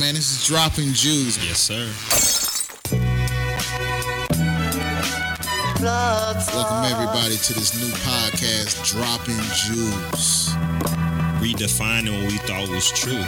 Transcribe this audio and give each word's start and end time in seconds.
man. 0.00 0.14
This 0.14 0.32
is 0.32 0.46
Dropping 0.46 0.94
Jews. 0.94 1.36
Yes, 1.46 1.60
sir. 1.60 1.84
Welcome 5.82 6.84
everybody 6.90 7.36
to 7.36 7.52
this 7.52 7.78
new 7.78 7.92
podcast, 7.98 8.90
Dropping 8.90 9.36
Jews. 9.52 10.48
Redefining 11.42 12.22
what 12.22 12.32
we 12.32 12.38
thought 12.38 12.68
was 12.70 12.90
true. 12.90 13.22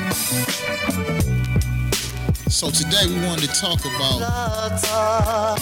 So 2.48 2.70
today 2.70 3.06
we 3.06 3.26
wanted 3.26 3.50
to 3.50 3.60
talk 3.60 3.80
about 3.84 5.58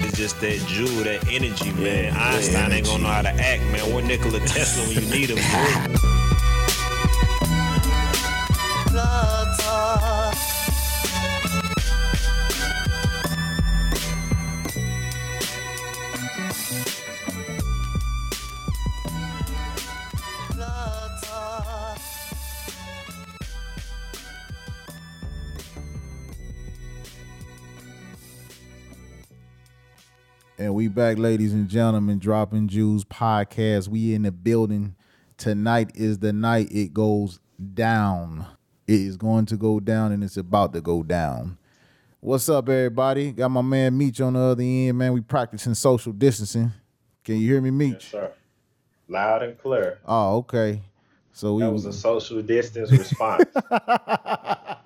It's 0.00 0.16
just 0.16 0.40
that 0.40 0.64
Jew, 0.66 0.86
that 1.04 1.28
energy, 1.30 1.72
man. 1.72 2.16
Einstein 2.16 2.72
ain't 2.72 2.86
gonna 2.86 3.02
know 3.02 3.08
how 3.10 3.22
to 3.22 3.28
act, 3.28 3.62
man. 3.64 3.92
What 3.92 4.04
Nikola 4.04 4.40
Tesla 4.40 4.86
when 4.86 5.04
you 5.04 5.10
need 5.10 5.28
him, 5.28 5.38
back, 31.04 31.18
ladies 31.18 31.52
and 31.52 31.68
gentlemen, 31.68 32.18
dropping 32.18 32.66
Jews 32.66 33.04
podcast. 33.04 33.88
We 33.88 34.14
in 34.14 34.22
the 34.22 34.32
building. 34.32 34.94
Tonight 35.36 35.90
is 35.94 36.18
the 36.18 36.32
night 36.32 36.68
it 36.70 36.94
goes 36.94 37.40
down. 37.74 38.46
It 38.86 39.00
is 39.00 39.18
going 39.18 39.44
to 39.46 39.58
go 39.58 39.80
down 39.80 40.12
and 40.12 40.24
it's 40.24 40.38
about 40.38 40.72
to 40.72 40.80
go 40.80 41.02
down. 41.02 41.58
What's 42.20 42.48
up, 42.48 42.70
everybody? 42.70 43.32
Got 43.32 43.50
my 43.50 43.60
man 43.60 43.98
Meech 43.98 44.18
on 44.22 44.32
the 44.32 44.40
other 44.40 44.62
end, 44.62 44.96
man. 44.96 45.12
We 45.12 45.20
practicing 45.20 45.74
social 45.74 46.14
distancing. 46.14 46.72
Can 47.22 47.36
you 47.36 47.52
hear 47.52 47.60
me, 47.60 47.70
Meech? 47.70 47.92
Yes, 47.92 48.04
sir. 48.04 48.32
Loud 49.06 49.42
and 49.42 49.58
clear. 49.58 49.98
Oh, 50.06 50.36
okay. 50.38 50.80
So 51.34 51.52
we 51.52 51.64
That 51.64 51.70
was 51.70 51.84
a 51.84 51.92
social 51.92 52.40
distance 52.40 52.90
response. 52.90 53.44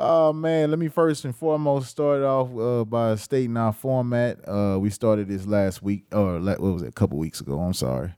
Oh 0.00 0.32
man, 0.32 0.70
let 0.70 0.78
me 0.78 0.86
first 0.86 1.24
and 1.24 1.34
foremost 1.34 1.90
start 1.90 2.22
off 2.22 2.56
uh, 2.56 2.84
by 2.84 3.16
stating 3.16 3.56
our 3.56 3.72
format. 3.72 4.38
Uh, 4.48 4.78
we 4.78 4.90
started 4.90 5.26
this 5.26 5.44
last 5.44 5.82
week, 5.82 6.04
or 6.12 6.38
what 6.38 6.60
was 6.60 6.82
it, 6.82 6.88
a 6.90 6.92
couple 6.92 7.18
weeks 7.18 7.40
ago? 7.40 7.58
I'm 7.58 7.74
sorry, 7.74 8.14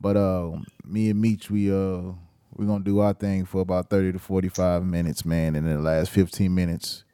but 0.00 0.16
uh, 0.16 0.50
me 0.84 1.10
and 1.10 1.20
Meech, 1.20 1.48
we 1.48 1.70
uh, 1.70 2.10
we're 2.56 2.66
gonna 2.66 2.82
do 2.82 2.98
our 2.98 3.12
thing 3.12 3.44
for 3.44 3.60
about 3.60 3.88
thirty 3.88 4.10
to 4.10 4.18
forty 4.18 4.48
five 4.48 4.84
minutes, 4.84 5.24
man. 5.24 5.54
And 5.54 5.64
in 5.64 5.76
the 5.76 5.80
last 5.80 6.10
fifteen 6.10 6.56
minutes, 6.56 7.04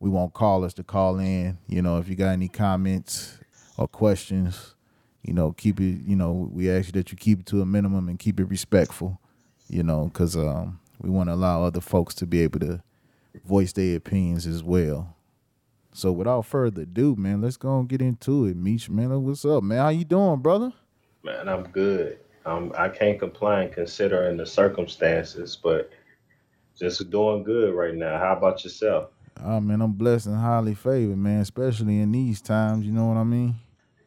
we 0.00 0.10
want 0.10 0.34
callers 0.34 0.74
to 0.74 0.82
call 0.82 1.20
in. 1.20 1.56
You 1.68 1.80
know, 1.80 1.98
if 1.98 2.08
you 2.08 2.16
got 2.16 2.30
any 2.30 2.48
comments 2.48 3.38
or 3.76 3.86
questions, 3.86 4.74
you 5.22 5.32
know, 5.32 5.52
keep 5.52 5.78
it. 5.78 6.00
You 6.04 6.16
know, 6.16 6.50
we 6.52 6.68
ask 6.68 6.86
you 6.86 6.92
that 6.94 7.12
you 7.12 7.16
keep 7.16 7.38
it 7.38 7.46
to 7.46 7.62
a 7.62 7.66
minimum 7.66 8.08
and 8.08 8.18
keep 8.18 8.40
it 8.40 8.46
respectful. 8.46 9.20
You 9.68 9.84
know, 9.84 10.06
because 10.06 10.36
um, 10.36 10.80
we 11.00 11.08
want 11.08 11.28
to 11.28 11.34
allow 11.34 11.62
other 11.62 11.80
folks 11.80 12.16
to 12.16 12.26
be 12.26 12.40
able 12.40 12.58
to 12.58 12.82
voice 13.44 13.72
their 13.72 13.96
opinions 13.96 14.46
as 14.46 14.62
well. 14.62 15.16
So 15.92 16.10
without 16.12 16.46
further 16.46 16.82
ado, 16.82 17.14
man, 17.16 17.40
let's 17.40 17.56
go 17.56 17.78
and 17.78 17.88
get 17.88 18.02
into 18.02 18.46
it. 18.46 18.56
Meech, 18.56 18.90
man, 18.90 19.22
what's 19.22 19.44
up, 19.44 19.62
man? 19.62 19.78
How 19.78 19.88
you 19.90 20.04
doing, 20.04 20.40
brother? 20.40 20.72
man, 21.24 21.48
I'm 21.48 21.64
good. 21.64 22.18
Um, 22.46 22.72
I 22.76 22.88
can't 22.88 23.18
complain 23.18 23.70
considering 23.70 24.36
the 24.36 24.46
circumstances, 24.46 25.56
but 25.60 25.90
just 26.78 27.10
doing 27.10 27.42
good 27.42 27.74
right 27.74 27.94
now. 27.94 28.18
How 28.18 28.36
about 28.36 28.62
yourself? 28.62 29.10
Oh 29.42 29.60
man, 29.60 29.80
I'm 29.80 29.92
blessed 29.92 30.26
and 30.26 30.36
highly 30.36 30.74
favored, 30.74 31.16
man, 31.16 31.40
especially 31.40 32.00
in 32.00 32.12
these 32.12 32.40
times, 32.40 32.86
you 32.86 32.92
know 32.92 33.06
what 33.06 33.16
I 33.16 33.24
mean? 33.24 33.56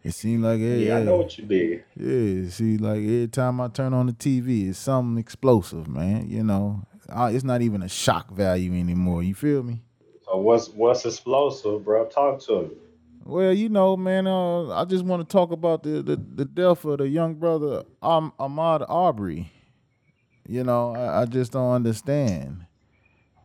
It 0.03 0.13
seems 0.13 0.43
like 0.43 0.59
hey, 0.59 0.87
Yeah, 0.87 0.97
I 0.97 1.03
know 1.03 1.17
what 1.17 1.37
you 1.37 1.45
did. 1.45 1.83
Yeah, 1.97 2.49
see, 2.49 2.77
like 2.77 2.99
every 2.99 3.27
time 3.27 3.59
I 3.59 3.67
turn 3.67 3.93
on 3.93 4.05
the 4.05 4.13
TV, 4.13 4.69
it's 4.69 4.77
something 4.77 5.17
explosive, 5.17 5.87
man. 5.87 6.29
You 6.29 6.43
know, 6.43 6.83
I, 7.09 7.31
it's 7.31 7.43
not 7.43 7.61
even 7.61 7.81
a 7.81 7.89
shock 7.89 8.31
value 8.31 8.73
anymore. 8.73 9.23
You 9.23 9.35
feel 9.35 9.63
me? 9.63 9.81
So 10.25 10.37
what's 10.37 10.69
what's 10.69 11.05
explosive, 11.05 11.85
bro? 11.85 12.05
Talk 12.05 12.41
to 12.45 12.63
me. 12.63 12.69
Well, 13.23 13.53
you 13.53 13.69
know, 13.69 13.97
man, 13.97 14.25
uh, 14.25 14.69
I 14.69 14.85
just 14.85 15.03
want 15.03 15.27
to 15.27 15.31
talk 15.31 15.51
about 15.51 15.83
the, 15.83 16.01
the, 16.01 16.15
the 16.15 16.45
death 16.45 16.85
of 16.85 16.99
the 16.99 17.09
young 17.09 17.35
brother 17.35 17.83
um, 18.01 18.31
Ahmaud 18.39 18.85
Arbery. 18.87 19.51
You 20.47 20.63
know, 20.63 20.95
I, 20.95 21.21
I 21.21 21.25
just 21.25 21.51
don't 21.51 21.73
understand. 21.73 22.65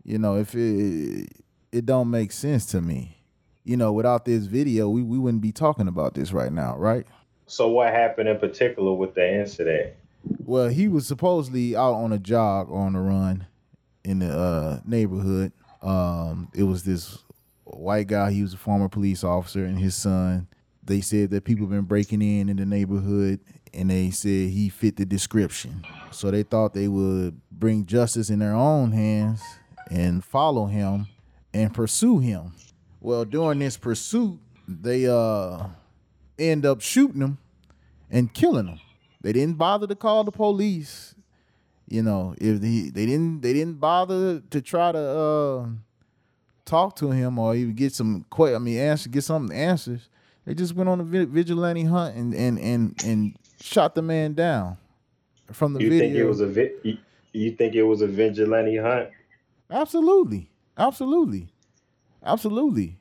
You 0.04 0.18
know, 0.18 0.36
if 0.36 0.54
it 0.54 1.28
it 1.72 1.86
don't 1.86 2.10
make 2.10 2.32
sense 2.32 2.66
to 2.66 2.80
me. 2.80 3.18
You 3.64 3.76
know, 3.76 3.92
without 3.92 4.24
this 4.24 4.46
video, 4.46 4.88
we, 4.88 5.02
we 5.02 5.18
wouldn't 5.18 5.42
be 5.42 5.52
talking 5.52 5.88
about 5.88 6.14
this 6.14 6.32
right 6.32 6.52
now, 6.52 6.76
right? 6.76 7.06
So 7.46 7.68
what 7.68 7.92
happened 7.92 8.28
in 8.28 8.38
particular 8.38 8.92
with 8.92 9.14
the 9.14 9.40
incident? 9.40 9.94
Well, 10.44 10.68
he 10.68 10.88
was 10.88 11.06
supposedly 11.06 11.76
out 11.76 11.94
on 11.94 12.12
a 12.12 12.18
jog 12.18 12.70
or 12.70 12.80
on 12.80 12.96
a 12.96 13.02
run 13.02 13.46
in 14.04 14.20
the 14.20 14.36
uh, 14.36 14.80
neighborhood. 14.84 15.52
Um, 15.82 16.48
it 16.54 16.62
was 16.62 16.84
this 16.84 17.18
white 17.64 18.06
guy. 18.06 18.32
He 18.32 18.42
was 18.42 18.54
a 18.54 18.58
former 18.58 18.88
police 18.88 19.24
officer, 19.24 19.64
and 19.64 19.78
his 19.78 19.94
son. 19.94 20.48
They 20.84 21.00
said 21.00 21.30
that 21.30 21.44
people 21.44 21.64
have 21.66 21.70
been 21.70 21.82
breaking 21.82 22.22
in 22.22 22.48
in 22.48 22.56
the 22.56 22.66
neighborhood, 22.66 23.40
and 23.72 23.90
they 23.90 24.10
said 24.10 24.50
he 24.50 24.68
fit 24.68 24.96
the 24.96 25.04
description. 25.04 25.84
So 26.10 26.30
they 26.30 26.42
thought 26.42 26.74
they 26.74 26.88
would 26.88 27.40
bring 27.50 27.86
justice 27.86 28.30
in 28.30 28.40
their 28.40 28.54
own 28.54 28.90
hands 28.92 29.40
and 29.90 30.24
follow 30.24 30.66
him 30.66 31.06
and 31.54 31.72
pursue 31.72 32.18
him. 32.18 32.54
Well, 33.00 33.24
during 33.24 33.60
this 33.60 33.76
pursuit, 33.76 34.38
they 34.66 35.06
uh 35.06 35.66
end 36.38 36.66
up 36.66 36.80
shooting 36.80 37.20
him 37.20 37.38
and 38.10 38.32
killing 38.32 38.66
him. 38.66 38.80
They 39.20 39.32
didn't 39.32 39.58
bother 39.58 39.86
to 39.86 39.94
call 39.94 40.24
the 40.24 40.32
police. 40.32 41.14
You 41.92 42.02
know, 42.02 42.34
if 42.38 42.58
they 42.58 42.88
they 42.88 43.04
didn't 43.04 43.42
they 43.42 43.52
didn't 43.52 43.74
bother 43.78 44.40
to 44.40 44.62
try 44.62 44.92
to 44.92 44.98
uh, 44.98 45.66
talk 46.64 46.96
to 46.96 47.10
him 47.10 47.38
or 47.38 47.54
even 47.54 47.74
get 47.74 47.92
some 47.92 48.24
que- 48.34 48.54
I 48.54 48.58
mean 48.58 48.78
answer 48.78 49.10
get 49.10 49.24
some 49.24 49.52
answers. 49.52 50.08
They 50.46 50.54
just 50.54 50.74
went 50.74 50.88
on 50.88 51.00
a 51.00 51.04
vigilante 51.04 51.84
hunt 51.84 52.16
and 52.16 52.34
and 52.34 52.58
and 52.58 52.94
and 53.04 53.36
shot 53.60 53.94
the 53.94 54.00
man 54.00 54.32
down 54.32 54.78
from 55.52 55.74
the 55.74 55.80
You 55.80 55.90
video. 55.90 56.00
think 56.06 56.16
it 56.16 56.24
was 56.24 56.40
a 56.40 56.46
vi- 56.46 56.70
you, 56.82 56.96
you 57.34 57.50
think 57.52 57.74
it 57.74 57.82
was 57.82 58.00
a 58.00 58.06
vigilante 58.06 58.78
hunt? 58.78 59.10
Absolutely. 59.70 60.48
Absolutely. 60.78 61.48
Absolutely. 62.24 62.96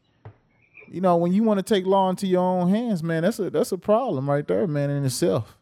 You 0.89 0.99
know, 0.99 1.15
when 1.15 1.31
you 1.31 1.43
want 1.43 1.59
to 1.59 1.63
take 1.63 1.85
law 1.85 2.09
into 2.09 2.27
your 2.27 2.41
own 2.41 2.67
hands, 2.69 3.01
man, 3.01 3.23
that's 3.23 3.39
a 3.39 3.49
that's 3.49 3.71
a 3.71 3.77
problem 3.77 4.29
right 4.29 4.45
there, 4.45 4.67
man, 4.67 4.89
in 4.89 5.05
itself. 5.05 5.55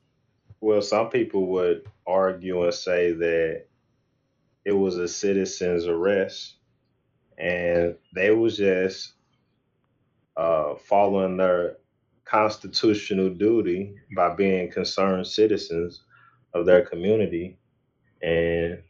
Well, 0.62 0.81
some 0.81 1.09
people 1.09 1.47
would 1.47 1.88
argue 2.06 2.64
and 2.64 2.74
say 2.74 3.14
that 3.14 3.66
it 4.66 4.74
was 4.74 4.97
a 4.97 5.08
citizen's 5.08 5.88
arrest 5.88 6.56
and 7.38 7.96
they 8.14 8.31
was 8.31 8.58
just 8.58 9.14
uh, 10.36 10.75
following 10.75 11.38
their 11.38 11.78
constitutional 12.25 13.30
duty 13.30 13.96
by 14.16 14.36
being 14.36 14.72
concerned 14.72 15.25
citizens 15.25 16.03
of 16.53 16.66
their 16.66 16.81
community 16.81 17.58
and 18.22 18.81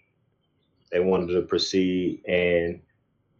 they 0.91 0.99
wanted 0.99 1.31
to 1.33 1.41
proceed 1.43 2.21
and 2.27 2.81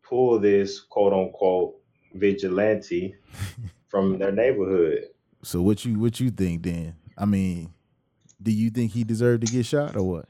pull 0.04 0.40
this 0.40 0.80
quote 0.80 1.14
unquote 1.14 1.76
vigilante 2.14 3.16
from 3.88 4.20
their 4.20 4.32
neighborhood. 4.32 5.06
So 5.44 5.62
what 5.62 5.84
you 5.84 6.00
what 6.00 6.20
you 6.20 6.30
think 6.30 6.64
then? 6.64 6.96
I 7.18 7.26
mean, 7.26 7.74
do 8.42 8.52
you 8.52 8.70
think 8.70 8.92
he 8.92 9.04
deserved 9.04 9.46
to 9.46 9.52
get 9.52 9.66
shot 9.66 9.96
or 9.96 10.04
what? 10.04 10.26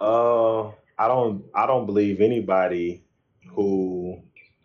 Uh, 0.00 0.68
I 0.98 1.08
don't. 1.08 1.44
I 1.54 1.66
don't 1.66 1.86
believe 1.86 2.20
anybody 2.20 3.04
who 3.54 4.20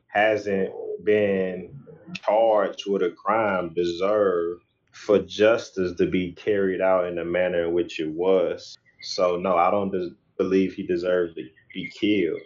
hasn't 0.07 0.71
been 1.03 1.79
charged 2.13 2.83
with 2.87 3.03
a 3.03 3.11
crime 3.11 3.73
deserve 3.73 4.59
for 4.91 5.19
justice 5.19 5.95
to 5.97 6.07
be 6.07 6.31
carried 6.33 6.81
out 6.81 7.05
in 7.05 7.15
the 7.15 7.25
manner 7.25 7.65
in 7.65 7.73
which 7.73 7.99
it 7.99 8.09
was. 8.09 8.77
So 9.01 9.37
no, 9.37 9.55
I 9.55 9.69
don't 9.69 9.91
des- 9.91 10.15
believe 10.37 10.73
he 10.73 10.85
deserves 10.85 11.35
to 11.35 11.43
be 11.73 11.89
killed, 11.89 12.41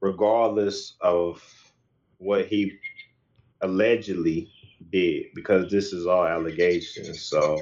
regardless 0.00 0.96
of 1.00 1.42
what 2.18 2.46
he 2.46 2.72
allegedly 3.60 4.50
did, 4.90 5.26
because 5.34 5.70
this 5.70 5.92
is 5.92 6.06
all 6.06 6.24
allegations. 6.24 7.22
So 7.22 7.58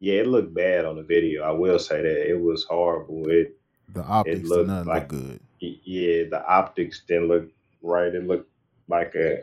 yeah, 0.00 0.20
it 0.20 0.26
looked 0.26 0.54
bad 0.54 0.84
on 0.84 0.96
the 0.96 1.02
video. 1.02 1.42
I 1.42 1.50
will 1.52 1.78
say 1.78 2.02
that 2.02 2.30
it 2.30 2.40
was 2.40 2.64
horrible. 2.64 3.28
It 3.28 3.56
The 3.94 4.02
optics 4.02 4.40
did 4.40 4.48
looked 4.48 4.68
not 4.68 4.86
like- 4.86 5.12
look 5.12 5.22
good. 5.22 5.40
Yeah, 5.60 6.24
the 6.30 6.44
optics 6.46 7.02
didn't 7.08 7.28
look 7.28 7.48
right. 7.82 8.14
It 8.14 8.26
looked 8.26 8.50
like 8.88 9.14
a 9.14 9.42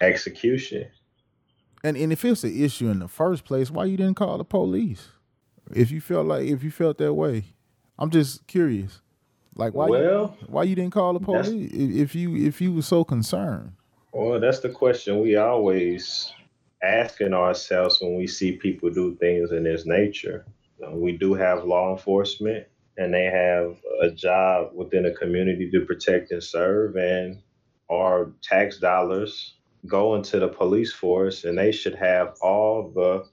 execution. 0.00 0.86
And 1.84 1.96
and 1.96 2.12
if 2.12 2.24
it's 2.24 2.44
an 2.44 2.56
issue 2.60 2.88
in 2.88 3.00
the 3.00 3.08
first 3.08 3.44
place, 3.44 3.70
why 3.70 3.84
you 3.86 3.96
didn't 3.96 4.14
call 4.16 4.38
the 4.38 4.44
police? 4.44 5.08
If 5.74 5.90
you 5.90 6.00
felt 6.00 6.26
like 6.26 6.46
if 6.46 6.62
you 6.64 6.70
felt 6.70 6.98
that 6.98 7.14
way, 7.14 7.44
I'm 7.98 8.10
just 8.10 8.46
curious. 8.46 9.00
Like 9.54 9.74
why? 9.74 9.88
Well, 9.88 10.36
you, 10.40 10.46
why 10.48 10.62
you 10.62 10.74
didn't 10.76 10.92
call 10.92 11.12
the 11.12 11.20
police 11.20 11.48
if 11.72 12.14
you 12.14 12.36
if 12.36 12.60
you 12.60 12.72
were 12.72 12.82
so 12.82 13.04
concerned? 13.04 13.72
Well, 14.12 14.40
that's 14.40 14.60
the 14.60 14.70
question 14.70 15.20
we 15.20 15.36
always 15.36 16.32
asking 16.82 17.34
ourselves 17.34 18.00
when 18.00 18.16
we 18.16 18.26
see 18.26 18.52
people 18.52 18.90
do 18.90 19.16
things 19.16 19.52
in 19.52 19.64
this 19.64 19.86
nature. 19.86 20.46
We 20.90 21.16
do 21.16 21.34
have 21.34 21.64
law 21.64 21.92
enforcement, 21.92 22.66
and 22.96 23.12
they 23.12 23.24
have 23.24 23.76
a 24.00 24.10
job 24.10 24.70
within 24.74 25.06
a 25.06 25.14
community 25.14 25.70
to 25.72 25.84
protect 25.84 26.30
and 26.30 26.42
serve, 26.42 26.96
and 26.96 27.42
our 27.90 28.32
tax 28.42 28.78
dollars 28.78 29.54
go 29.86 30.14
into 30.14 30.38
the 30.38 30.48
police 30.48 30.92
force, 30.92 31.44
and 31.44 31.58
they 31.58 31.72
should 31.72 31.94
have 31.94 32.34
all 32.40 32.90
the 32.94 33.26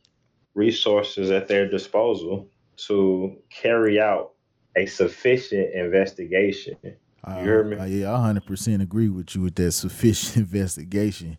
resources 0.56 1.30
at 1.32 1.48
their 1.48 1.70
disposal 1.70 2.48
to 2.78 3.36
carry 3.50 4.00
out 4.00 4.32
a 4.76 4.86
sufficient 4.86 5.74
investigation. 5.74 6.78
You 6.84 6.92
uh, 7.24 7.44
heard 7.44 7.70
me? 7.70 7.78
I- 7.78 7.86
yeah, 7.88 8.14
I 8.14 8.22
hundred 8.22 8.46
percent 8.46 8.82
agree 8.82 9.10
with 9.10 9.36
you 9.36 9.42
with 9.42 9.56
that 9.56 9.72
sufficient 9.72 10.38
investigation. 10.54 11.38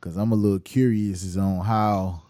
Cause 0.00 0.16
I'm 0.16 0.32
a 0.32 0.36
little 0.36 0.58
curious 0.60 1.22
as 1.24 1.36
on 1.36 1.64
how, 1.64 2.22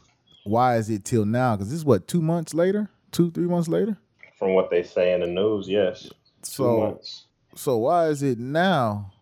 why 0.45 0.77
is 0.77 0.91
it 0.91 1.05
till 1.05 1.25
now? 1.25 1.57
Cause 1.57 1.69
this 1.71 1.79
is 1.79 1.85
what 1.85 2.09
two 2.09 2.21
months 2.21 2.53
later, 2.53 2.91
two 3.13 3.31
three 3.31 3.47
months 3.47 3.69
later. 3.69 3.97
From 4.39 4.55
what 4.55 4.71
they 4.71 4.83
say 4.83 5.13
in 5.13 5.21
the 5.21 5.27
news, 5.29 5.69
yes, 5.69 6.03
two 6.05 6.11
So 6.43 6.81
months. 6.81 7.27
so 7.55 7.77
why 7.79 8.09
is 8.09 8.23
it 8.25 8.39
now 8.39 9.13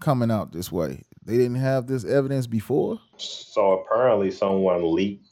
coming 0.00 0.30
out 0.30 0.52
this 0.52 0.70
way? 0.70 1.02
They 1.24 1.38
didn't 1.38 1.54
have 1.56 1.86
this 1.86 2.04
evidence 2.04 2.46
before. 2.46 3.00
So 3.16 3.80
apparently, 3.80 4.30
someone 4.30 4.94
leaked 4.94 5.26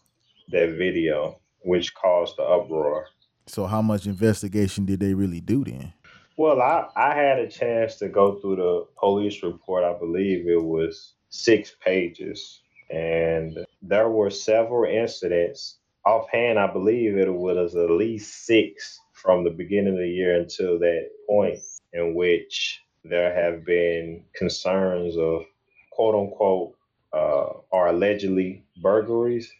that 0.48 0.76
video, 0.78 1.38
which 1.60 1.94
caused 1.94 2.36
the 2.38 2.44
uproar. 2.44 3.06
So 3.46 3.66
how 3.66 3.82
much 3.82 4.06
investigation 4.06 4.86
did 4.86 5.00
they 5.00 5.12
really 5.12 5.40
do 5.40 5.64
then? 5.64 5.92
Well, 6.38 6.62
I, 6.62 6.86
I 6.96 7.14
had 7.14 7.38
a 7.38 7.48
chance 7.50 7.96
to 7.96 8.08
go 8.08 8.36
through 8.40 8.56
the 8.56 8.86
police 8.98 9.42
report. 9.42 9.84
I 9.84 9.98
believe 9.98 10.46
it 10.48 10.62
was 10.62 11.12
six 11.32 11.74
pages, 11.84 12.60
and 12.90 13.58
there 13.82 14.10
were 14.10 14.30
several 14.30 14.90
incidents. 14.90 15.78
Offhand, 16.06 16.58
I 16.58 16.72
believe 16.72 17.16
it 17.16 17.32
was 17.32 17.74
at 17.74 17.90
least 17.90 18.46
six 18.46 19.00
from 19.12 19.44
the 19.44 19.50
beginning 19.50 19.94
of 19.94 20.00
the 20.00 20.08
year 20.08 20.36
until 20.40 20.78
that 20.80 21.08
point, 21.28 21.58
in 21.92 22.14
which 22.14 22.80
there 23.04 23.34
have 23.34 23.64
been 23.64 24.24
concerns 24.34 25.16
of 25.16 25.44
quote 25.90 26.14
unquote 26.14 26.76
uh, 27.12 27.54
or 27.70 27.88
allegedly 27.88 28.64
burglaries 28.82 29.52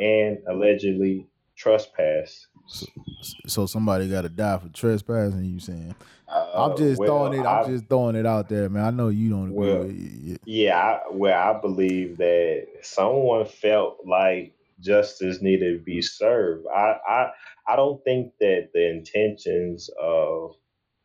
and 0.00 0.38
allegedly 0.48 1.26
trespass. 1.60 2.46
So 3.46 3.66
somebody 3.66 4.08
got 4.08 4.22
to 4.22 4.28
die 4.28 4.58
for 4.58 4.68
trespassing. 4.68 5.44
You 5.44 5.60
saying? 5.60 5.94
Uh, 6.28 6.50
I'm 6.54 6.76
just 6.76 6.98
well, 6.98 7.08
throwing 7.08 7.40
it. 7.40 7.46
I'm 7.46 7.64
I- 7.64 7.68
just 7.68 7.86
throwing 7.88 8.16
it 8.16 8.26
out 8.26 8.48
there, 8.48 8.68
man. 8.68 8.84
I 8.84 8.90
know 8.90 9.08
you 9.08 9.30
don't 9.30 9.50
agree. 9.50 9.56
Well, 9.56 9.78
with 9.82 10.30
it. 10.32 10.40
Yeah, 10.46 10.78
I, 10.78 11.00
well, 11.10 11.56
I 11.56 11.60
believe 11.60 12.16
that 12.18 12.66
someone 12.82 13.44
felt 13.46 13.98
like 14.06 14.54
justice 14.80 15.42
needed 15.42 15.78
to 15.78 15.84
be 15.84 16.00
served. 16.00 16.66
I, 16.74 16.96
I, 17.06 17.30
I 17.68 17.76
don't 17.76 18.02
think 18.04 18.32
that 18.40 18.70
the 18.72 18.88
intentions 18.88 19.90
of 20.00 20.54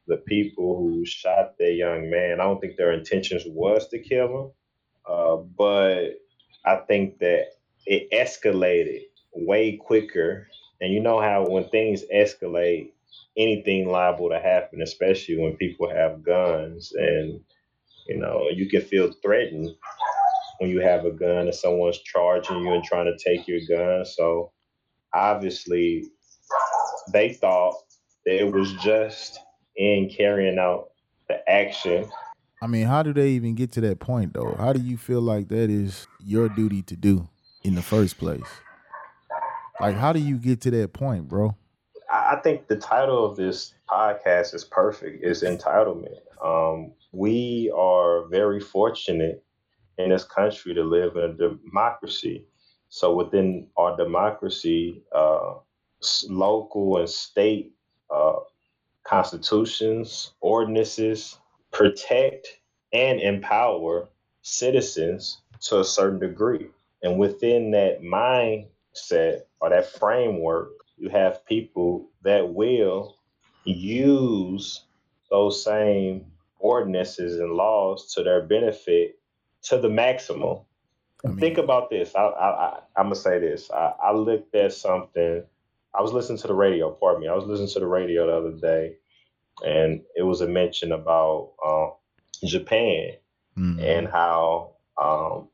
the 0.08 0.18
people 0.18 0.78
who 0.78 1.06
shot 1.06 1.58
that 1.58 1.74
young 1.74 2.10
man, 2.10 2.40
I 2.40 2.44
don't 2.44 2.62
think 2.62 2.78
their 2.78 2.94
intentions 2.94 3.44
was 3.46 3.90
to 3.90 4.00
kill 4.00 4.28
him. 4.28 4.52
Uh, 5.08 5.36
but 5.38 6.12
I 6.64 6.78
think 6.88 7.20
that 7.20 7.48
it 7.86 8.10
escalated 8.12 9.02
way 9.36 9.78
quicker. 9.78 10.48
And 10.82 10.94
you 10.94 11.00
know 11.00 11.22
how 11.22 11.46
when 11.46 11.70
things 11.70 12.04
escalate, 12.14 12.92
anything 13.38 13.88
liable 13.90 14.30
to 14.30 14.40
happen, 14.40 14.82
especially 14.82 15.38
when 15.38 15.56
people 15.58 15.90
have 15.90 16.24
guns 16.24 16.92
and 16.96 17.40
you 18.08 18.18
know, 18.18 18.50
you 18.54 18.70
can 18.70 18.82
feel 18.82 19.12
threatened 19.22 19.70
when 20.60 20.70
you 20.70 20.80
have 20.80 21.06
a 21.06 21.12
gun 21.12 21.48
and 21.48 21.56
someone's 21.56 22.00
charging 22.00 22.62
you 22.62 22.74
and 22.74 22.84
trying 22.84 23.06
to 23.06 23.18
take 23.18 23.48
your 23.48 23.60
gun. 23.68 24.06
So 24.06 24.52
obviously, 25.14 26.06
they 27.12 27.34
thought 27.34 27.76
that 28.26 28.42
it 28.42 28.52
was 28.52 28.72
just 28.74 29.40
in 29.76 30.10
carrying 30.10 30.60
out 30.60 30.90
the 31.28 31.48
action. 31.50 32.10
I 32.62 32.68
mean, 32.68 32.86
how 32.86 33.04
do 33.04 33.14
they 33.14 33.30
even 33.30 33.56
get 33.56 33.72
to 33.74 33.82
that 33.82 34.00
point 34.00 34.34
though? 34.34 34.56
How 34.58 34.74
do 34.74 34.80
you 34.80 34.98
feel 34.98 35.22
like 35.22 35.50
that 35.50 35.70
is 35.70 36.08
your 36.20 36.48
duty 36.50 36.82
to 36.84 36.96
do 36.96 37.28
in 37.64 37.76
the 37.76 37.82
first 37.82 38.18
place? 38.18 38.48
Like, 39.80 39.96
how 39.96 40.14
do 40.14 40.20
you 40.20 40.38
get 40.38 40.62
to 40.62 40.72
that 40.72 40.94
point, 40.94 41.28
bro? 41.28 41.56
I 42.12 42.38
think 42.38 42.68
the 42.68 42.78
title 42.78 43.26
of 43.26 43.36
this 43.36 43.74
podcast 43.90 44.54
is 44.54 44.64
perfect. 44.64 45.24
It's 45.24 45.44
entitlement. 45.44 46.20
Um, 46.44 46.94
we 47.12 47.72
are 47.76 48.28
very 48.28 48.60
fortunate 48.60 49.44
in 49.98 50.10
this 50.10 50.24
country 50.24 50.74
to 50.74 50.84
live 50.84 51.16
in 51.16 51.24
a 51.24 51.34
democracy. 51.34 52.46
So 52.90 53.14
within 53.16 53.68
our 53.78 53.98
democracy, 53.98 55.02
uh, 55.14 55.56
local 56.30 56.98
and 56.98 57.10
state 57.10 57.74
uh, 58.10 58.40
constitutions, 59.04 60.34
ordinances 60.42 61.38
protect 61.72 62.48
and 62.94 63.20
empower 63.20 64.08
citizens 64.42 65.42
to 65.62 65.80
a 65.80 65.86
certain 65.86 66.20
degree. 66.20 66.68
And 67.04 67.18
within 67.18 67.72
that 67.72 68.02
mindset 68.02 69.42
or 69.66 69.70
that 69.72 69.88
framework, 70.00 70.70
you 70.98 71.10
have 71.10 71.44
people 71.46 72.08
that 72.24 72.54
will 72.54 73.18
use 73.64 74.86
those 75.32 75.64
same 75.64 76.26
ordinances 76.60 77.40
and 77.40 77.54
laws 77.54 78.14
to 78.14 78.24
their 78.24 78.42
benefit 78.44 79.20
to 79.64 79.78
the 79.80 79.90
maximum. 79.90 80.60
I 81.24 81.30
mean- 81.30 81.40
Think 81.40 81.58
about 81.58 81.90
this. 81.90 82.14
I, 82.16 82.22
I, 82.22 82.50
I, 82.66 82.80
I'm 82.96 83.06
gonna 83.06 83.16
say 83.16 83.40
this. 83.40 83.72
I, 83.72 83.94
I 84.04 84.12
looked 84.14 84.54
at 84.56 84.74
something. 84.74 85.44
I 85.94 86.02
was 86.02 86.14
listening 86.14 86.38
to 86.40 86.48
the 86.48 86.54
radio. 86.54 86.92
Pardon 86.92 87.22
me. 87.24 87.28
I 87.28 87.34
was 87.34 87.46
listening 87.46 87.70
to 87.70 87.80
the 87.80 87.88
radio 87.88 88.28
the 88.28 88.38
other 88.38 88.52
day, 88.60 88.98
and 89.66 90.02
it 90.16 90.24
was 90.24 90.42
a 90.42 90.48
mention 90.48 90.92
about 90.92 91.54
uh, 91.66 91.88
Japan 92.46 93.14
Mm. 93.58 93.82
and 93.82 94.08
how 94.10 94.72
um, 95.02 95.48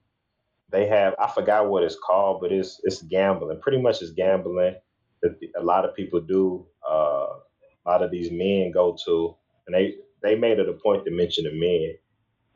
they 0.71 0.87
have 0.87 1.15
I 1.19 1.29
forgot 1.29 1.69
what 1.69 1.83
it's 1.83 1.97
called, 2.05 2.41
but 2.41 2.51
it's 2.51 2.81
it's 2.83 3.01
gambling. 3.03 3.59
Pretty 3.61 3.81
much 3.81 4.01
it's 4.01 4.11
gambling 4.11 4.75
that 5.21 5.37
a 5.57 5.63
lot 5.63 5.85
of 5.85 5.95
people 5.95 6.21
do. 6.21 6.65
Uh, 6.89 7.27
a 7.85 7.89
lot 7.89 8.03
of 8.03 8.11
these 8.11 8.31
men 8.31 8.71
go 8.71 8.97
to, 9.05 9.35
and 9.67 9.75
they 9.75 9.95
they 10.21 10.35
made 10.35 10.59
it 10.59 10.69
a 10.69 10.73
point 10.73 11.05
to 11.05 11.11
mention 11.11 11.45
the 11.45 11.51
men, 11.51 11.95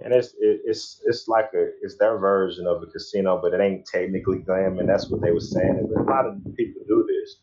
and 0.04 0.14
it's 0.14 0.30
it, 0.40 0.62
it's 0.66 1.02
it's 1.06 1.28
like 1.28 1.52
a 1.56 1.70
it's 1.82 1.98
their 1.98 2.18
version 2.18 2.68
of 2.68 2.84
a 2.84 2.88
casino, 2.88 3.40
but 3.42 3.54
it 3.54 3.62
ain't 3.62 3.86
technically 3.86 4.40
gambling. 4.40 4.88
That's 4.88 5.10
what 5.10 5.22
they 5.22 5.32
were 5.32 5.40
saying. 5.40 5.90
But 5.94 6.02
a 6.02 6.06
lot 6.06 6.26
of 6.26 6.38
people 6.56 6.84
do 6.88 7.08
this. 7.08 7.38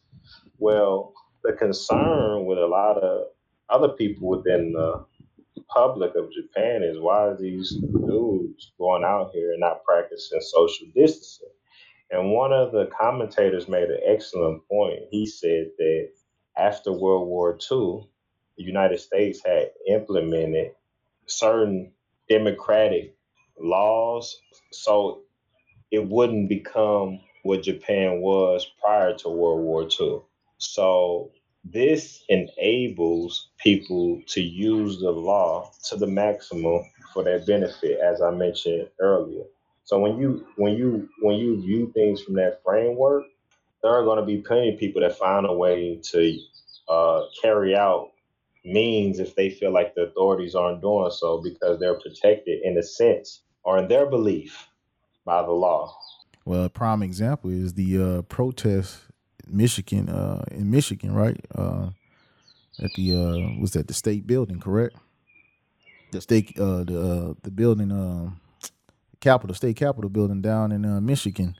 Well, 0.58 1.12
the 1.44 1.52
concern 1.54 2.46
with 2.46 2.58
a 2.58 2.66
lot 2.66 2.98
of 2.98 3.26
other 3.68 3.88
people 3.90 4.28
within 4.28 4.72
the 4.72 5.04
public 5.68 6.14
of 6.16 6.32
Japan 6.32 6.82
is 6.82 6.98
why 6.98 7.18
are 7.28 7.36
these 7.36 7.70
dudes 7.70 8.72
going 8.78 9.04
out 9.04 9.30
here 9.32 9.52
and 9.52 9.60
not 9.60 9.84
practicing 9.84 10.40
social 10.40 10.86
distancing? 10.94 11.48
And 12.10 12.32
one 12.32 12.52
of 12.52 12.72
the 12.72 12.90
commentators 12.98 13.68
made 13.68 13.88
an 13.88 14.00
excellent 14.06 14.66
point. 14.68 15.00
He 15.10 15.26
said 15.26 15.68
that 15.78 16.10
after 16.56 16.92
World 16.92 17.28
War 17.28 17.52
II, 17.70 18.06
the 18.58 18.64
United 18.64 19.00
States 19.00 19.40
had 19.44 19.70
implemented 19.88 20.72
certain 21.26 21.92
democratic 22.28 23.14
laws 23.58 24.40
so 24.70 25.22
it 25.90 26.06
wouldn't 26.06 26.48
become 26.48 27.20
what 27.42 27.62
Japan 27.62 28.20
was 28.20 28.66
prior 28.82 29.14
to 29.18 29.28
World 29.28 29.62
War 29.62 29.88
II. 30.00 30.20
So 30.58 31.32
this 31.64 32.24
enables 32.28 33.50
people 33.58 34.20
to 34.28 34.42
use 34.42 34.98
the 34.98 35.10
law 35.10 35.70
to 35.88 35.96
the 35.96 36.06
maximum 36.06 36.82
for 37.12 37.22
their 37.22 37.44
benefit, 37.44 38.00
as 38.00 38.20
I 38.20 38.30
mentioned 38.30 38.88
earlier. 39.00 39.44
So 39.84 39.98
when 39.98 40.18
you 40.18 40.46
when 40.56 40.74
you 40.74 41.08
when 41.20 41.36
you 41.36 41.60
view 41.60 41.90
things 41.92 42.22
from 42.22 42.34
that 42.34 42.60
framework, 42.64 43.24
there 43.82 43.92
are 43.92 44.04
going 44.04 44.18
to 44.18 44.24
be 44.24 44.38
plenty 44.38 44.72
of 44.72 44.78
people 44.78 45.02
that 45.02 45.18
find 45.18 45.46
a 45.46 45.52
way 45.52 46.00
to 46.10 46.38
uh, 46.88 47.22
carry 47.40 47.76
out 47.76 48.10
means 48.64 49.18
if 49.18 49.34
they 49.34 49.50
feel 49.50 49.72
like 49.72 49.94
the 49.94 50.02
authorities 50.02 50.54
aren't 50.54 50.80
doing 50.80 51.10
so 51.10 51.42
because 51.42 51.80
they're 51.80 51.98
protected 51.98 52.60
in 52.62 52.78
a 52.78 52.82
sense 52.82 53.42
or 53.64 53.78
in 53.78 53.88
their 53.88 54.06
belief 54.06 54.68
by 55.24 55.42
the 55.42 55.50
law. 55.50 55.96
Well, 56.44 56.64
a 56.64 56.70
prime 56.70 57.02
example 57.02 57.50
is 57.50 57.74
the 57.74 58.02
uh, 58.02 58.22
protest 58.22 59.00
Michigan, 59.52 60.08
uh, 60.08 60.44
in 60.50 60.70
Michigan, 60.70 61.12
right? 61.12 61.38
Uh, 61.54 61.90
at 62.82 62.92
the 62.94 63.14
uh, 63.14 63.60
was 63.60 63.72
that 63.72 63.88
the 63.88 63.94
state 63.94 64.26
building, 64.26 64.60
correct? 64.60 64.96
The 66.10 66.20
state, 66.20 66.58
uh, 66.58 66.84
the 66.84 67.00
uh, 67.00 67.34
the 67.42 67.50
building, 67.50 67.90
um, 67.92 68.40
Capitol, 69.20 69.54
state 69.54 69.76
Capitol 69.76 70.10
building 70.10 70.42
down 70.42 70.72
in 70.72 70.84
uh, 70.84 71.00
Michigan, 71.00 71.56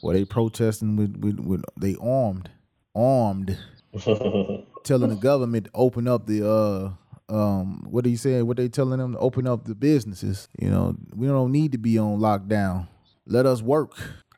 where 0.00 0.16
they 0.16 0.24
protesting 0.24 0.96
with, 0.96 1.16
with 1.16 1.40
with 1.40 1.64
they 1.76 1.96
armed, 2.00 2.50
armed, 2.94 3.58
telling 4.84 5.10
the 5.10 5.18
government 5.20 5.66
to 5.66 5.70
open 5.74 6.08
up 6.08 6.26
the 6.26 6.48
uh 6.48 6.90
um, 7.28 7.86
what 7.88 8.04
you 8.04 8.16
said, 8.16 8.42
what 8.42 8.58
they 8.58 8.68
telling 8.68 8.98
them 8.98 9.12
to 9.12 9.18
open 9.18 9.46
up 9.46 9.64
the 9.64 9.74
businesses. 9.74 10.48
You 10.58 10.68
know, 10.70 10.96
we 11.14 11.26
don't 11.26 11.50
need 11.52 11.72
to 11.72 11.78
be 11.78 11.98
on 11.98 12.18
lockdown. 12.18 12.88
Let 13.26 13.46
us 13.46 13.62
work 13.62 13.92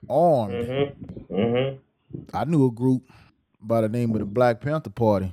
armed. 0.08 0.54
Mm-hmm. 0.54 1.34
Mm-hmm. 1.34 1.76
I 2.33 2.44
knew 2.44 2.66
a 2.66 2.71
group 2.71 3.11
by 3.61 3.80
the 3.80 3.88
name 3.88 4.11
of 4.12 4.18
the 4.18 4.25
oh. 4.25 4.28
Black 4.28 4.61
Panther 4.61 4.90
Party 4.90 5.33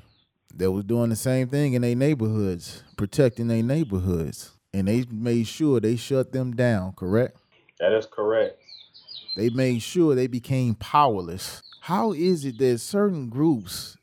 that 0.55 0.71
was 0.71 0.83
doing 0.83 1.09
the 1.09 1.15
same 1.15 1.47
thing 1.47 1.73
in 1.73 1.81
their 1.81 1.95
neighborhoods, 1.95 2.83
protecting 2.97 3.47
their 3.47 3.63
neighborhoods, 3.63 4.51
and 4.73 4.87
they 4.87 5.05
made 5.09 5.47
sure 5.47 5.79
they 5.79 5.95
shut 5.95 6.31
them 6.31 6.55
down. 6.55 6.93
Correct? 6.93 7.37
That 7.79 7.93
is 7.93 8.05
correct. 8.05 8.61
They 9.35 9.49
made 9.49 9.81
sure 9.81 10.13
they 10.13 10.27
became 10.27 10.75
powerless. 10.75 11.61
How 11.81 12.11
is 12.13 12.45
it 12.45 12.57
that 12.59 12.79
certain 12.79 13.29
groups 13.29 13.97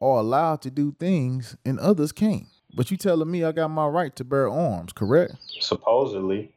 are 0.00 0.18
allowed 0.18 0.62
to 0.62 0.70
do 0.70 0.94
things 0.98 1.56
and 1.64 1.78
others 1.78 2.10
can't? 2.10 2.46
But 2.74 2.90
you 2.90 2.96
telling 2.96 3.30
me 3.30 3.44
I 3.44 3.52
got 3.52 3.68
my 3.68 3.86
right 3.86 4.14
to 4.16 4.24
bear 4.24 4.48
arms, 4.48 4.92
correct? 4.92 5.34
Supposedly, 5.60 6.54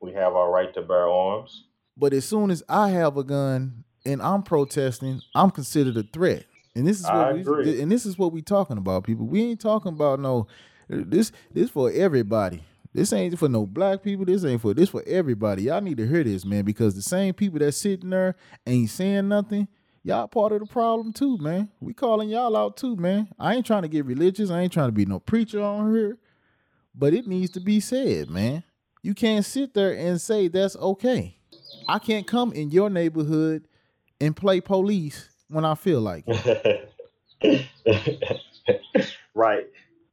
we 0.00 0.12
have 0.14 0.34
our 0.34 0.50
right 0.50 0.72
to 0.74 0.82
bear 0.82 1.08
arms. 1.08 1.64
But 1.96 2.12
as 2.12 2.24
soon 2.24 2.50
as 2.50 2.62
I 2.68 2.90
have 2.90 3.16
a 3.16 3.24
gun 3.24 3.83
and 4.06 4.22
I'm 4.22 4.42
protesting, 4.42 5.20
I'm 5.34 5.50
considered 5.50 5.96
a 5.96 6.02
threat. 6.02 6.44
And 6.74 6.86
this 6.86 6.98
is 6.98 7.04
what 7.04 7.14
I 7.14 7.32
we 7.32 7.40
agree. 7.40 7.80
and 7.80 7.90
this 7.90 8.04
is 8.04 8.18
what 8.18 8.32
we 8.32 8.42
talking 8.42 8.78
about, 8.78 9.04
people. 9.04 9.26
We 9.26 9.42
ain't 9.42 9.60
talking 9.60 9.92
about 9.92 10.20
no 10.20 10.46
this 10.88 11.32
this 11.52 11.70
for 11.70 11.90
everybody. 11.90 12.62
This 12.92 13.12
ain't 13.12 13.38
for 13.38 13.48
no 13.48 13.66
black 13.66 14.02
people. 14.02 14.24
This 14.24 14.44
ain't 14.44 14.60
for 14.60 14.74
this 14.74 14.88
for 14.88 15.02
everybody. 15.06 15.64
Y'all 15.64 15.80
need 15.80 15.96
to 15.98 16.06
hear 16.06 16.22
this, 16.22 16.44
man, 16.44 16.64
because 16.64 16.94
the 16.94 17.02
same 17.02 17.34
people 17.34 17.58
that 17.60 17.72
sitting 17.72 18.10
there 18.10 18.36
ain't 18.66 18.90
saying 18.90 19.28
nothing, 19.28 19.68
y'all 20.02 20.28
part 20.28 20.52
of 20.52 20.60
the 20.60 20.66
problem 20.66 21.12
too, 21.12 21.38
man. 21.38 21.68
We 21.80 21.92
calling 21.92 22.28
y'all 22.28 22.56
out 22.56 22.76
too, 22.76 22.96
man. 22.96 23.28
I 23.38 23.54
ain't 23.54 23.66
trying 23.66 23.82
to 23.82 23.88
get 23.88 24.04
religious. 24.04 24.50
I 24.50 24.60
ain't 24.60 24.72
trying 24.72 24.88
to 24.88 24.92
be 24.92 25.06
no 25.06 25.20
preacher 25.20 25.62
on 25.62 25.94
here, 25.94 26.18
but 26.94 27.14
it 27.14 27.26
needs 27.26 27.50
to 27.52 27.60
be 27.60 27.80
said, 27.80 28.30
man. 28.30 28.64
You 29.02 29.14
can't 29.14 29.44
sit 29.44 29.74
there 29.74 29.92
and 29.92 30.20
say 30.20 30.48
that's 30.48 30.76
okay. 30.76 31.36
I 31.88 31.98
can't 31.98 32.26
come 32.26 32.52
in 32.52 32.70
your 32.70 32.90
neighborhood 32.90 33.68
and 34.20 34.36
play 34.36 34.60
police 34.60 35.28
when 35.48 35.64
I 35.64 35.74
feel 35.74 36.00
like 36.00 36.24
it. 36.26 36.90
right. 39.34 39.66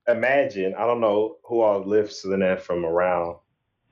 Imagine, 0.07 0.73
I 0.75 0.85
don't 0.85 0.99
know 0.99 1.37
who 1.43 1.61
all 1.61 1.85
lives 1.85 2.25
in 2.25 2.39
that 2.39 2.61
from 2.63 2.85
around 2.85 3.37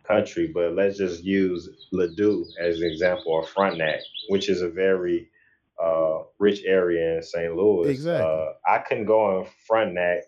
country, 0.10 0.51
but 0.54 0.74
let's 0.74 0.98
just 0.98 1.24
use 1.24 1.70
Ladue 1.94 2.46
as 2.60 2.82
an 2.82 2.88
example, 2.89 3.32
or 3.32 3.46
Frontenac, 3.46 4.00
which 4.30 4.50
is 4.50 4.62
a 4.62 4.70
very 4.70 5.30
uh, 5.82 6.24
rich 6.39 6.63
area 6.66 7.18
in 7.18 7.24
St. 7.24 7.56
Louis. 7.56 7.89
Exactly. 7.89 8.28
Uh, 8.28 8.54
I 8.68 8.80
couldn't 8.80 9.06
go 9.06 9.38
on 9.38 9.48
Frontenac 9.68 10.24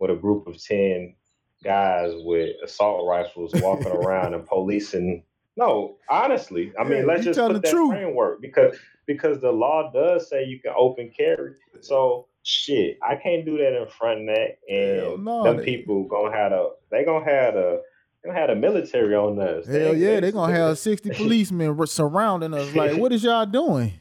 with 0.00 0.10
a 0.10 0.16
group 0.16 0.46
of 0.46 0.60
10 0.62 1.14
guys 1.62 2.12
with 2.24 2.56
assault 2.64 3.06
rifles 3.06 3.52
walking 3.56 3.86
around 3.92 4.34
and 4.34 4.46
policing. 4.46 5.24
No, 5.56 5.96
honestly, 6.08 6.72
I 6.78 6.84
mean, 6.84 7.00
Yeah, 7.00 7.04
let's 7.04 7.24
just 7.24 7.38
put 7.38 7.52
the 7.54 7.58
that 7.60 7.70
truth. 7.70 7.90
framework 7.92 8.40
because 8.40 8.76
because 9.06 9.40
the 9.40 9.50
law 9.52 9.90
does 9.92 10.28
say 10.30 10.44
you 10.44 10.60
can 10.60 10.72
open 10.76 11.10
carry. 11.16 11.52
So 11.80 12.26
shit, 12.42 12.98
I 13.06 13.16
can't 13.16 13.44
do 13.44 13.58
that 13.58 13.80
in 13.80 13.86
front 13.88 14.20
of 14.20 14.26
that, 14.34 14.58
and 14.68 15.24
no, 15.24 15.44
them 15.44 15.58
they- 15.58 15.64
people 15.64 16.04
gonna 16.04 16.34
have 16.34 16.52
a 16.52 16.70
they 16.90 17.04
gonna 17.04 17.24
have 17.24 17.54
a 17.56 17.80
they 18.22 18.28
gonna 18.30 18.38
have 18.38 18.48
the 18.50 18.56
military 18.56 19.14
on 19.14 19.38
us. 19.40 19.66
Hell 19.66 19.94
yeah, 19.94 20.20
they 20.20 20.32
gonna 20.32 20.54
have 20.54 20.78
sixty 20.78 21.10
policemen 21.14 21.86
surrounding 21.86 22.54
us. 22.54 22.74
Like, 22.74 22.96
what 22.96 23.12
is 23.12 23.22
y'all 23.22 23.44
doing? 23.46 23.92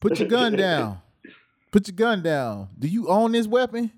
Put 0.00 0.18
your 0.20 0.28
gun 0.28 0.52
down. 0.54 1.00
Put 1.72 1.88
your 1.88 1.96
gun 1.96 2.22
down. 2.22 2.68
Do 2.78 2.86
you 2.86 3.08
own 3.08 3.32
this 3.32 3.46
weapon? 3.48 3.90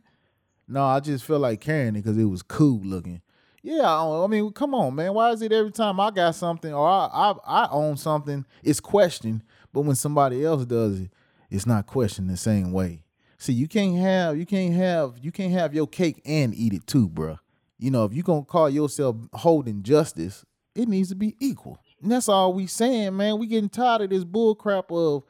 No, 0.67 0.85
I 0.85 1.01
just 1.01 1.25
feel 1.25 1.41
like 1.41 1.61
carrying 1.61 1.89
it 1.97 2.03
because 2.03 2.17
it 2.17 2.25
was 2.25 2.43
cool 2.43 2.81
looking. 2.83 3.21
Yeah, 3.63 3.83
I, 3.83 4.25
I 4.25 4.27
mean, 4.27 4.53
come 4.53 4.75
on, 4.75 4.95
man. 4.95 5.13
Why 5.13 5.31
is 5.31 5.43
it 5.43 5.53
every 5.53 5.71
time 5.71 6.01
I 6.01 6.11
got 6.11 6.35
something 6.35 6.73
or 6.73 6.87
I, 6.89 7.09
I 7.13 7.35
I 7.45 7.69
own 7.71 7.97
something, 7.97 8.47
it's 8.63 8.81
questioned, 8.81 9.43
but 9.73 9.83
when 9.83 9.97
somebody 9.97 10.45
else 10.45 10.65
does 10.65 11.01
it, 11.01 11.11
it's 11.51 11.67
not 11.67 11.87
questioned 11.87 12.31
the 12.31 12.37
same 12.37 12.73
way. 12.73 13.05
See, 13.39 13.53
you 13.53 13.69
can't 13.69 13.97
have 13.99 14.39
you 14.39 14.47
can't 14.47 14.75
have 14.75 15.15
you 15.21 15.33
can't 15.33 15.53
have 15.53 15.75
your 15.75 15.87
cake 15.87 16.21
and 16.25 16.55
eat 16.55 16.73
it 16.73 16.87
too, 16.87 17.09
bruh. 17.09 17.39
You 17.79 17.91
know, 17.91 18.05
if 18.05 18.13
you're 18.13 18.23
gonna 18.23 18.45
call 18.45 18.71
yourself 18.71 19.17
holding 19.33 19.83
justice, 19.83 20.45
it 20.75 20.89
needs 20.89 21.09
to 21.11 21.15
be 21.15 21.37
equal. 21.39 21.79
And 22.03 22.13
that's 22.13 22.29
all 22.29 22.53
we 22.53 22.67
saying, 22.67 23.17
man. 23.17 23.39
We 23.39 23.47
getting 23.47 23.69
tired 23.69 24.03
of 24.03 24.11
this 24.11 24.25
bull 24.25 24.55
crap 24.55 24.91
of 24.91 25.25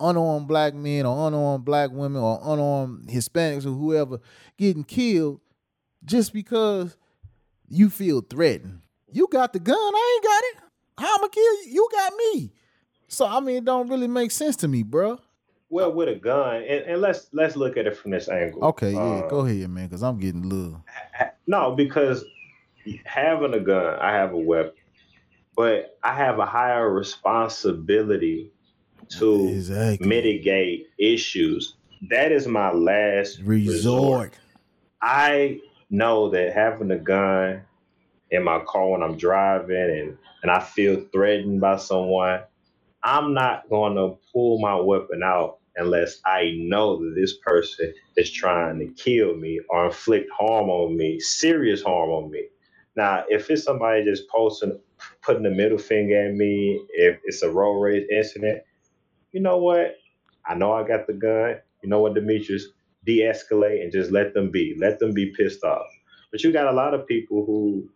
unarmed 0.00 0.48
black 0.48 0.74
men 0.74 1.06
or 1.06 1.28
unarmed 1.28 1.64
black 1.64 1.90
women 1.90 2.20
or 2.20 2.40
unarmed 2.42 3.08
Hispanics 3.08 3.66
or 3.66 3.70
whoever 3.70 4.20
getting 4.58 4.84
killed 4.84 5.40
just 6.04 6.32
because 6.32 6.96
you 7.74 7.90
feel 7.90 8.20
threatened. 8.20 8.80
You 9.12 9.28
got 9.30 9.52
the 9.52 9.58
gun, 9.60 9.76
I 9.76 10.14
ain't 10.16 10.24
got 10.24 10.42
it. 10.44 10.70
How 10.98 11.16
I'ma 11.18 11.28
kill 11.28 11.42
you? 11.42 11.72
You 11.72 11.88
got 11.92 12.12
me. 12.16 12.52
So 13.08 13.26
I 13.26 13.40
mean, 13.40 13.56
it 13.56 13.64
don't 13.64 13.88
really 13.88 14.08
make 14.08 14.30
sense 14.30 14.56
to 14.56 14.68
me, 14.68 14.82
bruh. 14.84 15.18
Well, 15.70 15.92
with 15.92 16.08
a 16.08 16.14
gun, 16.14 16.56
and, 16.56 16.84
and 16.84 17.00
let's 17.00 17.28
let's 17.32 17.56
look 17.56 17.76
at 17.76 17.86
it 17.86 17.96
from 17.96 18.12
this 18.12 18.28
angle. 18.28 18.64
Okay, 18.64 18.92
yeah, 18.92 18.98
Uh, 19.00 19.28
go 19.28 19.40
ahead, 19.40 19.68
man, 19.70 19.86
because 19.88 20.02
I'm 20.02 20.18
getting 20.18 20.44
a 20.44 20.46
little. 20.46 20.84
No, 21.46 21.74
because 21.74 22.24
having 23.04 23.54
a 23.54 23.60
gun, 23.60 23.98
I 24.00 24.12
have 24.12 24.32
a 24.32 24.38
weapon, 24.38 24.72
but 25.56 25.98
I 26.02 26.14
have 26.14 26.38
a 26.38 26.46
higher 26.46 26.92
responsibility 26.92 28.50
to 29.18 29.48
Exactly. 29.48 30.06
mitigate 30.06 30.86
issues. 30.98 31.74
That 32.10 32.32
is 32.32 32.46
my 32.46 32.70
last 32.72 33.40
resort. 33.40 33.74
Resort. 33.74 34.38
I 35.02 35.60
know 35.90 36.30
that 36.30 36.54
having 36.54 36.90
a 36.90 36.98
gun 36.98 37.62
in 38.30 38.44
my 38.44 38.60
car 38.66 38.90
when 38.90 39.02
I'm 39.02 39.16
driving 39.18 39.76
and, 39.76 40.18
and 40.42 40.50
I 40.52 40.60
feel 40.60 41.04
threatened 41.12 41.60
by 41.60 41.78
someone, 41.78 42.42
I'm 43.04 43.34
not 43.34 43.70
going 43.70 43.96
to 43.96 44.18
pull 44.32 44.60
my 44.60 44.76
weapon 44.76 45.22
out 45.24 45.58
unless 45.76 46.20
I 46.26 46.54
know 46.58 46.98
that 46.98 47.14
this 47.16 47.38
person 47.38 47.94
is 48.16 48.30
trying 48.30 48.80
to 48.80 48.88
kill 49.02 49.36
me 49.36 49.60
or 49.70 49.86
inflict 49.86 50.30
harm 50.38 50.70
on 50.70 50.96
me, 50.98 51.20
serious 51.20 51.82
harm 51.82 52.10
on 52.10 52.30
me. 52.30 52.48
Now, 52.96 53.24
if 53.30 53.50
it's 53.50 53.64
somebody 53.64 54.04
just 54.04 54.28
posting, 54.28 54.78
putting 55.22 55.46
a 55.46 55.50
middle 55.50 55.78
finger 55.78 56.26
at 56.28 56.34
me, 56.34 56.84
if 56.94 57.20
it's 57.24 57.42
a 57.42 57.50
road 57.50 57.80
rage 57.80 58.08
incident, 58.10 58.62
you 59.32 59.40
know 59.40 59.58
what? 59.58 59.96
I 60.46 60.54
know 60.54 60.72
I 60.72 60.86
got 60.86 61.06
the 61.06 61.14
gun. 61.14 61.56
You 61.82 61.90
know 61.90 62.00
what, 62.00 62.14
Demetrius? 62.14 62.68
De-escalate 63.04 63.82
and 63.82 63.92
just 63.92 64.10
let 64.10 64.34
them 64.34 64.50
be. 64.50 64.76
Let 64.78 64.98
them 64.98 65.12
be 65.12 65.32
pissed 65.36 65.62
off. 65.64 65.86
But 66.30 66.42
you 66.42 66.52
got 66.52 66.66
a 66.66 66.72
lot 66.72 66.94
of 66.94 67.06
people 67.06 67.44
who 67.46 67.88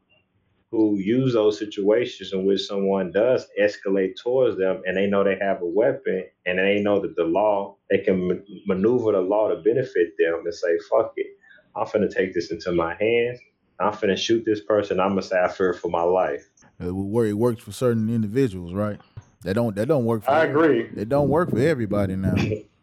who 0.71 0.99
use 0.99 1.33
those 1.33 1.59
situations 1.59 2.33
in 2.33 2.45
which 2.45 2.61
someone 2.67 3.11
does 3.11 3.47
escalate 3.61 4.12
towards 4.23 4.59
them 4.59 4.83
and 4.85 4.97
they 4.97 5.07
know 5.07 5.25
they 5.25 5.38
have 5.41 5.62
a 5.62 5.67
weapon 5.67 6.25
and 6.45 6.59
they 6.59 6.81
know 6.81 7.00
that 7.00 7.17
the 7.17 7.25
law 7.25 7.75
they 7.91 7.99
can 7.99 8.29
ma- 8.29 8.35
maneuver 8.67 9.12
the 9.12 9.21
law 9.21 9.49
to 9.49 9.57
benefit 9.62 10.09
them 10.19 10.43
and 10.45 10.55
say 10.55 10.77
fuck 10.91 11.12
it 11.17 11.27
i'm 11.75 11.87
finna 11.87 12.11
take 12.15 12.35
this 12.35 12.50
into 12.50 12.71
my 12.73 12.95
hands 13.00 13.38
i'm 13.81 13.93
finna 13.95 14.17
shoot 14.17 14.45
this 14.45 14.61
person 14.62 15.00
i'm 15.00 15.11
gonna 15.11 15.23
say 15.23 15.41
i 15.41 15.49
fear 15.49 15.73
for 15.73 15.88
my 15.88 16.03
life 16.03 16.50
uh, 16.83 16.88
It. 16.88 17.29
It 17.31 17.33
works 17.35 17.62
for 17.62 17.73
certain 17.73 18.11
individuals, 18.11 18.75
right? 18.75 19.00
That 19.43 19.55
don't. 19.55 19.75
That 19.75 19.87
don't 19.87 20.05
work 20.05 20.23
for. 20.25 20.31
i 20.33 20.45
agree 20.45 20.88
It 20.97 21.09
don't 21.09 21.29
work 21.29 21.50
for 21.50 21.59
everybody 21.61 22.15
now. 22.15 22.35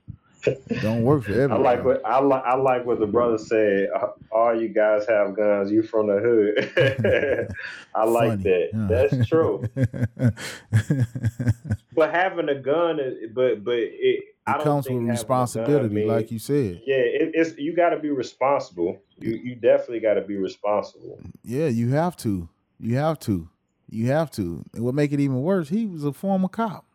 Don't 0.82 1.04
work 1.04 1.24
for 1.24 1.52
I 1.52 1.56
like 1.58 1.84
what 1.84 2.06
I 2.06 2.20
like. 2.20 2.44
I 2.46 2.56
like 2.56 2.86
what 2.86 3.00
the 3.00 3.08
brother 3.08 3.38
said. 3.38 3.90
Uh, 3.96 4.08
All 4.32 4.60
you 4.60 4.70
guys 4.70 5.06
have 5.08 5.36
guns. 5.36 5.72
You 5.72 5.84
from 5.84 6.08
the 6.08 6.20
hood. 6.20 7.54
I 7.96 8.06
like 8.06 8.30
Funny, 8.30 8.44
that. 8.44 8.70
huh? 8.74 8.88
That's 8.90 9.28
true. 9.28 9.64
But 11.96 12.14
having 12.14 12.50
a 12.50 12.56
gun, 12.56 13.00
is, 13.00 13.32
but 13.34 13.64
but 13.64 13.76
it, 13.78 14.26
I 14.46 14.52
it 14.52 14.56
don't 14.56 14.64
comes 14.64 14.88
think 14.88 14.96
with 15.00 15.04
a 15.04 15.08
gun 15.08 15.12
responsibility, 15.12 16.06
like 16.06 16.30
you 16.30 16.40
said. 16.40 16.82
Yeah, 16.86 16.98
it, 16.98 17.32
it's 17.34 17.58
you 17.58 17.74
got 17.74 17.92
to 17.92 18.00
be 18.00 18.10
responsible. 18.10 19.00
You 19.18 19.40
you 19.42 19.56
definitely 19.56 20.02
got 20.02 20.16
to 20.16 20.22
be 20.22 20.36
responsible. 20.36 21.18
Yeah, 21.44 21.68
you 21.68 21.92
have 21.92 22.18
to. 22.18 22.50
You 22.80 22.98
have 22.98 23.18
to. 23.22 23.48
You 23.90 24.08
have 24.08 24.30
to. 24.32 24.66
And 24.74 24.84
what 24.84 24.94
make 24.94 25.14
it 25.14 25.22
even 25.22 25.42
worse, 25.42 25.70
he 25.70 25.86
was 25.86 26.04
a 26.04 26.12
former 26.12 26.50
cop, 26.50 26.86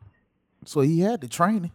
so 0.66 0.82
he 0.82 1.00
had 1.00 1.22
the 1.22 1.28
training. 1.28 1.72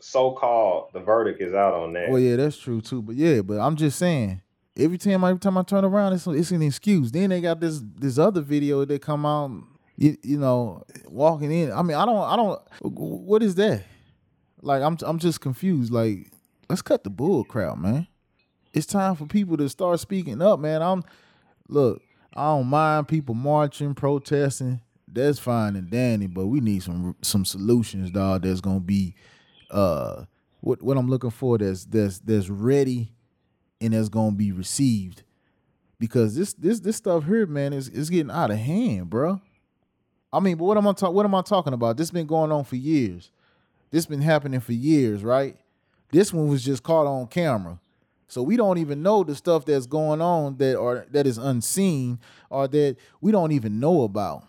So 0.00 0.32
called, 0.32 0.90
the 0.94 1.00
verdict 1.00 1.40
is 1.40 1.52
out 1.52 1.74
on 1.74 1.92
that. 1.92 2.08
Well, 2.08 2.20
yeah, 2.20 2.36
that's 2.36 2.56
true 2.56 2.80
too. 2.80 3.02
But 3.02 3.16
yeah, 3.16 3.42
but 3.42 3.58
I'm 3.60 3.76
just 3.76 3.98
saying, 3.98 4.40
every 4.76 4.96
time 4.98 5.24
every 5.24 5.38
time 5.38 5.58
I 5.58 5.62
turn 5.62 5.84
around, 5.84 6.14
it's 6.14 6.26
it's 6.26 6.50
an 6.50 6.62
excuse. 6.62 7.10
Then 7.10 7.30
they 7.30 7.40
got 7.40 7.60
this 7.60 7.82
this 7.96 8.18
other 8.18 8.40
video 8.40 8.84
that 8.84 9.02
come 9.02 9.26
out, 9.26 9.50
you, 9.96 10.16
you 10.22 10.38
know, 10.38 10.82
walking 11.06 11.52
in. 11.52 11.72
I 11.72 11.82
mean, 11.82 11.96
I 11.96 12.06
don't 12.06 12.16
I 12.18 12.36
don't. 12.36 12.60
What 12.82 13.42
is 13.42 13.54
that? 13.56 13.84
Like 14.62 14.82
I'm 14.82 14.96
I'm 15.02 15.18
just 15.18 15.40
confused. 15.40 15.92
Like 15.92 16.30
let's 16.68 16.82
cut 16.82 17.04
the 17.04 17.10
bull 17.10 17.44
crap, 17.44 17.76
man. 17.78 18.06
It's 18.72 18.86
time 18.86 19.16
for 19.16 19.26
people 19.26 19.56
to 19.56 19.68
start 19.68 20.00
speaking 20.00 20.40
up, 20.40 20.60
man. 20.60 20.82
I'm 20.82 21.04
look. 21.68 22.02
I 22.34 22.44
don't 22.46 22.68
mind 22.68 23.08
people 23.08 23.34
marching, 23.34 23.94
protesting. 23.94 24.80
That's 25.10 25.38
fine 25.38 25.74
and 25.74 25.90
dandy, 25.90 26.26
but 26.26 26.46
we 26.46 26.60
need 26.60 26.82
some 26.82 27.16
some 27.22 27.44
solutions, 27.44 28.10
dog. 28.10 28.42
That's 28.42 28.60
gonna 28.60 28.80
be 28.80 29.14
uh 29.70 30.24
what 30.60 30.82
what 30.82 30.96
I'm 30.96 31.08
looking 31.08 31.30
for 31.30 31.58
that's 31.58 31.84
that's 31.84 32.18
that's 32.20 32.48
ready 32.48 33.12
and 33.80 33.92
that's 33.92 34.08
gonna 34.08 34.36
be 34.36 34.52
received 34.52 35.22
because 35.98 36.36
this 36.36 36.52
this 36.54 36.80
this 36.80 36.96
stuff 36.96 37.24
here, 37.24 37.46
man, 37.46 37.72
is 37.72 37.88
is 37.88 38.10
getting 38.10 38.30
out 38.30 38.50
of 38.50 38.58
hand, 38.58 39.10
bro. 39.10 39.40
I 40.32 40.40
mean, 40.40 40.56
but 40.56 40.64
what 40.64 40.76
am 40.76 40.86
I 40.86 40.92
talking? 40.92 41.14
What 41.14 41.24
am 41.24 41.34
I 41.34 41.42
talking 41.42 41.72
about? 41.72 41.96
This 41.96 42.10
been 42.10 42.26
going 42.26 42.52
on 42.52 42.64
for 42.64 42.76
years. 42.76 43.30
This 43.90 44.06
been 44.06 44.20
happening 44.20 44.60
for 44.60 44.72
years, 44.72 45.24
right? 45.24 45.56
This 46.10 46.32
one 46.32 46.48
was 46.48 46.64
just 46.64 46.82
caught 46.82 47.06
on 47.06 47.26
camera. 47.26 47.78
So 48.30 48.42
we 48.42 48.56
don't 48.56 48.76
even 48.76 49.02
know 49.02 49.24
the 49.24 49.34
stuff 49.34 49.64
that's 49.64 49.86
going 49.86 50.20
on 50.20 50.58
that 50.58 50.76
or 50.76 51.06
that 51.10 51.26
is 51.26 51.38
unseen 51.38 52.18
or 52.50 52.68
that 52.68 52.96
we 53.22 53.32
don't 53.32 53.52
even 53.52 53.80
know 53.80 54.02
about. 54.02 54.44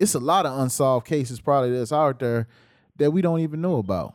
It's 0.00 0.14
a 0.14 0.20
lot 0.20 0.46
of 0.46 0.58
unsolved 0.58 1.06
cases 1.06 1.40
probably 1.40 1.76
that's 1.76 1.92
out 1.92 2.18
there 2.18 2.48
that 2.96 3.10
we 3.10 3.20
don't 3.20 3.40
even 3.40 3.60
know 3.60 3.76
about. 3.76 4.14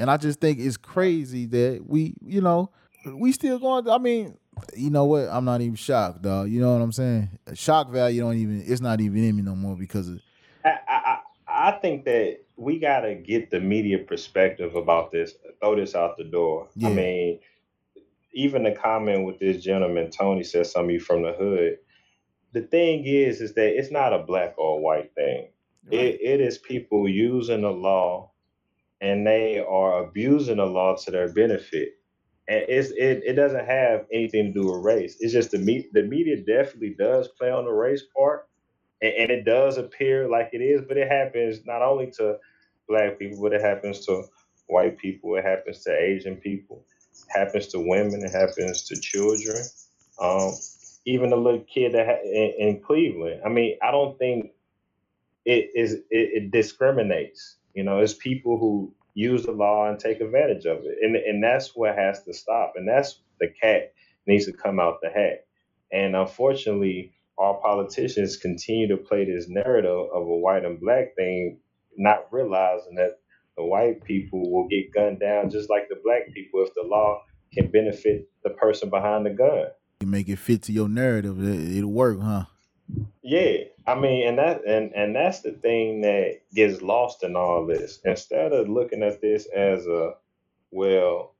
And 0.00 0.10
I 0.10 0.16
just 0.16 0.40
think 0.40 0.58
it's 0.58 0.78
crazy 0.78 1.44
that 1.46 1.84
we, 1.86 2.14
you 2.24 2.40
know, 2.40 2.70
we 3.04 3.32
still 3.32 3.58
going. 3.58 3.86
I 3.86 3.98
mean, 3.98 4.34
you 4.74 4.88
know 4.88 5.04
what? 5.04 5.28
I'm 5.28 5.44
not 5.44 5.60
even 5.60 5.74
shocked, 5.74 6.22
dog. 6.22 6.48
You 6.48 6.58
know 6.60 6.72
what 6.72 6.80
I'm 6.80 6.92
saying? 6.92 7.28
Shock 7.52 7.90
value 7.90 8.22
don't 8.22 8.36
even. 8.36 8.64
It's 8.66 8.80
not 8.80 9.02
even 9.02 9.22
in 9.22 9.36
me 9.36 9.42
no 9.42 9.54
more 9.54 9.76
because 9.76 10.08
of. 10.08 10.20
I, 10.64 10.78
I 10.88 11.18
I 11.46 11.72
think 11.72 12.06
that 12.06 12.38
we 12.56 12.78
gotta 12.78 13.14
get 13.14 13.50
the 13.50 13.60
media 13.60 13.98
perspective 13.98 14.74
about 14.74 15.12
this. 15.12 15.34
Throw 15.60 15.76
this 15.76 15.94
out 15.94 16.16
the 16.16 16.24
door. 16.24 16.68
Yeah. 16.76 16.88
I 16.88 16.92
mean, 16.94 17.40
even 18.32 18.62
the 18.62 18.72
comment 18.72 19.26
with 19.26 19.38
this 19.38 19.62
gentleman, 19.62 20.10
Tony 20.10 20.44
said 20.44 20.66
something 20.66 20.98
from 20.98 21.24
the 21.24 21.32
hood. 21.32 21.76
The 22.52 22.62
thing 22.62 23.04
is, 23.04 23.42
is 23.42 23.52
that 23.52 23.78
it's 23.78 23.90
not 23.90 24.14
a 24.14 24.18
black 24.20 24.54
or 24.56 24.80
white 24.80 25.14
thing. 25.14 25.48
It, 25.90 26.20
it 26.22 26.40
is 26.40 26.56
people 26.56 27.08
using 27.08 27.62
the 27.62 27.70
law 27.70 28.29
and 29.00 29.26
they 29.26 29.60
are 29.60 30.04
abusing 30.04 30.58
the 30.58 30.66
law 30.66 30.96
to 30.96 31.12
their 31.12 31.32
benefit. 31.32 31.90
And 32.48 32.64
it's 32.68 32.90
it, 32.90 33.22
it 33.26 33.34
doesn't 33.34 33.66
have 33.66 34.06
anything 34.12 34.46
to 34.46 34.60
do 34.60 34.72
with 34.72 34.84
race. 34.84 35.16
It's 35.20 35.32
just 35.34 35.52
the 35.52 35.58
me, 35.58 35.88
the 35.92 36.04
media 36.04 36.38
definitely 36.38 36.96
does 36.98 37.28
play 37.38 37.50
on 37.50 37.66
the 37.66 37.72
race 37.72 38.04
part, 38.16 38.48
and, 39.02 39.12
and 39.14 39.30
it 39.30 39.44
does 39.44 39.78
appear 39.78 40.28
like 40.28 40.50
it 40.52 40.62
is, 40.62 40.82
but 40.88 40.98
it 40.98 41.08
happens 41.08 41.66
not 41.66 41.82
only 41.82 42.10
to 42.18 42.38
black 42.88 43.18
people, 43.18 43.42
but 43.42 43.52
it 43.54 43.62
happens 43.62 44.06
to 44.06 44.24
white 44.68 44.98
people, 44.98 45.36
it 45.36 45.44
happens 45.44 45.84
to 45.84 45.96
Asian 45.96 46.36
people, 46.36 46.84
it 47.14 47.38
happens 47.38 47.68
to 47.68 47.80
women, 47.80 48.24
it 48.24 48.32
happens 48.32 48.84
to 48.84 49.00
children, 49.00 49.62
um, 50.20 50.52
even 51.06 51.30
the 51.30 51.36
little 51.36 51.64
kid 51.72 51.94
that 51.94 52.06
ha- 52.06 52.24
in, 52.24 52.54
in 52.68 52.82
Cleveland. 52.82 53.42
I 53.44 53.48
mean, 53.50 53.78
I 53.82 53.90
don't 53.92 54.18
think 54.18 54.52
it 55.46 55.70
is 55.74 55.94
it, 55.94 56.04
it 56.10 56.52
discriminates. 56.52 57.56
You 57.74 57.84
know, 57.84 57.98
it's 57.98 58.14
people 58.14 58.58
who 58.58 58.92
use 59.14 59.44
the 59.44 59.52
law 59.52 59.88
and 59.88 59.98
take 59.98 60.20
advantage 60.20 60.66
of 60.66 60.78
it, 60.78 60.98
and 61.02 61.16
and 61.16 61.42
that's 61.42 61.74
what 61.74 61.96
has 61.96 62.22
to 62.24 62.32
stop. 62.32 62.74
And 62.76 62.88
that's 62.88 63.20
the 63.40 63.48
cat 63.48 63.92
needs 64.26 64.46
to 64.46 64.52
come 64.52 64.78
out 64.78 65.00
the 65.02 65.08
hat. 65.08 65.46
And 65.92 66.14
unfortunately, 66.14 67.12
our 67.38 67.54
politicians 67.54 68.36
continue 68.36 68.88
to 68.88 68.96
play 68.96 69.24
this 69.24 69.48
narrative 69.48 70.08
of 70.12 70.22
a 70.22 70.36
white 70.36 70.64
and 70.64 70.78
black 70.80 71.16
thing, 71.16 71.58
not 71.96 72.26
realizing 72.30 72.94
that 72.96 73.18
the 73.56 73.64
white 73.64 74.04
people 74.04 74.50
will 74.50 74.68
get 74.68 74.92
gunned 74.92 75.20
down 75.20 75.50
just 75.50 75.68
like 75.70 75.88
the 75.88 75.96
black 76.04 76.32
people 76.32 76.62
if 76.62 76.72
the 76.74 76.82
law 76.82 77.22
can 77.52 77.70
benefit 77.70 78.28
the 78.44 78.50
person 78.50 78.90
behind 78.90 79.26
the 79.26 79.30
gun. 79.30 79.66
You 80.00 80.06
make 80.06 80.28
it 80.28 80.36
fit 80.36 80.62
to 80.62 80.72
your 80.72 80.88
narrative. 80.88 81.42
It, 81.42 81.78
it'll 81.78 81.90
work, 81.90 82.20
huh? 82.20 82.44
Yeah, 83.22 83.64
I 83.86 83.96
mean, 83.96 84.28
and 84.28 84.38
that 84.38 84.64
and 84.66 84.92
and 84.94 85.14
that's 85.16 85.40
the 85.42 85.52
thing 85.52 86.02
that 86.02 86.40
gets 86.54 86.82
lost 86.82 87.24
in 87.24 87.36
all 87.36 87.66
this. 87.66 88.00
Instead 88.04 88.52
of 88.52 88.68
looking 88.68 89.02
at 89.02 89.20
this 89.20 89.46
as 89.54 89.86
a 89.86 90.12
well, 90.72 91.34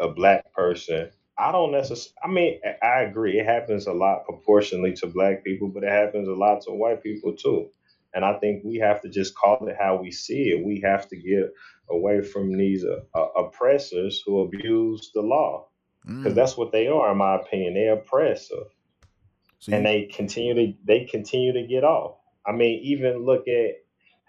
a 0.00 0.08
black 0.08 0.52
person, 0.54 1.10
I 1.38 1.52
don't 1.52 1.72
necessarily. 1.72 2.14
I 2.24 2.28
mean, 2.28 2.60
I 2.82 2.86
I 2.86 3.02
agree. 3.02 3.38
It 3.40 3.46
happens 3.46 3.86
a 3.86 3.92
lot 3.94 4.24
proportionally 4.26 4.94
to 4.94 5.08
black 5.08 5.44
people, 5.44 5.68
but 5.68 5.84
it 5.84 5.90
happens 5.92 6.28
a 6.28 6.34
lot 6.34 6.62
to 6.62 6.72
white 6.72 7.02
people 7.02 7.34
too. 7.36 7.70
And 8.14 8.24
I 8.24 8.38
think 8.38 8.64
we 8.64 8.78
have 8.78 9.02
to 9.02 9.10
just 9.10 9.36
call 9.36 9.68
it 9.68 9.76
how 9.78 9.96
we 9.96 10.10
see 10.12 10.50
it. 10.50 10.64
We 10.64 10.80
have 10.84 11.08
to 11.08 11.16
get 11.16 11.50
away 11.90 12.22
from 12.22 12.56
these 12.56 12.84
uh, 12.84 13.00
uh, 13.18 13.28
oppressors 13.44 14.22
who 14.26 14.40
abuse 14.42 15.10
the 15.14 15.22
law, 15.22 15.68
because 16.22 16.34
Mm. 16.34 16.36
that's 16.36 16.56
what 16.56 16.72
they 16.72 16.88
are, 16.88 17.12
in 17.12 17.18
my 17.18 17.36
opinion. 17.36 17.74
They're 17.74 17.94
oppressive 17.94 18.68
So 19.64 19.72
and 19.72 19.82
you, 19.82 19.88
they 19.88 20.04
continue 20.14 20.54
to 20.54 20.74
they 20.84 21.06
continue 21.06 21.54
to 21.54 21.66
get 21.66 21.84
off. 21.84 22.16
I 22.46 22.52
mean, 22.52 22.82
even 22.82 23.24
look 23.24 23.48
at 23.48 23.76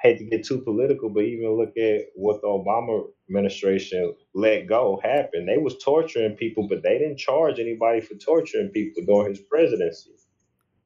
hate 0.02 0.20
to 0.20 0.24
get 0.24 0.46
too 0.46 0.60
political, 0.62 1.10
but 1.10 1.24
even 1.24 1.58
look 1.58 1.76
at 1.76 2.06
what 2.16 2.40
the 2.42 2.48
Obama 2.48 3.06
administration 3.30 4.16
let 4.34 4.66
go 4.66 4.98
happened. 5.04 5.50
They 5.50 5.58
was 5.58 5.78
torturing 5.84 6.38
people, 6.38 6.70
but 6.70 6.84
they 6.84 6.98
didn't 7.00 7.18
charge 7.18 7.60
anybody 7.60 8.00
for 8.00 8.16
torturing 8.16 8.70
people 8.70 9.04
during 9.06 9.32
his 9.32 9.42
presidency. 9.42 10.12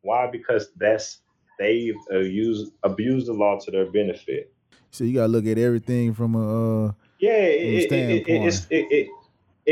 Why? 0.02 0.28
Because 0.32 0.72
that's 0.78 1.20
they've 1.60 1.94
uh, 2.12 2.18
used 2.18 2.72
abused 2.82 3.28
the 3.28 3.34
law 3.34 3.60
to 3.60 3.70
their 3.70 3.92
benefit. 3.92 4.52
so 4.90 5.04
you 5.04 5.14
gotta 5.14 5.32
look 5.32 5.46
at 5.46 5.60
everything 5.60 6.16
from 6.16 6.34
a. 6.34 6.88
Uh, 6.88 6.92
Yeah, 7.20 7.30
From 7.30 7.44
a 7.46 7.54
it, 7.54 7.92
it, 7.92 8.28
it, 8.28 8.66
it, 8.72 8.88
it, 8.92 9.10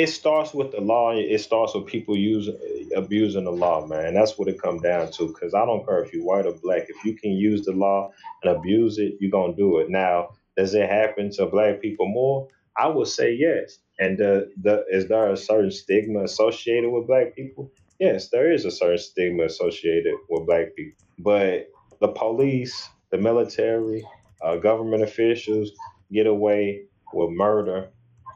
it, 0.02 0.08
starts 0.08 0.54
with 0.54 0.72
the 0.72 0.82
law. 0.82 1.12
It 1.12 1.40
starts 1.40 1.74
with 1.74 1.86
people 1.86 2.18
using 2.18 2.58
abusing 2.96 3.46
the 3.46 3.52
law, 3.52 3.86
man. 3.86 4.14
That's 4.14 4.38
what 4.38 4.48
it 4.48 4.62
comes 4.62 4.82
down 4.82 5.12
to. 5.14 5.28
Because 5.28 5.54
I 5.54 5.66
don't 5.66 5.86
care 5.86 6.04
if 6.04 6.14
you're 6.14 6.24
white 6.24 6.46
or 6.46 6.54
black. 6.54 6.88
If 6.90 7.04
you 7.04 7.16
can 7.16 7.32
use 7.32 7.66
the 7.66 7.74
law 7.74 8.12
and 8.44 8.56
abuse 8.56 8.98
it, 8.98 9.16
you're 9.20 9.32
gonna 9.32 9.56
do 9.56 9.80
it. 9.80 9.90
Now, 9.90 10.30
does 10.56 10.74
it 10.74 10.90
happen 10.90 11.32
to 11.32 11.46
black 11.46 11.82
people 11.82 12.08
more? 12.08 12.48
I 12.78 12.88
would 12.88 13.08
say 13.08 13.34
yes. 13.34 13.80
And 14.00 14.18
the, 14.18 14.52
the 14.62 14.86
is 14.92 15.08
there 15.08 15.32
a 15.32 15.38
certain 15.38 15.72
stigma 15.72 16.24
associated 16.24 16.92
with 16.92 17.08
black 17.08 17.36
people? 17.36 17.72
Yes, 18.00 18.30
there 18.30 18.52
is 18.52 18.66
a 18.66 18.72
certain 18.72 19.00
stigma 19.00 19.46
associated 19.46 20.14
with 20.30 20.46
black 20.46 20.76
people. 20.76 20.98
But 21.18 21.70
the 22.00 22.10
police, 22.10 22.90
the 23.10 23.18
military, 23.18 24.06
uh, 24.42 24.58
government 24.58 25.02
officials 25.02 25.72
get 26.12 26.28
away 26.28 26.84
with 27.14 27.32
murder 27.32 27.90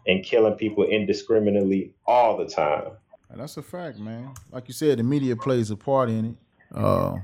and 0.08 0.24
killing 0.24 0.56
people 0.56 0.84
indiscriminately 0.84 1.94
all 2.06 2.38
the 2.38 2.46
time. 2.46 2.92
That's 3.36 3.58
a 3.58 3.62
fact, 3.62 3.98
man. 3.98 4.34
Like 4.52 4.68
you 4.68 4.74
said, 4.74 5.00
the 5.00 5.04
media 5.04 5.36
plays 5.36 5.72
a 5.72 5.78
part 5.78 6.10
in 6.10 6.26
it. 6.26 6.78
Uh, 6.78 7.18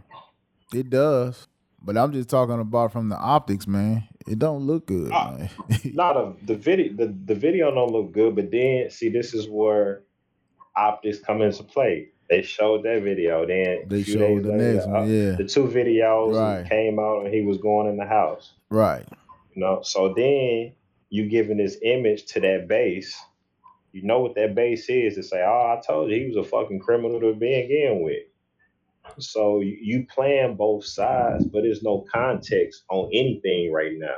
it 0.73 0.89
does. 0.89 1.47
But 1.81 1.97
I'm 1.97 2.11
just 2.11 2.29
talking 2.29 2.59
about 2.59 2.91
from 2.91 3.09
the 3.09 3.17
optics, 3.17 3.67
man. 3.67 4.07
It 4.27 4.39
don't 4.39 4.65
look 4.65 4.87
good, 4.87 5.09
man. 5.09 5.49
Not 5.93 6.17
of 6.17 6.37
the 6.45 6.55
video. 6.55 6.93
The, 6.93 7.15
the 7.25 7.35
video 7.35 7.73
don't 7.73 7.91
look 7.91 8.11
good, 8.11 8.35
but 8.35 8.51
then 8.51 8.89
see, 8.89 9.09
this 9.09 9.33
is 9.33 9.47
where 9.47 10.03
optics 10.75 11.19
come 11.19 11.41
into 11.41 11.63
play. 11.63 12.09
They 12.29 12.41
showed 12.41 12.83
that 12.83 13.03
video. 13.03 13.45
Then 13.45 13.87
they 13.87 14.03
showed 14.03 14.43
the 14.43 14.49
later, 14.51 14.73
next 14.73 14.85
uh, 14.85 14.89
one, 14.89 15.09
yeah. 15.09 15.31
the 15.35 15.45
two 15.45 15.67
videos 15.67 16.35
Right. 16.35 16.67
came 16.67 16.99
out, 16.99 17.25
and 17.25 17.33
he 17.33 17.41
was 17.41 17.57
going 17.57 17.87
in 17.87 17.97
the 17.97 18.05
house. 18.05 18.53
Right. 18.69 19.05
You 19.53 19.61
know, 19.61 19.81
so 19.83 20.13
then 20.13 20.73
you 21.09 21.29
giving 21.29 21.57
this 21.57 21.77
image 21.83 22.25
to 22.27 22.39
that 22.41 22.67
base. 22.67 23.17
You 23.91 24.03
know 24.03 24.19
what 24.19 24.35
that 24.35 24.53
base 24.55 24.89
is 24.89 25.15
to 25.15 25.23
say, 25.23 25.43
"Oh, 25.43 25.75
I 25.77 25.81
told 25.85 26.11
you 26.11 26.17
he 26.17 26.27
was 26.27 26.45
a 26.45 26.49
fucking 26.49 26.79
criminal 26.79 27.19
to 27.19 27.33
begin 27.33 28.01
with." 28.03 28.23
So 29.19 29.61
you 29.61 30.05
playing 30.13 30.55
both 30.55 30.85
sides, 30.85 31.45
but 31.45 31.63
there's 31.63 31.81
no 31.81 32.05
context 32.13 32.83
on 32.89 33.09
anything 33.13 33.71
right 33.71 33.93
now. 33.97 34.17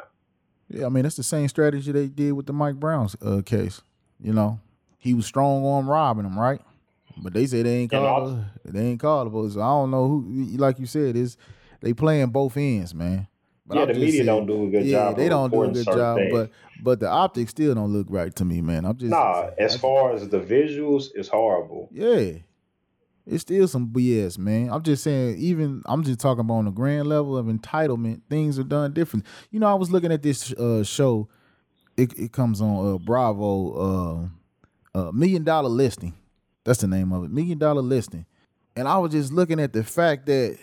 Yeah, 0.70 0.86
I 0.86 0.90
mean 0.90 1.04
that's 1.04 1.16
the 1.16 1.24
same 1.24 1.48
strategy 1.48 1.92
they 1.92 2.08
did 2.08 2.34
with 2.34 2.46
the 2.46 2.54
Mike 2.54 2.76
Brown's 2.76 3.16
uh, 3.22 3.42
case. 3.46 3.82
You 4.20 4.34
know, 4.34 4.60
he 4.98 5.14
was 5.14 5.26
strong 5.26 5.66
on 5.66 5.88
robbing 5.88 6.26
him, 6.26 6.38
right? 6.38 6.62
But 7.18 7.34
they 7.34 7.46
say 7.46 7.64
they 7.64 7.78
ain't 7.78 7.92
called. 7.92 8.44
They 8.66 8.88
ain't 8.88 9.02
callable. 9.02 9.52
So 9.52 9.62
I 9.62 9.68
don't 9.68 9.92
know 9.92 10.08
who. 10.08 10.24
Like 10.58 10.80
you 10.80 10.86
said, 10.86 11.16
is 11.16 11.38
they 11.82 11.94
playing 11.94 12.28
both 12.28 12.58
ends, 12.58 12.94
man. 12.94 13.28
But 13.70 13.76
yeah, 13.78 13.82
I'm 13.84 13.88
the 13.90 13.94
media 13.94 14.12
saying- 14.12 14.26
don't 14.26 14.48
do 14.48 14.66
a 14.66 14.70
good 14.72 14.86
yeah, 14.86 15.10
job. 15.10 15.16
they 15.18 15.30
don't 15.30 15.52
do 15.52 15.62
a 15.62 15.68
good 15.72 15.86
job, 15.86 16.18
things. 16.18 16.32
but 16.34 16.52
but 16.82 17.00
the 17.00 17.08
optics 17.08 17.52
still 17.52 17.76
don't 17.76 17.94
look 17.94 18.08
right 18.10 18.36
to 18.36 18.44
me, 18.44 18.62
man. 18.62 18.84
I'm 18.84 18.98
just 18.98 19.12
nah, 19.12 19.52
as 19.60 19.78
far 19.78 20.12
as 20.14 20.28
the 20.28 20.40
visuals, 20.40 21.10
it's 21.14 21.30
horrible. 21.30 21.88
yeah, 21.92 22.32
it's 23.28 23.42
still 23.42 23.68
some 23.68 23.88
BS, 23.90 24.40
man. 24.40 24.72
I'm 24.72 24.82
just 24.82 25.04
saying, 25.04 25.38
even 25.38 25.84
I'm 25.86 26.04
just 26.04 26.20
talking 26.20 26.42
about 26.42 26.56
on 26.56 26.66
the 26.66 26.72
grand 26.72 27.08
level 27.08 27.38
of 27.38 27.46
entitlement, 27.46 28.22
things 28.28 28.58
are 28.58 28.64
done 28.64 28.92
different. 28.92 29.24
You 29.52 29.60
know, 29.60 29.68
I 29.68 29.76
was 29.76 29.92
looking 29.92 30.12
at 30.12 30.24
this 30.24 30.52
uh, 30.54 30.84
show. 30.84 31.30
It, 31.96 32.18
it 32.18 32.32
comes 32.32 32.62
on 32.62 32.96
uh, 32.96 32.98
Bravo, 32.98 34.30
uh, 34.96 35.00
uh, 35.00 35.12
Million 35.12 35.44
Dollar 35.44 35.70
Listing. 35.70 36.16
That's 36.64 36.80
the 36.82 36.88
name 36.88 37.12
of 37.12 37.24
it, 37.24 37.30
Million 37.32 37.60
Dollar 37.60 37.84
Listing. 37.84 38.26
And 38.76 38.88
I 38.88 38.98
was 38.98 39.12
just 39.12 39.32
looking 39.32 39.60
at 39.60 39.74
the 39.74 39.84
fact 39.84 40.26
that 40.26 40.58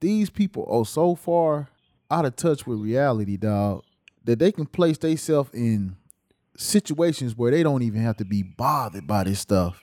these 0.00 0.30
people 0.30 0.66
are 0.70 0.86
so 0.86 1.14
far 1.14 1.68
out 2.10 2.24
of 2.24 2.36
touch 2.36 2.66
with 2.66 2.78
reality, 2.78 3.36
dog, 3.36 3.84
that 4.24 4.38
they 4.38 4.52
can 4.52 4.66
place 4.66 4.98
themselves 4.98 5.50
in 5.52 5.96
situations 6.56 7.36
where 7.36 7.50
they 7.50 7.62
don't 7.62 7.82
even 7.82 8.02
have 8.02 8.16
to 8.16 8.24
be 8.24 8.42
bothered 8.42 9.06
by 9.06 9.24
this 9.24 9.40
stuff 9.40 9.80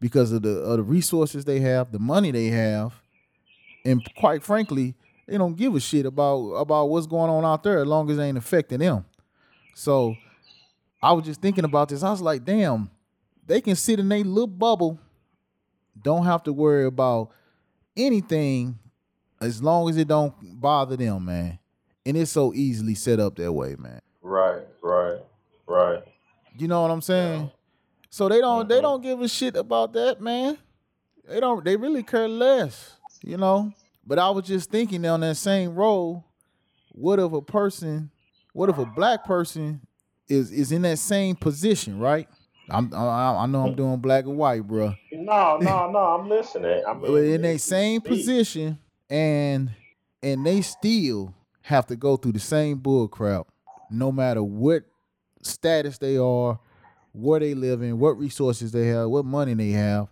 because 0.00 0.32
of 0.32 0.42
the 0.42 0.58
of 0.60 0.78
the 0.78 0.82
resources 0.82 1.44
they 1.44 1.60
have, 1.60 1.92
the 1.92 1.98
money 1.98 2.30
they 2.30 2.46
have, 2.46 2.92
and 3.84 4.02
quite 4.16 4.42
frankly, 4.42 4.94
they 5.26 5.38
don't 5.38 5.56
give 5.56 5.74
a 5.74 5.80
shit 5.80 6.06
about 6.06 6.52
about 6.52 6.86
what's 6.86 7.06
going 7.06 7.30
on 7.30 7.44
out 7.44 7.62
there 7.62 7.78
as 7.78 7.86
long 7.86 8.10
as 8.10 8.18
it 8.18 8.22
ain't 8.22 8.38
affecting 8.38 8.78
them. 8.78 9.04
So 9.74 10.16
I 11.02 11.12
was 11.12 11.24
just 11.24 11.40
thinking 11.40 11.64
about 11.64 11.88
this. 11.88 12.02
I 12.02 12.10
was 12.10 12.22
like, 12.22 12.44
damn, 12.44 12.90
they 13.46 13.60
can 13.60 13.76
sit 13.76 14.00
in 14.00 14.10
a 14.10 14.22
little 14.22 14.46
bubble, 14.46 14.98
don't 16.00 16.24
have 16.24 16.42
to 16.44 16.52
worry 16.52 16.86
about 16.86 17.30
anything 17.96 18.78
as 19.44 19.62
long 19.62 19.88
as 19.88 19.96
it 19.96 20.08
don't 20.08 20.34
bother 20.60 20.96
them, 20.96 21.24
man. 21.24 21.58
And 22.06 22.16
it's 22.16 22.30
so 22.32 22.52
easily 22.54 22.94
set 22.94 23.18
up 23.20 23.36
that 23.36 23.52
way, 23.52 23.76
man. 23.78 24.00
Right, 24.22 24.62
right, 24.82 25.20
right. 25.66 26.02
You 26.58 26.68
know 26.68 26.82
what 26.82 26.90
I'm 26.90 27.00
saying? 27.02 27.50
So 28.10 28.28
they 28.28 28.40
don't 28.40 28.68
they 28.68 28.78
Mhm. 28.78 28.82
don't 28.82 29.02
give 29.02 29.20
a 29.20 29.28
shit 29.28 29.56
about 29.56 29.92
that, 29.94 30.20
man. 30.20 30.58
They 31.26 31.40
don't 31.40 31.64
they 31.64 31.76
really 31.76 32.02
care 32.02 32.28
less, 32.28 32.96
you 33.22 33.36
know? 33.36 33.72
But 34.06 34.18
I 34.18 34.28
was 34.30 34.46
just 34.46 34.70
thinking 34.70 35.04
on 35.06 35.20
that 35.20 35.36
same 35.36 35.74
role, 35.74 36.24
what 36.92 37.18
if 37.18 37.32
a 37.32 37.40
person, 37.42 38.10
what 38.52 38.68
if 38.68 38.78
a 38.78 38.84
black 38.86 39.24
person 39.24 39.80
is 40.28 40.50
is 40.52 40.70
in 40.72 40.82
that 40.82 40.98
same 40.98 41.34
position, 41.36 41.98
right? 41.98 42.28
I'm 42.70 42.92
I, 42.94 43.42
I 43.42 43.46
know 43.46 43.64
I'm 43.64 43.74
doing 43.74 43.98
black 43.98 44.24
and 44.24 44.36
white, 44.36 44.66
bro. 44.66 44.94
No, 45.12 45.56
no, 45.58 45.90
no. 45.90 45.98
I'm 45.98 46.28
listening. 46.28 46.82
I 46.86 46.92
But 47.00 47.24
in 47.24 47.42
that 47.42 47.60
same 47.60 48.00
position 48.00 48.78
and 49.14 49.70
and 50.24 50.44
they 50.44 50.60
still 50.60 51.32
have 51.62 51.86
to 51.86 51.94
go 51.94 52.16
through 52.16 52.32
the 52.32 52.40
same 52.40 52.78
bull 52.78 53.06
crap 53.06 53.46
no 53.88 54.10
matter 54.10 54.42
what 54.42 54.82
status 55.40 55.98
they 55.98 56.16
are 56.16 56.58
where 57.12 57.38
they 57.38 57.54
live 57.54 57.80
in 57.80 58.00
what 58.00 58.18
resources 58.18 58.72
they 58.72 58.88
have 58.88 59.08
what 59.08 59.24
money 59.24 59.54
they 59.54 59.70
have. 59.70 60.08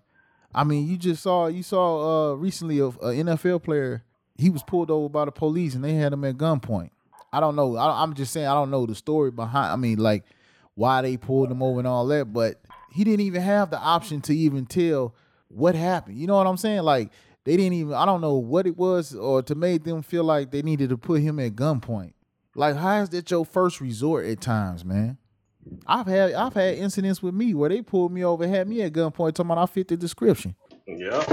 I 0.54 0.62
mean 0.62 0.86
you 0.86 0.96
just 0.96 1.24
saw 1.24 1.48
you 1.48 1.64
saw 1.64 2.30
uh 2.30 2.34
recently 2.34 2.78
a, 2.78 2.90
nfl 2.90 3.60
player 3.60 4.04
he 4.38 4.50
was 4.50 4.62
pulled 4.62 4.90
over 4.90 5.08
by 5.08 5.24
the 5.24 5.32
police 5.32 5.74
and 5.74 5.82
they 5.82 5.94
had 5.94 6.12
him 6.12 6.24
at 6.24 6.36
gunpoint. 6.36 6.90
I 7.32 7.40
don't 7.40 7.56
know 7.56 7.76
I, 7.76 8.04
i'm 8.04 8.14
just 8.14 8.32
saying 8.32 8.46
i 8.46 8.54
don't 8.54 8.70
know 8.70 8.86
the 8.86 8.94
story 8.94 9.32
behind 9.32 9.72
i 9.72 9.76
mean 9.76 9.98
like 9.98 10.22
why 10.74 11.02
they 11.02 11.16
pulled 11.16 11.50
him 11.50 11.62
over 11.62 11.80
and 11.80 11.88
all 11.88 12.06
that 12.06 12.32
but 12.32 12.60
he 12.92 13.02
didn't 13.02 13.20
even 13.26 13.42
have 13.42 13.70
the 13.70 13.78
option 13.78 14.20
to 14.22 14.36
even 14.36 14.66
tell 14.66 15.14
what 15.48 15.74
happened. 15.74 16.18
You 16.18 16.26
know 16.26 16.36
what 16.36 16.46
i'm 16.46 16.56
saying? 16.56 16.82
Like 16.82 17.10
they 17.44 17.56
didn't 17.56 17.74
even 17.74 17.94
i 17.94 18.04
don't 18.04 18.20
know 18.20 18.34
what 18.34 18.66
it 18.66 18.76
was 18.76 19.14
or 19.14 19.42
to 19.42 19.54
make 19.54 19.84
them 19.84 20.02
feel 20.02 20.24
like 20.24 20.50
they 20.50 20.62
needed 20.62 20.88
to 20.90 20.98
put 20.98 21.20
him 21.20 21.38
at 21.38 21.54
gunpoint 21.54 22.12
like 22.54 22.76
how 22.76 23.00
is 23.00 23.08
that 23.10 23.30
your 23.30 23.44
first 23.44 23.80
resort 23.80 24.26
at 24.26 24.40
times 24.40 24.84
man 24.84 25.16
i've 25.86 26.06
had 26.06 26.32
i've 26.32 26.54
had 26.54 26.74
incidents 26.76 27.22
with 27.22 27.34
me 27.34 27.54
where 27.54 27.68
they 27.68 27.80
pulled 27.82 28.12
me 28.12 28.24
over 28.24 28.46
had 28.46 28.68
me 28.68 28.82
at 28.82 28.92
gunpoint 28.92 29.34
talking 29.34 29.50
about 29.50 29.58
i 29.58 29.66
fit 29.66 29.88
the 29.88 29.96
description 29.96 30.54
Yeah. 30.86 31.24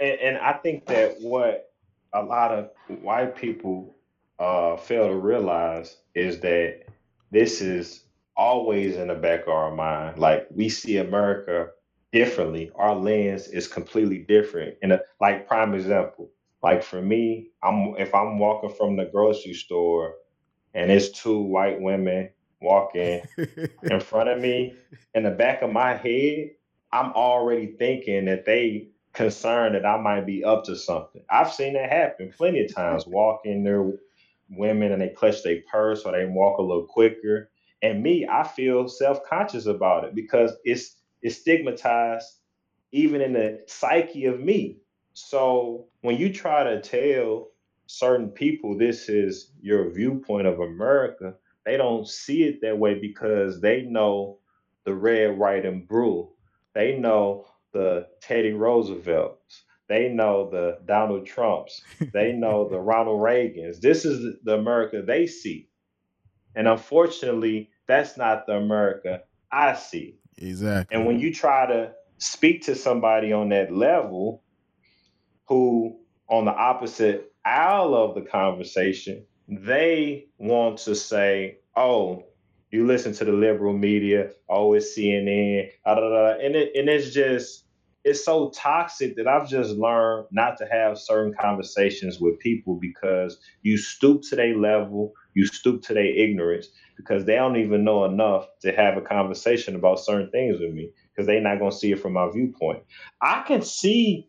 And, 0.00 0.20
and 0.20 0.36
I 0.38 0.54
think 0.54 0.86
that 0.86 1.16
what 1.20 1.70
a 2.12 2.22
lot 2.22 2.50
of 2.50 2.70
white 3.02 3.36
people 3.36 3.96
uh, 4.38 4.76
fail 4.76 5.08
to 5.08 5.16
realize 5.16 5.96
is 6.14 6.40
that 6.40 6.82
this 7.30 7.60
is 7.60 8.04
always 8.36 8.96
in 8.96 9.08
the 9.08 9.14
back 9.14 9.42
of 9.42 9.48
our 9.48 9.74
mind. 9.74 10.18
Like 10.18 10.46
we 10.50 10.68
see 10.68 10.96
America 10.96 11.68
differently. 12.14 12.70
Our 12.76 12.94
lens 12.94 13.48
is 13.48 13.66
completely 13.66 14.18
different. 14.18 14.76
And 14.82 14.92
uh, 14.92 14.98
like 15.20 15.48
prime 15.48 15.74
example, 15.74 16.30
like 16.62 16.82
for 16.84 17.02
me, 17.02 17.48
I'm 17.62 17.96
if 17.98 18.14
I'm 18.14 18.38
walking 18.38 18.70
from 18.70 18.96
the 18.96 19.06
grocery 19.06 19.52
store 19.52 20.14
and 20.72 20.92
it's 20.92 21.10
two 21.10 21.40
white 21.40 21.80
women 21.80 22.30
walking 22.62 23.22
in 23.82 24.00
front 24.00 24.28
of 24.28 24.40
me, 24.40 24.74
in 25.14 25.24
the 25.24 25.30
back 25.32 25.62
of 25.62 25.72
my 25.72 25.94
head, 25.94 26.50
I'm 26.92 27.12
already 27.12 27.74
thinking 27.78 28.26
that 28.26 28.46
they 28.46 28.90
concerned 29.12 29.74
that 29.74 29.84
I 29.84 30.00
might 30.00 30.24
be 30.24 30.44
up 30.44 30.64
to 30.64 30.76
something. 30.76 31.22
I've 31.28 31.52
seen 31.52 31.74
that 31.74 31.90
happen 31.90 32.32
plenty 32.34 32.64
of 32.64 32.72
times. 32.72 33.06
Walking 33.08 33.64
there, 33.64 33.92
women 34.50 34.92
and 34.92 35.02
they 35.02 35.08
clutch 35.08 35.42
their 35.42 35.62
purse 35.70 36.02
or 36.04 36.12
they 36.12 36.26
walk 36.26 36.58
a 36.58 36.62
little 36.62 36.86
quicker. 36.86 37.50
And 37.82 38.02
me, 38.02 38.26
I 38.30 38.46
feel 38.46 38.88
self-conscious 38.88 39.66
about 39.66 40.04
it 40.04 40.14
because 40.14 40.52
it's 40.64 40.96
it's 41.24 41.38
stigmatized 41.38 42.28
even 42.92 43.20
in 43.20 43.32
the 43.32 43.64
psyche 43.66 44.26
of 44.26 44.38
me. 44.38 44.78
So 45.14 45.86
when 46.02 46.16
you 46.16 46.32
try 46.32 46.62
to 46.62 46.80
tell 46.80 47.48
certain 47.86 48.28
people 48.28 48.78
this 48.78 49.08
is 49.08 49.52
your 49.60 49.90
viewpoint 49.90 50.46
of 50.46 50.60
America, 50.60 51.34
they 51.64 51.76
don't 51.76 52.06
see 52.06 52.44
it 52.44 52.60
that 52.62 52.78
way 52.78 53.00
because 53.00 53.60
they 53.60 53.82
know 53.82 54.38
the 54.84 54.94
red, 54.94 55.36
white, 55.36 55.64
and 55.64 55.88
blue. 55.88 56.30
They 56.74 56.98
know 56.98 57.46
the 57.72 58.06
Teddy 58.20 58.52
Roosevelts. 58.52 59.64
They 59.88 60.08
know 60.10 60.50
the 60.50 60.78
Donald 60.84 61.26
Trumps. 61.26 61.82
They 62.12 62.32
know 62.32 62.68
the 62.68 62.78
Ronald 62.78 63.20
Reagans. 63.20 63.80
This 63.80 64.04
is 64.04 64.36
the 64.44 64.54
America 64.54 65.02
they 65.02 65.26
see. 65.26 65.68
And 66.54 66.68
unfortunately, 66.68 67.70
that's 67.88 68.16
not 68.16 68.46
the 68.46 68.56
America 68.56 69.22
I 69.50 69.74
see. 69.74 70.18
Exactly 70.36 70.96
And 70.96 71.06
when 71.06 71.20
you 71.20 71.32
try 71.32 71.66
to 71.66 71.92
speak 72.18 72.62
to 72.64 72.74
somebody 72.74 73.32
on 73.32 73.50
that 73.50 73.72
level 73.72 74.42
who 75.46 75.98
on 76.28 76.44
the 76.44 76.52
opposite 76.52 77.32
aisle 77.44 77.94
of 77.94 78.14
the 78.14 78.22
conversation, 78.22 79.24
they 79.48 80.26
want 80.38 80.78
to 80.78 80.94
say, 80.94 81.58
oh, 81.76 82.24
you 82.70 82.86
listen 82.86 83.12
to 83.14 83.24
the 83.24 83.32
liberal 83.32 83.76
media, 83.76 84.30
oh, 84.48 84.72
it's 84.72 84.96
CNN, 84.98 85.70
ah, 85.84 85.94
da, 85.94 86.00
da, 86.00 86.08
da. 86.08 86.44
and 86.44 86.56
it 86.56 86.72
and 86.74 86.88
it's 86.88 87.10
just 87.10 87.63
it's 88.04 88.24
so 88.24 88.50
toxic 88.50 89.16
that 89.16 89.26
I've 89.26 89.48
just 89.48 89.70
learned 89.72 90.26
not 90.30 90.58
to 90.58 90.66
have 90.70 90.98
certain 90.98 91.34
conversations 91.40 92.20
with 92.20 92.38
people 92.38 92.78
because 92.80 93.38
you 93.62 93.78
stoop 93.78 94.22
to 94.28 94.36
their 94.36 94.56
level, 94.56 95.12
you 95.34 95.46
stoop 95.46 95.82
to 95.84 95.94
their 95.94 96.04
ignorance 96.04 96.68
because 96.96 97.24
they 97.24 97.34
don't 97.34 97.56
even 97.56 97.82
know 97.82 98.04
enough 98.04 98.46
to 98.60 98.72
have 98.72 98.96
a 98.96 99.00
conversation 99.00 99.74
about 99.74 100.00
certain 100.00 100.30
things 100.30 100.60
with 100.60 100.72
me 100.72 100.90
because 101.10 101.26
they're 101.26 101.40
not 101.40 101.58
going 101.58 101.70
to 101.70 101.76
see 101.76 101.92
it 101.92 102.00
from 102.00 102.12
my 102.12 102.30
viewpoint. 102.30 102.82
I 103.22 103.42
can 103.46 103.62
see 103.62 104.28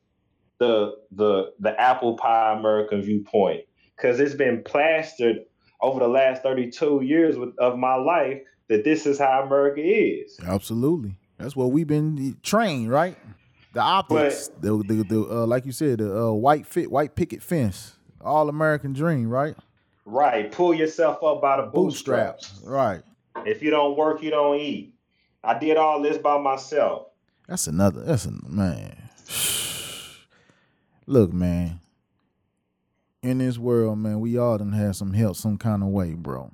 the 0.59 0.93
the 1.11 1.51
the 1.59 1.79
apple 1.79 2.15
pie 2.15 2.57
American 2.57 3.01
viewpoint 3.01 3.61
because 3.95 4.19
it's 4.21 4.35
been 4.35 4.63
plastered 4.63 5.39
over 5.81 5.99
the 5.99 6.07
last 6.07 6.43
32 6.43 7.01
years 7.03 7.37
with, 7.37 7.49
of 7.59 7.77
my 7.77 7.95
life 7.95 8.41
that 8.69 8.85
this 8.85 9.05
is 9.05 9.19
how 9.19 9.43
America 9.43 9.81
is. 9.83 10.39
absolutely 10.45 11.17
that's 11.37 11.57
what 11.57 11.71
we've 11.71 11.87
been 11.87 12.37
trained 12.41 12.89
right 12.89 13.17
the 13.75 13.81
optics 13.81 14.49
the, 14.59 14.77
the, 14.87 15.03
the 15.03 15.19
uh, 15.29 15.45
like 15.45 15.65
you 15.65 15.71
said 15.71 15.99
the 15.99 16.25
uh, 16.25 16.31
white 16.31 16.65
fit 16.65 16.89
white 16.89 17.15
picket 17.15 17.43
fence 17.43 17.97
all 18.21 18.49
american 18.49 18.91
dream 18.93 19.29
right 19.29 19.55
Right. 20.05 20.51
Pull 20.51 20.75
yourself 20.75 21.23
up 21.23 21.41
by 21.41 21.57
the 21.57 21.63
bootstraps. 21.63 22.61
right 22.63 23.01
If 23.45 23.61
you 23.61 23.71
don't 23.71 23.97
work, 23.97 24.21
you 24.21 24.29
don't 24.29 24.59
eat. 24.59 24.93
I 25.43 25.57
did 25.57 25.77
all 25.77 26.01
this 26.01 26.17
by 26.17 26.39
myself. 26.39 27.07
That's 27.47 27.67
another. 27.67 28.03
That's 28.03 28.25
a 28.25 28.31
man. 28.47 28.95
Look, 31.07 31.33
man. 31.33 31.79
In 33.23 33.39
this 33.39 33.57
world, 33.57 33.97
man, 33.97 34.19
we 34.19 34.37
all 34.37 34.59
done 34.59 34.73
had 34.73 34.95
some 34.95 35.13
help 35.13 35.35
some 35.35 35.57
kind 35.57 35.81
of 35.81 35.89
way, 35.89 36.13
bro. 36.13 36.51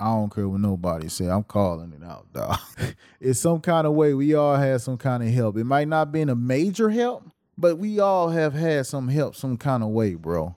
I 0.00 0.06
don't 0.06 0.34
care 0.34 0.48
what 0.48 0.60
nobody 0.60 1.08
say. 1.08 1.28
I'm 1.28 1.44
calling 1.44 1.92
it 1.92 2.04
out, 2.04 2.32
dog. 2.32 2.58
it's 3.20 3.40
some 3.40 3.60
kind 3.60 3.86
of 3.86 3.94
way 3.94 4.12
we 4.12 4.34
all 4.34 4.56
had 4.56 4.80
some 4.80 4.96
kind 4.96 5.22
of 5.22 5.28
help. 5.30 5.56
It 5.56 5.64
might 5.64 5.88
not 5.88 6.10
been 6.10 6.28
a 6.28 6.34
major 6.34 6.90
help, 6.90 7.24
but 7.56 7.78
we 7.78 8.00
all 8.00 8.28
have 8.30 8.54
had 8.54 8.86
some 8.86 9.08
help 9.08 9.36
some 9.36 9.56
kind 9.56 9.82
of 9.82 9.90
way, 9.90 10.14
bro. 10.14 10.56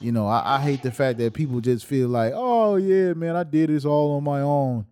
You 0.00 0.10
know, 0.10 0.26
I, 0.26 0.56
I 0.56 0.60
hate 0.60 0.82
the 0.82 0.90
fact 0.90 1.18
that 1.18 1.32
people 1.32 1.60
just 1.60 1.86
feel 1.86 2.08
like, 2.08 2.32
oh 2.34 2.74
yeah, 2.74 3.12
man, 3.12 3.36
I 3.36 3.44
did 3.44 3.70
this 3.70 3.84
all 3.84 4.16
on 4.16 4.24
my 4.24 4.40
own. 4.40 4.86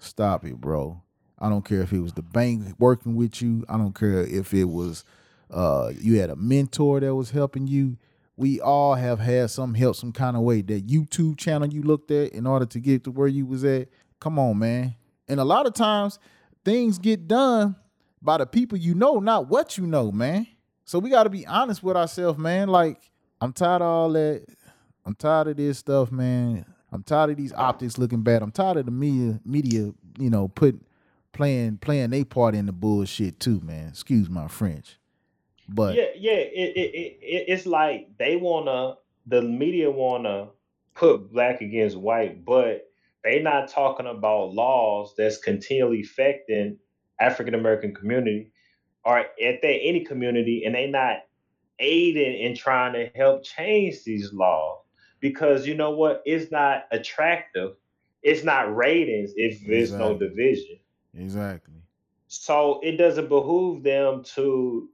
Stop 0.00 0.44
it, 0.44 0.60
bro. 0.60 1.00
I 1.38 1.48
don't 1.48 1.64
care 1.64 1.82
if 1.82 1.92
it 1.92 2.00
was 2.00 2.14
the 2.14 2.22
bank 2.22 2.74
working 2.78 3.14
with 3.14 3.40
you. 3.40 3.64
I 3.68 3.76
don't 3.76 3.94
care 3.94 4.24
if 4.24 4.52
it 4.52 4.64
was 4.64 5.04
uh 5.50 5.92
you 5.98 6.20
had 6.20 6.28
a 6.28 6.36
mentor 6.36 7.00
that 7.00 7.14
was 7.14 7.30
helping 7.30 7.68
you. 7.68 7.96
We 8.38 8.60
all 8.60 8.94
have 8.94 9.18
had 9.18 9.50
some 9.50 9.74
help 9.74 9.96
some 9.96 10.12
kind 10.12 10.36
of 10.36 10.42
way. 10.42 10.62
That 10.62 10.86
YouTube 10.86 11.36
channel 11.38 11.68
you 11.68 11.82
looked 11.82 12.12
at 12.12 12.32
in 12.32 12.46
order 12.46 12.66
to 12.66 12.78
get 12.78 13.02
to 13.04 13.10
where 13.10 13.26
you 13.26 13.44
was 13.44 13.64
at. 13.64 13.88
Come 14.20 14.38
on, 14.38 14.60
man. 14.60 14.94
And 15.26 15.40
a 15.40 15.44
lot 15.44 15.66
of 15.66 15.74
times 15.74 16.20
things 16.64 17.00
get 17.00 17.26
done 17.26 17.74
by 18.22 18.38
the 18.38 18.46
people 18.46 18.78
you 18.78 18.94
know, 18.94 19.18
not 19.18 19.48
what 19.48 19.76
you 19.76 19.88
know, 19.88 20.12
man. 20.12 20.46
So 20.84 21.00
we 21.00 21.10
got 21.10 21.24
to 21.24 21.30
be 21.30 21.46
honest 21.48 21.82
with 21.82 21.96
ourselves, 21.96 22.38
man. 22.38 22.68
Like 22.68 23.10
I'm 23.40 23.52
tired 23.52 23.82
of 23.82 23.88
all 23.88 24.12
that. 24.12 24.46
I'm 25.04 25.16
tired 25.16 25.48
of 25.48 25.56
this 25.56 25.78
stuff, 25.78 26.12
man. 26.12 26.64
I'm 26.92 27.02
tired 27.02 27.30
of 27.30 27.36
these 27.38 27.52
optics 27.52 27.98
looking 27.98 28.22
bad. 28.22 28.42
I'm 28.42 28.52
tired 28.52 28.76
of 28.76 28.84
the 28.84 28.92
media, 28.92 29.40
media, 29.44 29.92
you 30.16 30.30
know, 30.30 30.46
put 30.46 30.80
playing 31.32 31.78
playing 31.78 32.10
their 32.10 32.24
part 32.24 32.54
in 32.54 32.66
the 32.66 32.72
bullshit 32.72 33.40
too, 33.40 33.60
man. 33.64 33.88
Excuse 33.88 34.30
my 34.30 34.46
French, 34.46 34.97
but 35.68 35.94
yeah, 35.94 36.06
yeah. 36.16 36.32
It, 36.32 36.72
it, 36.76 36.94
it, 36.94 37.18
it- 37.22 37.44
it's 37.48 37.66
like 37.66 38.08
they 38.18 38.36
wanna, 38.36 38.94
the 39.26 39.42
media 39.42 39.90
wanna 39.90 40.50
put 40.94 41.32
black 41.32 41.60
against 41.60 41.96
white, 41.96 42.44
but 42.44 42.84
they 43.24 43.40
not 43.42 43.68
talking 43.68 44.06
about 44.06 44.52
laws 44.54 45.14
that's 45.16 45.38
continually 45.38 46.02
affecting 46.02 46.78
African 47.20 47.54
American 47.54 47.94
community 47.94 48.52
or 49.04 49.18
at 49.18 49.62
that 49.62 49.78
any 49.82 50.04
community, 50.04 50.64
and 50.64 50.74
they 50.74 50.86
not 50.88 51.18
aiding 51.78 52.40
in 52.40 52.56
trying 52.56 52.92
to 52.94 53.06
help 53.08 53.36
change 53.36 53.96
these 53.96 54.24
laws 54.26 54.72
because 55.20 55.66
you 55.66 55.74
know 55.74 55.90
what? 55.90 56.22
It's 56.24 56.50
not 56.50 56.84
attractive. 56.90 57.72
It's 58.22 58.44
not 58.44 58.74
ratings 58.74 59.32
if 59.36 59.66
there's 59.66 59.96
no 59.96 60.18
division. 60.18 60.78
exactly. 61.14 61.82
So 62.28 62.80
it 62.82 62.96
doesn't 62.96 63.28
behoove 63.28 63.82
them 63.82 64.22
to 64.34 64.88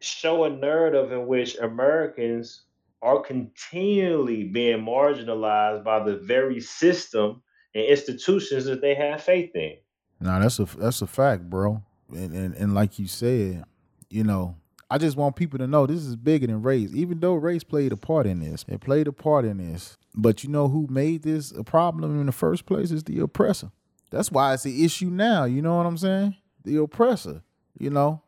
show 0.00 0.44
a 0.44 0.50
narrative 0.50 1.12
in 1.12 1.26
which 1.26 1.56
Americans 1.58 2.62
are 3.02 3.20
continually 3.20 4.44
being 4.44 4.84
marginalized 4.84 5.84
by 5.84 6.02
the 6.02 6.16
very 6.16 6.60
system 6.60 7.42
and 7.74 7.84
institutions 7.84 8.64
that 8.64 8.80
they 8.80 8.94
have 8.94 9.22
faith 9.22 9.54
in. 9.54 9.76
Nah, 10.20 10.38
that's 10.40 10.58
a 10.58 10.64
that's 10.64 11.00
a 11.02 11.06
fact, 11.06 11.48
bro. 11.48 11.82
And, 12.10 12.34
and 12.34 12.54
and 12.54 12.74
like 12.74 12.98
you 12.98 13.06
said, 13.06 13.64
you 14.10 14.24
know, 14.24 14.56
I 14.90 14.98
just 14.98 15.16
want 15.16 15.36
people 15.36 15.58
to 15.60 15.66
know 15.66 15.86
this 15.86 16.04
is 16.04 16.16
bigger 16.16 16.46
than 16.46 16.62
race. 16.62 16.90
Even 16.94 17.20
though 17.20 17.34
race 17.34 17.64
played 17.64 17.92
a 17.92 17.96
part 17.96 18.26
in 18.26 18.40
this, 18.40 18.64
it 18.68 18.80
played 18.80 19.06
a 19.06 19.12
part 19.12 19.44
in 19.44 19.58
this. 19.58 19.96
But 20.14 20.42
you 20.42 20.50
know 20.50 20.68
who 20.68 20.88
made 20.90 21.22
this 21.22 21.52
a 21.52 21.62
problem 21.62 22.18
in 22.18 22.26
the 22.26 22.32
first 22.32 22.66
place 22.66 22.90
is 22.90 23.04
the 23.04 23.20
oppressor. 23.20 23.70
That's 24.10 24.32
why 24.32 24.52
it's 24.52 24.64
the 24.64 24.84
issue 24.84 25.08
now. 25.08 25.44
You 25.44 25.62
know 25.62 25.76
what 25.76 25.86
I'm 25.86 25.96
saying? 25.96 26.36
The 26.64 26.76
oppressor. 26.78 27.42
You 27.78 27.90
know, 27.90 28.20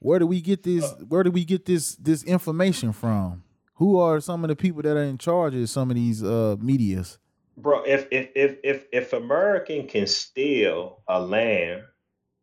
where 0.00 0.18
do 0.18 0.26
we 0.26 0.40
get 0.40 0.62
this? 0.62 0.92
Where 1.08 1.22
do 1.22 1.30
we 1.30 1.44
get 1.44 1.66
this 1.66 1.94
this 1.96 2.24
information 2.24 2.92
from? 2.92 3.44
Who 3.74 3.98
are 3.98 4.20
some 4.20 4.44
of 4.44 4.48
the 4.48 4.56
people 4.56 4.82
that 4.82 4.96
are 4.96 5.02
in 5.02 5.18
charge 5.18 5.54
of 5.54 5.70
some 5.70 5.90
of 5.90 5.96
these 5.96 6.22
uh 6.22 6.56
medias? 6.58 7.18
Bro, 7.56 7.84
if 7.84 8.08
if 8.10 8.30
if 8.34 8.56
if 8.64 8.86
if 8.92 9.12
American 9.12 9.86
can 9.86 10.06
steal 10.06 11.02
a 11.06 11.20
land 11.20 11.82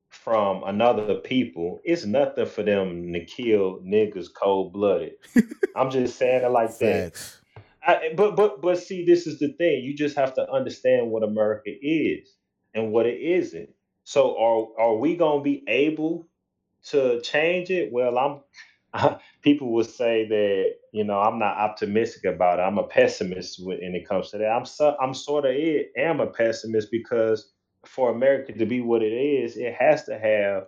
from 0.10 0.64
another 0.64 1.16
people, 1.16 1.82
it's 1.84 2.06
nothing 2.06 2.46
for 2.46 2.64
them 2.64 3.12
to 3.14 3.26
kill 3.26 3.80
niggas 3.80 4.28
cold 4.34 4.74
blooded. 4.74 5.14
I'm 5.76 5.90
just 5.90 6.18
saying 6.18 6.44
it 6.44 6.52
like 6.52 6.78
that. 6.80 7.20
I, 7.86 8.14
but 8.16 8.36
but 8.36 8.62
but 8.62 8.78
see, 8.78 9.06
this 9.06 9.26
is 9.26 9.40
the 9.40 9.54
thing. 9.54 9.84
You 9.84 9.96
just 9.96 10.16
have 10.16 10.36
to 10.36 10.52
understand 10.52 11.10
what 11.10 11.24
America 11.24 11.72
is 11.82 12.36
and 12.76 12.92
what 12.92 13.08
it 13.08 13.20
isn't. 13.20 13.70
So 14.04 14.38
are 14.38 14.68
are 14.80 14.98
we 14.98 15.16
gonna 15.16 15.42
be 15.42 15.64
able 15.68 16.28
to 16.92 17.22
change 17.22 17.70
it? 17.72 17.92
Well, 17.92 18.18
I'm. 18.18 18.42
People 19.44 19.74
would 19.74 19.88
say 19.90 20.28
that 20.28 20.66
you 20.94 21.04
know 21.04 21.20
I'm 21.20 21.40
not 21.40 21.58
optimistic 21.58 22.26
about 22.26 22.60
it. 22.60 22.64
I'm 22.64 22.78
a 22.80 22.88
pessimist 22.88 23.60
when 23.64 23.80
it 23.96 24.08
comes 24.08 24.32
to 24.32 24.40
that. 24.40 24.50
I'm 24.50 24.66
so, 24.66 24.96
I'm 25.02 25.14
sort 25.14 25.46
of 25.46 25.54
am 25.98 26.20
a 26.22 26.28
pessimist 26.28 26.90
because 26.92 27.52
for 27.86 28.12
America 28.12 28.54
to 28.54 28.66
be 28.66 28.82
what 28.82 29.04
it 29.04 29.14
is, 29.14 29.58
it 29.58 29.76
has 29.76 30.06
to 30.06 30.18
have 30.20 30.66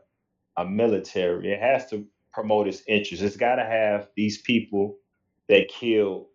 a 0.58 0.66
military. 0.66 1.52
It 1.52 1.60
has 1.60 1.90
to 1.90 2.06
promote 2.34 2.68
its 2.68 2.82
interests. 2.88 3.26
It's 3.26 3.38
got 3.38 3.56
to 3.56 3.64
have 3.66 4.10
these 4.16 4.42
people 4.42 4.98
that 5.48 5.70
killed 5.70 6.28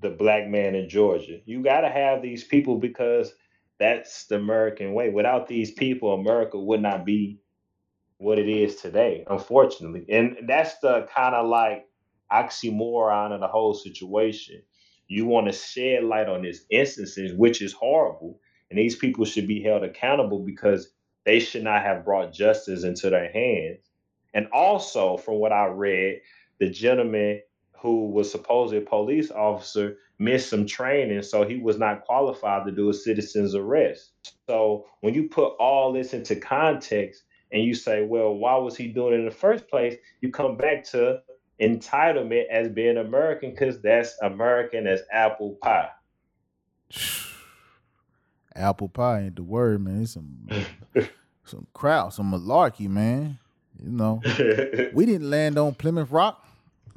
the 0.00 0.10
black 0.10 0.48
man 0.48 0.74
in 0.74 0.88
Georgia. 0.88 1.38
You 1.46 1.62
got 1.62 1.82
to 1.82 1.90
have 1.90 2.22
these 2.22 2.44
people 2.44 2.78
because 2.78 3.34
that's 3.78 4.26
the 4.26 4.36
American 4.36 4.94
way. 4.94 5.10
Without 5.10 5.48
these 5.48 5.72
people, 5.72 6.14
America 6.14 6.58
would 6.58 6.82
not 6.82 7.04
be 7.04 7.40
what 8.18 8.38
it 8.38 8.48
is 8.48 8.76
today, 8.76 9.24
unfortunately. 9.28 10.06
And 10.08 10.36
that's 10.46 10.78
the 10.78 11.06
kind 11.14 11.34
of 11.34 11.48
like 11.48 11.86
oxymoron 12.32 13.32
of 13.32 13.40
the 13.40 13.48
whole 13.48 13.74
situation. 13.74 14.62
You 15.06 15.26
want 15.26 15.46
to 15.46 15.52
shed 15.52 16.04
light 16.04 16.28
on 16.28 16.42
these 16.42 16.64
instances, 16.70 17.32
which 17.36 17.60
is 17.60 17.72
horrible, 17.72 18.40
and 18.70 18.78
these 18.78 18.96
people 18.96 19.24
should 19.24 19.46
be 19.46 19.62
held 19.62 19.84
accountable 19.84 20.40
because 20.40 20.90
they 21.24 21.40
should 21.40 21.64
not 21.64 21.82
have 21.82 22.04
brought 22.04 22.32
justice 22.32 22.84
into 22.84 23.10
their 23.10 23.30
hands. 23.30 23.90
And 24.32 24.48
also, 24.52 25.16
from 25.16 25.34
what 25.34 25.52
I 25.52 25.66
read, 25.66 26.20
the 26.58 26.70
gentleman 26.70 27.40
who 27.78 28.10
was 28.10 28.30
supposedly 28.30 28.82
a 28.82 28.88
police 28.88 29.30
officer 29.30 29.96
missed 30.18 30.48
some 30.48 30.66
training, 30.66 31.22
so 31.22 31.46
he 31.46 31.56
was 31.56 31.78
not 31.78 32.04
qualified 32.04 32.64
to 32.66 32.72
do 32.72 32.88
a 32.88 32.94
citizen's 32.94 33.54
arrest. 33.54 34.12
So 34.48 34.86
when 35.00 35.14
you 35.14 35.28
put 35.28 35.54
all 35.58 35.92
this 35.92 36.14
into 36.14 36.36
context 36.36 37.24
and 37.54 37.62
you 37.62 37.72
say, 37.72 38.04
well, 38.04 38.34
why 38.34 38.56
was 38.56 38.76
he 38.76 38.88
doing 38.88 39.14
it 39.14 39.20
in 39.20 39.24
the 39.24 39.30
first 39.30 39.68
place? 39.68 39.94
You 40.20 40.32
come 40.32 40.56
back 40.56 40.82
to 40.86 41.22
entitlement 41.62 42.48
as 42.50 42.68
being 42.68 42.96
American 42.96 43.52
because 43.52 43.80
that's 43.80 44.12
American 44.22 44.88
as 44.88 45.02
apple 45.10 45.56
pie. 45.62 45.88
Apple 48.56 48.88
pie 48.88 49.22
ain't 49.22 49.34
the 49.34 49.42
word, 49.42 49.82
man. 49.82 50.02
It's 50.02 50.12
some 50.12 50.48
some 51.44 51.66
crowd, 51.74 52.12
some 52.12 52.30
malarkey, 52.30 52.88
man. 52.88 53.40
You 53.82 53.90
know, 53.90 54.22
we 54.94 55.06
didn't 55.06 55.28
land 55.28 55.58
on 55.58 55.74
Plymouth 55.74 56.12
Rock. 56.12 56.46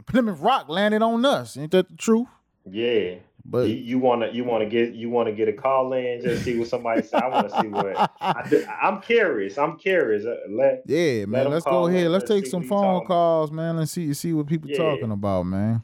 Plymouth 0.05 0.39
Rock 0.39 0.69
landed 0.69 1.01
on 1.01 1.25
us. 1.25 1.57
Ain't 1.57 1.71
that 1.71 1.89
the 1.89 1.95
truth? 1.95 2.27
Yeah. 2.69 3.15
But 3.49 3.69
you, 3.69 3.75
you 3.75 3.99
wanna 3.99 4.29
you 4.33 4.43
wanna 4.43 4.65
get 4.65 4.93
you 4.93 5.10
wanna 5.10 5.31
get 5.31 5.47
a 5.47 5.53
call 5.53 5.93
in 5.93 6.21
just 6.21 6.43
see 6.43 6.60
what 6.60 6.67
somebody 6.67 7.01
say. 7.01 7.17
I 7.17 7.27
want 7.29 7.49
to 7.49 7.62
see 7.62 7.67
what 7.69 7.95
I, 8.19 8.67
am 8.81 8.99
curious. 8.99 9.57
I'm 9.57 9.77
curious. 9.77 10.25
Uh, 10.25 10.36
Let 10.49 10.83
yeah, 10.86 11.25
man. 11.25 11.45
them 11.45 11.53
Let's 11.53 11.63
go 11.63 11.88
ahead. 11.88 12.12
Let's 12.12 12.29
Let's 12.29 12.41
take 12.43 12.51
some 12.51 12.63
phone 12.63 13.05
calls, 13.05 13.51
man. 13.51 13.77
Let's 13.77 13.91
see 13.91 14.13
see 14.13 14.33
what 14.33 14.47
people 14.47 14.69
Yeah. 14.69 14.77
talking 14.77 15.12
about, 15.12 15.43
man. 15.43 15.81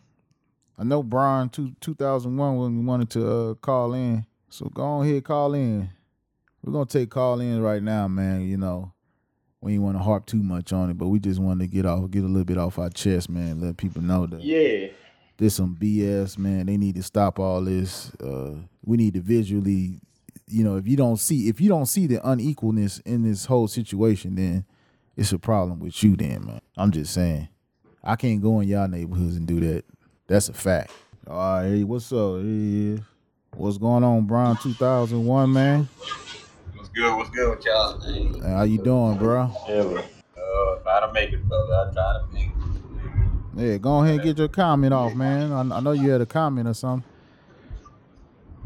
I 0.78 0.84
know 0.84 1.02
Brian 1.04 1.48
two 1.48 1.72
two 1.80 1.96
thousand 1.96 2.36
one 2.36 2.58
when 2.58 2.80
we 2.80 2.84
wanted 2.86 3.10
to 3.12 3.32
uh, 3.32 3.54
call 3.56 3.94
in, 3.94 4.26
so 4.50 4.66
go 4.66 4.84
on 4.84 5.06
ahead 5.08 5.24
call 5.24 5.54
in. 5.54 5.90
We're 6.64 6.74
gonna 6.74 6.86
take 6.86 7.12
call 7.12 7.40
in 7.40 7.62
right 7.62 7.82
now, 7.82 8.10
man. 8.10 8.42
You 8.42 8.58
know, 8.58 8.92
we 9.62 9.74
ain't 9.74 9.84
want 9.84 9.96
to 9.96 10.04
harp 10.04 10.26
too 10.26 10.44
much 10.44 10.74
on 10.74 10.90
it, 10.90 10.98
but 10.98 11.08
we 11.08 11.20
just 11.20 11.40
wanted 11.40 11.62
to 11.62 11.68
get 11.68 11.86
off, 11.86 12.12
get 12.12 12.24
a 12.24 12.28
little 12.28 12.44
bit 12.44 12.58
off 12.58 12.78
our 12.78 12.90
chest, 12.90 13.30
man. 13.30 13.62
Let 13.62 13.78
people 13.78 14.02
know 14.02 14.26
that 14.28 14.42
yeah. 14.42 14.88
This 15.38 15.56
some 15.56 15.76
BS, 15.76 16.38
man. 16.38 16.66
They 16.66 16.78
need 16.78 16.96
to 16.96 17.04
stop 17.04 17.40
all 17.40 17.62
this. 17.62 18.12
Uh, 18.16 18.56
we 18.86 18.98
need 18.98 19.14
to 19.16 19.22
visually, 19.22 20.00
you 20.48 20.64
know, 20.64 20.78
if 20.78 20.88
you 20.88 20.98
don't 20.98 21.18
see 21.18 21.50
if 21.50 21.60
you 21.60 21.70
don't 21.70 21.86
see 21.86 22.08
the 22.08 22.18
unequalness 22.18 23.02
in 23.06 23.24
this 23.24 23.46
whole 23.46 23.68
situation, 23.68 24.36
then 24.36 24.66
it's 25.16 25.32
a 25.32 25.40
problem 25.40 25.80
with 25.80 26.04
you, 26.04 26.16
then, 26.16 26.46
man. 26.46 26.62
I'm 26.78 26.92
just 26.92 27.14
saying, 27.14 27.48
I 28.04 28.16
can't 28.16 28.42
go 28.42 28.60
in 28.60 28.68
y'all 28.68 28.88
neighborhoods 28.88 29.38
and 29.38 29.48
do 29.48 29.60
that. 29.62 29.86
That's 30.28 30.50
a 30.50 30.54
fact. 30.54 30.92
All 31.28 31.38
right, 31.38 31.70
hey, 31.70 31.84
what's 31.84 32.12
up? 32.12 32.38
Here 32.38 32.44
he 32.44 32.94
is. 32.94 33.00
What's 33.56 33.78
going 33.78 34.04
on, 34.04 34.26
Brian? 34.26 34.58
2001, 34.58 35.54
man. 35.54 35.88
What's 36.74 36.90
good? 36.90 37.16
What's 37.16 37.30
good 37.30 37.56
with 37.56 37.66
y'all? 37.66 38.00
Man? 38.00 38.42
How 38.42 38.64
you 38.64 38.80
doing, 38.80 39.18
bro? 39.18 39.52
yeah. 39.70 40.02
Uh, 40.36 40.80
try 40.82 41.00
to 41.06 41.12
make 41.14 41.32
it, 41.32 41.48
brother. 41.48 41.74
I 41.74 41.94
try 41.94 42.14
to 42.14 42.34
make 42.34 42.48
it. 42.48 42.63
Yeah, 43.56 43.78
go 43.78 44.02
ahead 44.02 44.16
and 44.16 44.24
get 44.24 44.38
your 44.38 44.48
comment 44.48 44.94
off, 44.94 45.14
man. 45.14 45.52
I, 45.52 45.78
I 45.78 45.80
know 45.80 45.92
you 45.92 46.10
had 46.10 46.22
a 46.22 46.26
comment 46.26 46.68
or 46.68 46.74
something. 46.74 47.08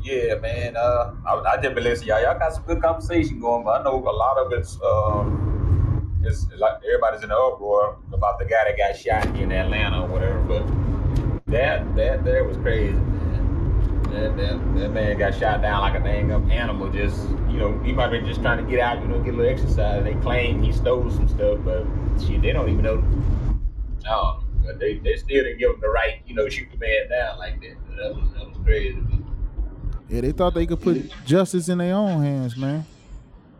Yeah, 0.02 0.36
man. 0.36 0.78
Uh, 0.78 1.14
I, 1.26 1.34
I 1.42 1.62
just 1.62 1.76
been 1.76 1.84
y'all. 2.08 2.22
Y'all 2.22 2.40
got 2.40 2.54
some 2.54 2.64
good 2.64 2.82
conversation 2.82 3.40
going, 3.40 3.66
but 3.66 3.82
I 3.82 3.84
know 3.84 3.98
a 3.98 4.12
lot 4.12 4.38
of 4.38 4.54
it's 4.54 4.80
um, 4.82 6.22
it's 6.24 6.46
like 6.58 6.80
everybody's 6.86 7.24
in 7.24 7.30
the 7.30 7.36
uproar 7.36 7.98
about 8.14 8.40
the 8.40 8.46
guy 8.46 8.64
that 8.66 8.78
got 8.78 8.96
shot 8.96 9.26
in 9.38 9.52
Atlanta 9.52 10.04
or 10.04 10.08
whatever. 10.08 10.40
But 10.44 10.66
that 11.48 11.96
that 11.96 12.24
that 12.24 12.46
was 12.46 12.56
crazy. 12.58 12.98
That, 14.12 14.38
that, 14.38 14.76
that 14.76 14.90
man 14.94 15.18
got 15.18 15.36
shot 15.36 15.62
down 15.62 15.82
like 15.82 16.00
a 16.00 16.04
dang 16.04 16.32
up 16.32 16.50
animal. 16.50 16.90
Just 16.90 17.28
you 17.50 17.58
know, 17.58 17.78
he 17.80 17.92
might 17.92 18.10
be 18.10 18.22
just 18.22 18.42
trying 18.42 18.64
to 18.64 18.72
get 18.72 18.80
out, 18.80 19.02
you 19.02 19.08
know, 19.10 19.20
get 19.22 19.34
a 19.34 19.38
little 19.38 19.52
exercise. 19.52 20.04
They 20.06 20.14
claim 20.16 20.64
he 20.64 20.72
stole 20.72 21.10
some 21.12 21.28
stuff, 21.28 21.60
but 21.66 21.86
shit, 22.26 22.42
they 22.42 22.54
don't 22.54 22.70
even 22.70 22.84
know. 22.84 23.04
No, 24.06 24.40
but 24.68 24.80
they, 24.80 24.96
they 25.00 25.16
still 25.16 25.44
didn't 25.44 25.58
give 25.58 25.72
him 25.72 25.80
the 25.80 25.90
right, 25.90 26.22
you 26.28 26.36
know, 26.36 26.48
shoot 26.50 26.68
the 26.72 26.78
man 26.78 27.10
down 27.10 27.40
like 27.40 27.60
that. 27.62 27.78
That 27.96 28.16
was 28.16 28.30
that 28.34 28.48
was 28.50 28.58
crazy. 28.64 28.98
Yeah, 30.10 30.22
they 30.22 30.32
thought 30.32 30.54
they 30.54 30.66
could 30.66 30.82
put 30.82 31.12
justice 31.26 31.70
in 31.70 31.80
their 31.80 31.96
own 31.96 32.22
hands, 32.22 32.56
man. 32.56 32.86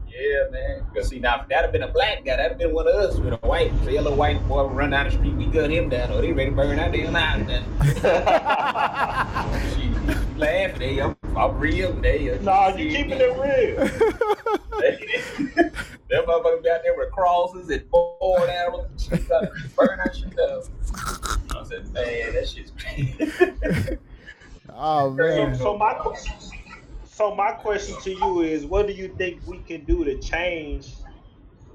Yeah, 0.08 0.50
man. 0.52 0.86
Cause 0.94 1.10
see 1.10 1.20
now 1.20 1.42
if 1.42 1.48
that'd 1.48 1.66
have 1.66 1.72
been 1.72 1.84
a 1.84 1.92
black 1.92 2.26
guy, 2.26 2.36
that'd 2.36 2.52
have 2.52 2.58
been 2.58 2.74
one 2.74 2.88
of 2.88 2.96
us 2.96 3.18
with 3.18 3.34
a 3.34 3.38
white, 3.38 3.72
a 3.86 3.92
yellow 3.92 4.14
white 4.16 4.46
boy 4.48 4.66
run 4.66 4.92
down 4.92 5.06
the 5.06 5.12
street, 5.12 5.34
we 5.34 5.46
gun 5.46 5.70
him 5.70 5.90
down, 5.90 6.12
or 6.12 6.22
they 6.22 6.32
ready 6.32 6.50
to 6.50 6.56
burn 6.56 6.78
that 6.78 6.92
damn 6.92 7.14
house 7.14 7.48
down. 7.48 7.64
Laughing, 10.38 10.80
they 10.80 11.02
I'm, 11.02 11.17
I'm 11.38 11.60
real, 11.60 11.94
they 11.94 12.40
Nah, 12.42 12.76
you 12.76 12.90
keeping 12.90 13.20
it 13.20 13.38
real. 13.38 13.88
Them 16.10 16.24
motherfuckers 16.26 16.64
be 16.64 16.70
out 16.70 16.82
there 16.84 16.96
with 16.96 17.12
crosses 17.12 17.70
and 17.70 17.90
board 17.92 18.50
arrows 18.50 18.86
and 18.90 19.02
shit, 19.02 19.28
got 19.28 19.42
to 19.42 19.52
burn 19.76 20.00
that 20.04 20.16
shit 20.16 20.36
down. 20.36 20.62
I 21.56 21.64
said, 21.64 21.92
man, 21.94 22.34
that 22.34 22.48
shit's 22.48 22.72
oh, 24.70 25.14
crazy. 25.16 25.38
Oh 25.40 25.40
man. 25.48 25.56
so 25.56 25.78
my 25.78 25.94
que- 25.96 26.16
so 27.06 27.36
my 27.36 27.52
question 27.52 27.96
to 28.04 28.12
you 28.12 28.42
is, 28.42 28.66
what 28.66 28.88
do 28.88 28.94
you 28.94 29.10
think 29.18 29.42
we 29.46 29.58
can 29.60 29.84
do 29.84 30.06
to 30.06 30.18
change 30.20 30.94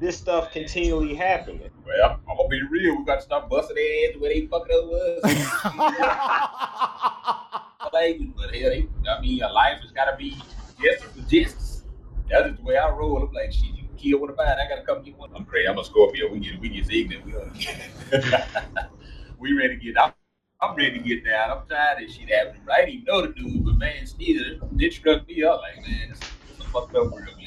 this 0.03 0.19
stuff 0.19 0.53
continually 0.53 1.15
happening? 1.15 1.71
well, 1.87 2.11
I'm, 2.11 2.17
I'm 2.29 2.37
gonna 2.37 2.49
be 2.49 2.63
real. 2.63 2.97
We 2.99 3.05
got 3.05 3.17
to 3.17 3.23
start 3.23 3.49
busting 3.49 3.77
their 3.77 4.07
heads 4.07 4.19
where 4.21 4.33
they 4.33 4.47
fucking 4.47 4.77
up 4.77 4.93
us. 4.93 5.23
like, 7.93 8.21
but 8.37 8.55
hell, 8.55 8.71
they, 8.71 8.87
I 9.09 9.21
mean, 9.21 9.37
your 9.39 9.51
life 9.53 9.81
has 9.81 9.91
got 9.93 10.11
to 10.11 10.17
be 10.17 10.37
justice 10.83 11.11
for 11.13 11.21
justice. 11.31 11.85
That's 12.29 12.47
just 12.49 12.57
the 12.59 12.65
way 12.65 12.77
I 12.77 12.89
roll. 12.91 13.23
I'm 13.23 13.33
like, 13.33 13.53
shit, 13.53 13.75
you 13.75 13.85
kill 13.97 14.21
one 14.21 14.31
of 14.31 14.37
mine, 14.37 14.49
I 14.49 14.69
gotta 14.69 14.83
come 14.83 15.03
get 15.03 15.17
one. 15.17 15.31
I'm 15.35 15.45
crazy. 15.45 15.69
I'm 15.69 15.79
a 15.79 15.85
Scorpio. 15.85 16.31
We 16.33 16.41
get 16.41 16.61
we 16.61 16.69
get 16.69 16.91
ignorant. 16.93 17.25
We, 17.27 17.33
don't- 17.33 18.13
we 19.39 19.53
ready 19.53 19.79
to 19.79 19.85
get 19.85 19.97
out. 19.97 20.15
I'm 20.61 20.77
ready 20.77 20.99
to 20.99 21.05
get 21.05 21.25
down. 21.25 21.51
I'm 21.51 21.67
tired 21.69 22.03
of 22.03 22.07
this 22.09 22.17
shit 22.17 22.31
happening. 22.31 22.63
I 22.73 22.81
didn't 22.83 22.95
even 22.95 23.05
know 23.05 23.23
the 23.23 23.29
dude, 23.33 23.65
but 23.65 23.79
man, 23.79 24.07
still, 24.07 24.61
it 24.79 24.93
struck 24.93 25.27
me 25.27 25.43
up 25.43 25.61
like, 25.61 25.83
man, 25.89 26.11
it's, 26.11 26.21
it's 26.51 26.61
a 26.61 26.65
fucked 26.71 26.95
up 26.95 27.11
world 27.11 27.15
we 27.15 27.21
live 27.21 27.35
in. 27.41 27.42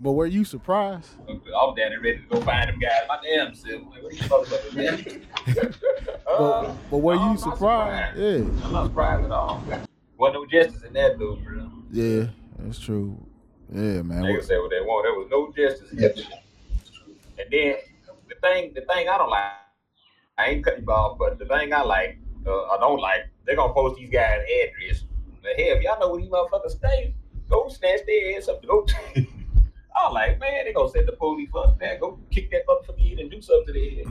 But 0.00 0.12
were 0.12 0.26
you 0.26 0.44
surprised? 0.44 1.10
I'm 1.28 1.40
down 1.74 1.74
there 1.90 2.00
ready 2.00 2.18
to 2.18 2.24
go 2.28 2.40
find 2.42 2.68
them 2.68 2.78
guys. 2.78 3.00
My 3.08 3.18
damn 3.22 3.52
self. 3.54 3.82
Like, 3.90 4.02
what 4.02 4.12
you 4.14 4.28
motherfuckers, 4.28 4.74
man? 4.74 5.22
But, 6.24 6.32
Uh, 6.34 6.74
but 6.90 6.98
were 6.98 7.16
no, 7.16 7.22
you 7.22 7.28
not 7.30 7.40
surprised? 7.40 8.18
Yeah, 8.18 8.64
I'm 8.64 8.72
not 8.72 8.86
surprised 8.88 9.24
at 9.24 9.30
all. 9.32 9.62
Wasn't 10.18 10.34
no 10.34 10.46
justice 10.46 10.82
in 10.84 10.92
that 10.92 11.18
though, 11.18 11.36
bro. 11.36 11.70
yeah, 11.90 12.26
that's 12.58 12.78
true. 12.78 13.16
Yeah, 13.72 14.02
man. 14.02 14.22
What- 14.22 14.44
say 14.44 14.58
what 14.58 14.70
they 14.70 14.80
want. 14.80 15.04
There 15.04 15.14
was 15.14 15.28
no 15.30 15.52
justice. 15.56 15.90
in 15.90 15.98
that. 15.98 16.18
And 17.38 17.48
then 17.50 17.74
the 18.28 18.34
thing, 18.42 18.72
the 18.74 18.82
thing 18.82 19.08
I 19.08 19.16
don't 19.18 19.30
like, 19.30 19.42
I 20.36 20.46
ain't 20.50 20.64
cutting 20.64 20.84
you 20.84 20.92
off, 20.92 21.18
but 21.18 21.38
the 21.38 21.46
thing 21.46 21.72
I 21.72 21.82
like, 21.82 22.18
uh, 22.46 22.64
I 22.66 22.76
don't 22.78 23.00
like, 23.00 23.28
they're 23.46 23.56
gonna 23.56 23.72
post 23.72 23.98
these 23.98 24.10
guys' 24.10 24.42
address. 24.42 25.04
But 25.42 25.52
hell, 25.58 25.76
if 25.76 25.82
y'all 25.82 25.98
know 25.98 26.10
where 26.10 26.20
these 26.20 26.30
motherfuckers 26.30 26.72
stay, 26.76 27.14
go 27.48 27.68
snatch 27.68 28.00
their 28.06 28.36
ass 28.36 28.48
up. 28.48 28.64
Go. 28.66 28.86
I'm 29.98 30.12
like, 30.12 30.38
man, 30.40 30.64
they 30.64 30.72
gonna 30.72 30.90
send 30.90 31.08
the 31.08 31.12
police 31.12 31.48
fuck 31.52 31.78
that. 31.80 32.00
Go 32.00 32.18
kick 32.30 32.50
that 32.50 32.66
motherfucker 32.66 33.12
in 33.12 33.18
and 33.18 33.30
do 33.30 33.40
something 33.42 33.66
to 33.66 33.72
their 33.72 33.90
head. 33.90 34.06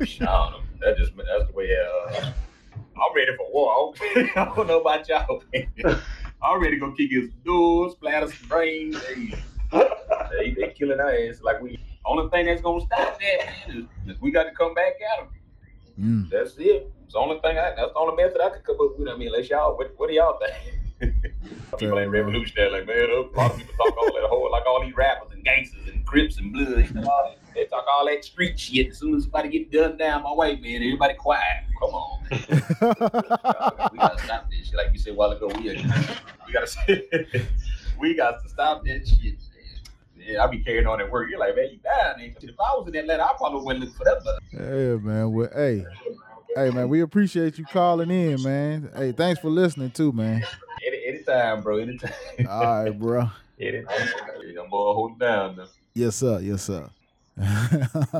I 0.00 0.24
don't 0.24 0.52
know. 0.52 0.60
That 0.80 0.96
just 0.96 1.16
that's 1.16 1.46
the 1.48 1.52
way. 1.52 1.70
Uh, 1.76 2.32
I'm 2.96 3.14
ready 3.14 3.36
for 3.36 3.52
war. 3.52 3.94
I 4.36 4.52
don't 4.56 4.66
know 4.68 4.80
about 4.80 5.08
y'all. 5.08 5.42
I'm 6.42 6.60
ready 6.60 6.76
to 6.76 6.80
go 6.80 6.92
kick 6.92 7.10
his 7.10 7.30
doors, 7.44 7.92
splatter 7.92 8.28
some 8.28 8.48
brains. 8.48 9.00
They, 9.06 9.32
they, 9.72 10.50
they 10.58 10.74
killing 10.76 11.00
our 11.00 11.12
ass 11.12 11.40
like 11.42 11.60
we. 11.60 11.78
Only 12.04 12.28
thing 12.30 12.46
that's 12.46 12.62
gonna 12.62 12.84
stop 12.84 13.20
that 13.20 13.68
man, 13.68 13.88
is, 14.06 14.14
is 14.14 14.20
we 14.20 14.32
got 14.32 14.44
to 14.44 14.50
come 14.50 14.74
back 14.74 14.94
at 15.12 15.20
them. 15.20 15.28
Mm. 16.00 16.30
That's 16.30 16.56
it. 16.58 16.90
It's 17.04 17.12
the 17.12 17.20
only 17.20 17.38
thing. 17.40 17.58
I, 17.58 17.74
that's 17.76 17.92
the 17.92 17.98
only 17.98 18.20
method 18.20 18.40
I 18.42 18.50
could 18.50 18.64
come 18.64 18.76
up 18.80 18.98
with. 18.98 19.08
I 19.08 19.16
mean, 19.16 19.28
unless 19.28 19.50
y'all, 19.50 19.76
what, 19.76 19.92
what 19.96 20.08
do 20.08 20.14
y'all 20.14 20.38
think? 21.00 21.14
People 21.78 21.98
ain't 21.98 22.10
revolutionary. 22.10 22.70
Like 22.70 22.86
man, 22.86 23.10
a 23.10 23.36
lot 23.36 23.52
of 23.52 23.58
people 23.58 23.74
talk 23.76 23.96
all 23.96 24.12
that 24.12 24.28
whole 24.28 24.50
like 24.50 24.66
all 24.66 24.84
these 24.84 24.94
rappers 24.96 25.28
and 25.32 25.42
gangsters 25.44 25.88
and 25.88 26.04
Crips 26.06 26.38
and 26.38 26.52
Bloods. 26.52 26.90
and 26.90 27.04
all 27.04 27.30
that- 27.30 27.38
they 27.54 27.66
talk 27.66 27.84
all 27.92 28.06
that 28.06 28.24
street 28.24 28.58
shit. 28.58 28.88
As 28.92 28.98
soon 28.98 29.14
as 29.14 29.24
somebody 29.24 29.50
get 29.50 29.70
done 29.70 29.98
down 29.98 30.22
my 30.22 30.32
way, 30.32 30.56
man, 30.56 30.76
everybody 30.76 31.12
quiet. 31.14 31.64
Come 31.78 31.90
on, 31.90 32.22
man. 32.30 32.40
we 33.92 33.98
gotta 33.98 34.18
stop 34.24 34.50
this 34.50 34.68
shit. 34.68 34.74
Like 34.74 34.88
you 34.92 34.98
said 34.98 35.12
a 35.12 35.16
while 35.16 35.32
ago, 35.32 35.48
we, 35.48 35.68
we 36.46 36.52
gotta 36.52 36.66
we 38.00 38.14
got 38.14 38.42
to 38.42 38.48
stop 38.48 38.84
that 38.86 39.06
shit. 39.06 39.34
Man. 39.34 40.26
Yeah, 40.26 40.44
I 40.44 40.46
be 40.46 40.60
carrying 40.60 40.86
on 40.86 41.00
at 41.00 41.10
work. 41.10 41.28
You're 41.30 41.40
like, 41.40 41.54
man, 41.56 41.68
you 41.72 41.78
dying. 41.84 42.34
If 42.40 42.54
I 42.58 42.74
was 42.76 42.86
in 42.88 42.94
Atlanta, 42.96 43.24
I 43.24 43.32
probably 43.36 43.62
wouldn't 43.62 43.84
look 43.84 43.94
for 43.96 44.04
that. 44.04 44.22
But 44.24 44.38
yeah, 44.52 44.96
man. 44.96 45.32
Well, 45.32 45.48
hey, 45.54 45.84
hey, 46.56 46.70
man. 46.70 46.88
We 46.88 47.00
appreciate 47.00 47.58
you 47.58 47.64
calling 47.66 48.10
in, 48.10 48.42
man. 48.42 48.90
Hey, 48.96 49.12
thanks 49.12 49.40
for 49.40 49.50
listening 49.50 49.90
too, 49.90 50.12
man. 50.12 50.42
any, 50.86 51.01
anytime, 51.32 51.62
bro. 51.62 51.78
Anytime. 51.78 52.12
All 52.48 52.84
right, 52.84 52.90
bro. 52.90 53.30
anytime. 53.60 54.08
I'm 54.38 54.54
gonna 54.54 54.68
hold 54.68 55.18
down. 55.18 55.56
Though. 55.56 55.66
Yes, 55.94 56.16
sir. 56.16 56.40
Yes, 56.40 56.62
sir. 56.62 56.88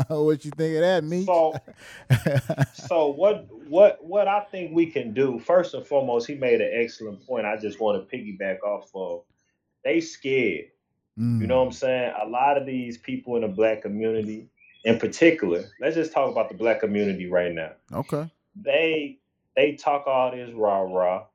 what 0.08 0.44
you 0.44 0.50
think 0.52 0.76
of 0.76 0.80
that, 0.80 1.04
me? 1.04 1.24
So, 1.26 1.54
so 2.72 3.08
what 3.08 3.46
what 3.68 4.02
what 4.02 4.26
I 4.26 4.40
think 4.50 4.74
we 4.74 4.86
can 4.86 5.12
do 5.12 5.38
first 5.38 5.74
and 5.74 5.86
foremost, 5.86 6.26
he 6.26 6.34
made 6.34 6.60
an 6.60 6.70
excellent 6.72 7.26
point. 7.26 7.46
I 7.46 7.56
just 7.56 7.80
want 7.80 8.08
to 8.08 8.16
piggyback 8.16 8.62
off 8.62 8.90
of. 8.94 9.22
They 9.84 10.00
scared. 10.00 10.66
Mm. 11.18 11.40
You 11.40 11.46
know 11.46 11.58
what 11.58 11.66
I'm 11.66 11.72
saying? 11.72 12.14
A 12.22 12.26
lot 12.26 12.56
of 12.56 12.64
these 12.64 12.96
people 12.96 13.36
in 13.36 13.42
the 13.42 13.48
black 13.48 13.82
community, 13.82 14.48
in 14.84 14.98
particular, 14.98 15.64
let's 15.80 15.96
just 15.96 16.12
talk 16.12 16.30
about 16.30 16.48
the 16.48 16.54
black 16.54 16.80
community 16.80 17.28
right 17.28 17.52
now. 17.52 17.72
Okay. 17.92 18.30
They 18.56 19.18
they 19.56 19.74
talk 19.74 20.06
all 20.06 20.30
this 20.30 20.52
rah 20.54 20.80
rah, 20.80 21.26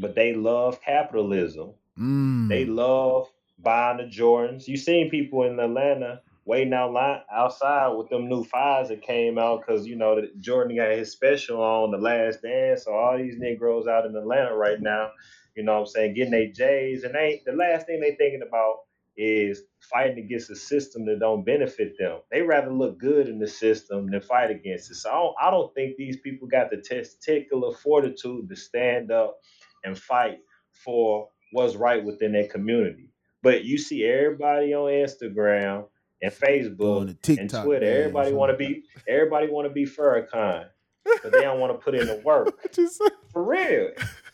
but 0.00 0.14
they 0.14 0.34
love 0.34 0.80
capitalism. 0.80 1.74
Mm. 1.98 2.48
They 2.48 2.64
love 2.64 3.28
buying 3.58 3.98
the 3.98 4.04
Jordans. 4.04 4.66
You 4.66 4.76
seen 4.76 5.10
people 5.10 5.44
in 5.44 5.60
Atlanta 5.60 6.22
waiting 6.46 6.72
out 6.72 6.92
line 6.92 7.20
outside 7.32 7.88
with 7.88 8.08
them 8.08 8.28
new 8.28 8.42
fives 8.42 8.88
that 8.88 9.02
came 9.02 9.38
out 9.38 9.60
because 9.60 9.86
you 9.86 9.96
know 9.96 10.16
that 10.16 10.40
Jordan 10.40 10.76
got 10.76 10.90
his 10.90 11.12
special 11.12 11.62
on 11.62 11.90
the 11.90 11.98
last 11.98 12.42
dance. 12.42 12.84
So 12.84 12.92
all 12.92 13.18
these 13.18 13.36
Negroes 13.38 13.86
out 13.86 14.06
in 14.06 14.16
Atlanta 14.16 14.54
right 14.54 14.80
now, 14.80 15.10
you 15.54 15.62
know 15.62 15.74
what 15.74 15.80
I'm 15.80 15.86
saying, 15.86 16.14
getting 16.14 16.32
their 16.32 16.50
J's 16.50 17.04
and 17.04 17.14
they 17.14 17.42
the 17.44 17.52
last 17.52 17.86
thing 17.86 18.00
they 18.00 18.14
thinking 18.16 18.42
about 18.46 18.78
is 19.16 19.62
fighting 19.80 20.24
against 20.24 20.50
a 20.50 20.56
system 20.56 21.04
that 21.04 21.18
don't 21.18 21.44
benefit 21.44 21.94
them. 21.98 22.20
They 22.30 22.40
rather 22.40 22.72
look 22.72 22.98
good 22.98 23.28
in 23.28 23.38
the 23.38 23.46
system 23.46 24.10
than 24.10 24.20
fight 24.22 24.50
against 24.50 24.90
it. 24.90 24.94
So 24.94 25.10
I 25.10 25.14
don't, 25.14 25.34
I 25.42 25.50
don't 25.50 25.74
think 25.74 25.96
these 25.96 26.16
people 26.16 26.48
got 26.48 26.70
the 26.70 26.78
testicular 26.78 27.76
fortitude 27.76 28.48
to 28.48 28.56
stand 28.56 29.10
up 29.10 29.38
and 29.84 29.98
fight 29.98 30.38
for 30.72 31.28
what's 31.52 31.76
right 31.76 32.04
within 32.04 32.32
their 32.32 32.48
community. 32.48 33.10
But 33.42 33.64
you 33.64 33.78
see 33.78 34.04
everybody 34.04 34.74
on 34.74 34.90
Instagram 34.90 35.86
and 36.22 36.32
Facebook 36.32 37.16
and. 37.38 37.50
Twitter, 37.50 37.86
dance, 37.86 37.98
everybody 37.98 38.32
want 38.32 38.52
to 38.52 38.56
be 38.56 38.84
everybody 39.08 39.48
want 39.48 39.66
to 39.68 39.72
be 39.72 39.86
Farrakhan, 39.86 40.66
but 41.04 41.32
they 41.32 41.40
don't 41.40 41.60
want 41.60 41.72
to 41.72 41.78
put 41.78 41.94
in 41.94 42.06
the 42.06 42.20
work. 42.24 42.48
For 43.32 43.44
real, 43.44 43.90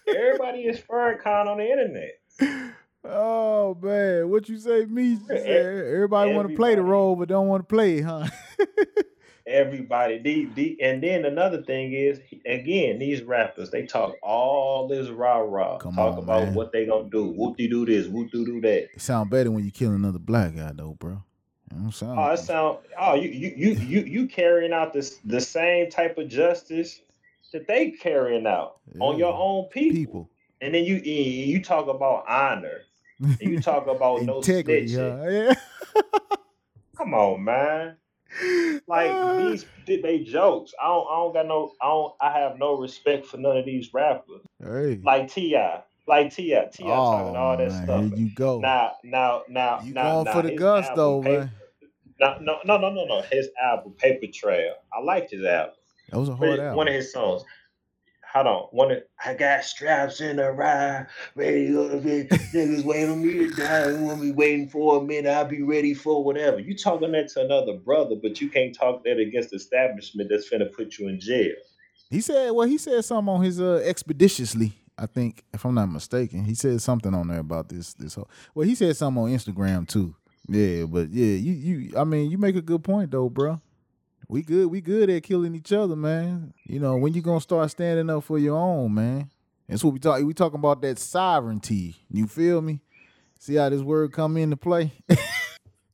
everybody 0.09 0.63
is 0.63 0.81
Farrakhan 0.81 1.47
on 1.47 1.59
the 1.59 1.71
internet. 1.71 2.73
Oh 3.05 3.77
man, 3.81 4.29
what 4.31 4.49
you 4.49 4.59
say, 4.59 4.85
me? 4.85 5.17
Say 5.29 5.93
everybody 5.95 6.33
want 6.33 6.49
to 6.49 6.57
play 6.57 6.75
the 6.75 6.83
role, 6.83 7.15
but 7.15 7.29
don't 7.29 7.47
want 7.47 7.61
to 7.61 7.75
play, 7.75 8.01
huh? 8.01 8.27
Everybody, 9.47 10.19
the, 10.19 10.49
the, 10.55 10.77
and 10.83 11.01
then 11.03 11.25
another 11.25 11.63
thing 11.63 11.93
is, 11.93 12.21
again, 12.45 12.99
these 12.99 13.23
rappers 13.23 13.71
they 13.71 13.87
talk 13.87 14.17
all 14.23 14.89
this 14.89 15.09
rah 15.09 15.39
rah, 15.39 15.79
talk 15.79 15.97
on, 15.97 16.19
about 16.19 16.45
man. 16.45 16.55
what 16.55 16.73
they 16.73 16.85
gonna 16.85 17.09
do, 17.11 17.27
whoop 17.27 17.57
de 17.57 17.69
do 17.69 17.87
this, 17.87 18.09
whoop 18.09 18.31
de 18.33 18.45
do 18.45 18.61
that. 18.63 18.89
It 18.95 19.01
sound 19.01 19.31
better 19.31 19.51
when 19.51 19.65
you 19.65 19.71
kill 19.71 19.93
another 19.93 20.19
black 20.19 20.57
guy, 20.57 20.73
though, 20.75 20.95
bro. 20.99 21.11
You 21.11 21.17
know 21.17 21.23
what 21.71 21.81
I'm 21.83 21.87
oh, 21.87 21.91
saying? 21.91 22.15
Oh, 22.19 22.33
it 22.33 22.39
sound 22.39 22.79
oh 22.99 23.15
you 23.15 23.31
you 23.31 23.53
you 23.57 23.73
you 23.73 24.01
you 24.01 24.27
carrying 24.27 24.73
out 24.73 24.93
this 24.93 25.19
the 25.25 25.41
same 25.41 25.91
type 25.91 26.19
of 26.19 26.29
justice 26.29 27.01
that 27.57 27.67
they 27.67 27.91
carrying 27.91 28.47
out 28.47 28.81
on 29.01 29.19
your 29.19 29.33
own 29.33 29.65
people. 29.71 29.97
people. 29.97 30.31
And 30.61 30.75
then 30.75 30.85
you 30.85 30.97
you 30.97 31.63
talk 31.63 31.89
about 31.89 32.25
honor. 32.29 32.83
And 33.19 33.41
you 33.41 33.61
talk 33.61 33.87
about 33.87 34.23
no 34.25 34.41
snitching. 34.41 34.91
Yeah. 34.91 35.55
Come 36.97 37.15
on, 37.15 37.45
man. 37.45 37.97
Like 38.87 39.11
Ah. 39.11 39.37
these 39.39 39.67
they 39.87 40.21
jokes. 40.21 40.73
I 40.83 40.87
don't 40.89 41.07
I 41.11 41.17
don't 41.17 41.33
got 41.35 41.47
no 41.47 41.73
I 41.83 41.87
don't 41.89 42.15
I 42.21 42.39
have 42.39 42.59
no 42.59 42.75
respect 42.79 43.27
for 43.27 43.37
none 43.39 43.57
of 43.57 43.65
these 43.65 43.93
rappers. 43.95 44.43
Hey. 44.63 45.01
Like 45.03 45.33
T.I. 45.33 45.83
Like 46.09 46.33
T.I. 46.35 46.67
T.I. 46.73 46.87
talking 46.87 47.37
oh 47.37 47.39
all 47.39 47.57
that 47.57 47.69
man, 47.71 47.85
stuff. 47.85 48.05
here 48.05 48.17
you 48.17 48.31
go. 48.35 48.61
Now 48.61 48.93
now 49.03 49.43
now 49.49 49.81
you 49.83 49.93
now, 49.95 50.03
going 50.23 50.25
now 50.27 50.33
for 50.33 50.43
the 50.43 50.51
his 50.51 50.59
gusto, 50.61 51.23
Paper- 51.23 51.39
man? 51.41 51.51
No, 52.19 52.39
no, 52.41 52.59
no, 52.65 52.79
no, 52.79 52.91
no, 52.91 53.05
no. 53.05 53.23
His 53.31 53.49
album, 53.63 53.93
Paper 53.99 54.27
Trail. 54.33 54.75
I 54.97 55.03
liked 55.03 55.31
his 55.33 55.45
album. 55.45 55.75
That 56.11 56.19
was 56.19 56.29
a 56.31 56.35
hard 56.37 56.51
of- 56.55 56.59
album. 56.61 56.77
One 56.77 56.89
of 56.89 56.95
his 56.95 57.13
songs. 57.13 57.43
Hold 58.37 58.47
on. 58.49 58.63
One 58.73 58.91
of, 58.93 58.99
I 59.25 59.33
got 59.33 59.65
straps 59.65 60.21
in 60.21 60.37
the 60.37 60.53
ride, 60.53 61.07
ready 61.35 61.69
to 61.69 62.01
bed. 62.03 62.29
Niggas 62.29 62.85
waiting 62.85 63.11
on 63.13 63.27
me 63.27 63.33
to 63.33 63.51
die. 63.51 63.89
They 63.89 63.99
want 63.99 64.21
me 64.21 64.33
waiting 64.33 64.69
for 64.69 64.99
a 64.99 65.03
minute. 65.03 65.31
I'll 65.31 65.47
be 65.47 65.63
ready 65.63 65.95
for 65.95 66.23
whatever. 66.23 66.59
You 66.61 66.77
talking 66.77 67.13
that 67.13 67.29
to 67.29 67.41
another 67.41 67.79
brother, 67.79 68.15
but 68.21 68.39
you 68.43 68.51
can't 68.51 68.75
talk 68.75 69.05
that 69.05 69.19
against 69.19 69.55
establishment 69.55 70.29
that's 70.29 70.51
finna 70.51 70.71
put 70.71 70.99
you 70.99 71.09
in 71.09 71.19
jail. 71.19 71.55
He 72.11 72.21
said, 72.21 72.51
well, 72.51 72.69
he 72.69 72.77
said 72.77 73.03
something 73.07 73.33
on 73.33 73.43
his 73.43 73.59
uh, 73.59 73.83
expeditiously. 73.83 74.75
I 74.99 75.07
think, 75.07 75.43
if 75.55 75.65
I'm 75.65 75.75
not 75.75 75.87
mistaken, 75.87 76.45
he 76.45 76.55
said 76.55 76.83
something 76.83 77.15
on 77.15 77.29
there 77.29 77.41
about 77.41 77.71
this. 77.71 77.95
This 77.95 78.17
whole. 78.17 78.29
Well, 78.55 78.67
he 78.67 78.75
said 78.75 78.95
something 78.99 79.23
on 79.23 79.31
Instagram 79.31 79.89
too. 79.89 80.15
Yeah, 80.47 80.85
but 80.85 81.09
yeah, 81.09 81.37
you 81.37 81.53
you. 81.53 81.99
I 81.99 82.05
mean, 82.05 82.31
you 82.31 82.37
make 82.37 82.57
a 82.57 82.63
good 82.63 82.85
point 82.85 83.11
though, 83.11 83.31
bro. 83.31 83.61
We 84.29 84.43
good. 84.43 84.67
We 84.69 84.81
good 84.81 85.09
at 85.11 85.23
killing 85.23 85.55
each 85.55 85.73
other, 85.73 85.97
man. 85.97 86.53
You 86.67 86.81
know, 86.81 86.97
when 86.97 87.15
you 87.15 87.23
gonna 87.23 87.41
start 87.41 87.71
standing 87.71 88.11
up 88.11 88.25
for 88.25 88.39
your 88.39 88.57
own, 88.57 88.95
man? 88.95 89.31
That's 89.69 89.83
what 89.83 89.93
we 89.93 89.99
talk. 89.99 90.23
We 90.23 90.35
talking 90.35 90.59
about 90.59 90.83
that 90.83 90.99
sovereignty. 90.99 91.97
You 92.11 92.27
feel 92.27 92.61
me? 92.61 92.81
See 93.39 93.55
how 93.55 93.69
this 93.69 93.83
word 93.83 94.13
come 94.13 94.37
into 94.37 94.57
play? 94.57 94.93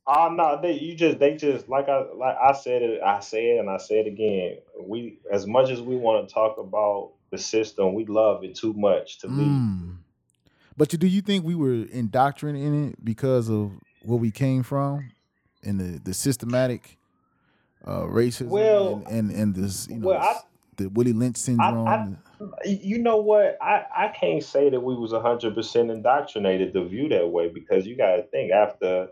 Oh 0.05 0.29
no, 0.29 0.59
they 0.61 0.73
you 0.73 0.95
just 0.95 1.19
they 1.19 1.37
just 1.37 1.69
like 1.69 1.87
I 1.87 2.03
like 2.13 2.35
I 2.35 2.51
said 2.51 2.81
it, 2.81 3.01
I 3.01 3.21
say 3.21 3.55
it 3.55 3.59
and 3.59 3.69
I 3.69 3.77
said 3.77 4.05
it 4.05 4.07
again. 4.07 4.57
We 4.81 5.19
as 5.31 5.47
much 5.47 5.69
as 5.69 5.81
we 5.81 5.95
want 5.95 6.27
to 6.27 6.33
talk 6.33 6.57
about 6.57 7.13
the 7.31 7.37
system, 7.37 7.93
we 7.93 8.05
love 8.05 8.43
it 8.43 8.55
too 8.55 8.73
much 8.73 9.19
to 9.19 9.27
leave. 9.27 9.47
Mm. 9.47 9.97
But 10.75 10.91
you, 10.91 10.99
do 10.99 11.07
you 11.07 11.21
think 11.21 11.45
we 11.45 11.55
were 11.55 11.85
indoctrinated 11.85 12.67
in 12.67 12.89
it 12.89 13.05
because 13.05 13.49
of 13.49 13.71
where 14.01 14.17
we 14.17 14.31
came 14.31 14.63
from 14.63 15.11
and 15.63 15.79
the, 15.79 15.99
the 15.99 16.13
systematic 16.13 16.97
uh, 17.85 18.01
racism 18.03 18.47
Well- 18.47 19.03
and, 19.09 19.29
and 19.29 19.39
and 19.39 19.55
this 19.55 19.87
you 19.89 19.97
know 19.97 20.07
well, 20.09 20.21
I- 20.21 20.39
the 20.77 20.87
Willie 20.89 21.13
Lynch 21.13 21.37
syndrome? 21.37 21.87
I- 21.87 22.07
You 22.65 22.97
know 22.97 23.17
what? 23.17 23.57
I, 23.61 23.85
I 23.95 24.07
can't 24.09 24.43
say 24.43 24.69
that 24.69 24.79
we 24.81 24.95
was 24.95 25.11
hundred 25.13 25.55
percent 25.55 25.89
indoctrinated 25.91 26.73
to 26.73 26.83
view 26.85 27.07
that 27.09 27.29
way 27.29 27.47
because 27.47 27.85
you 27.85 27.95
got 27.95 28.15
to 28.17 28.23
think 28.23 28.51
after 28.51 29.07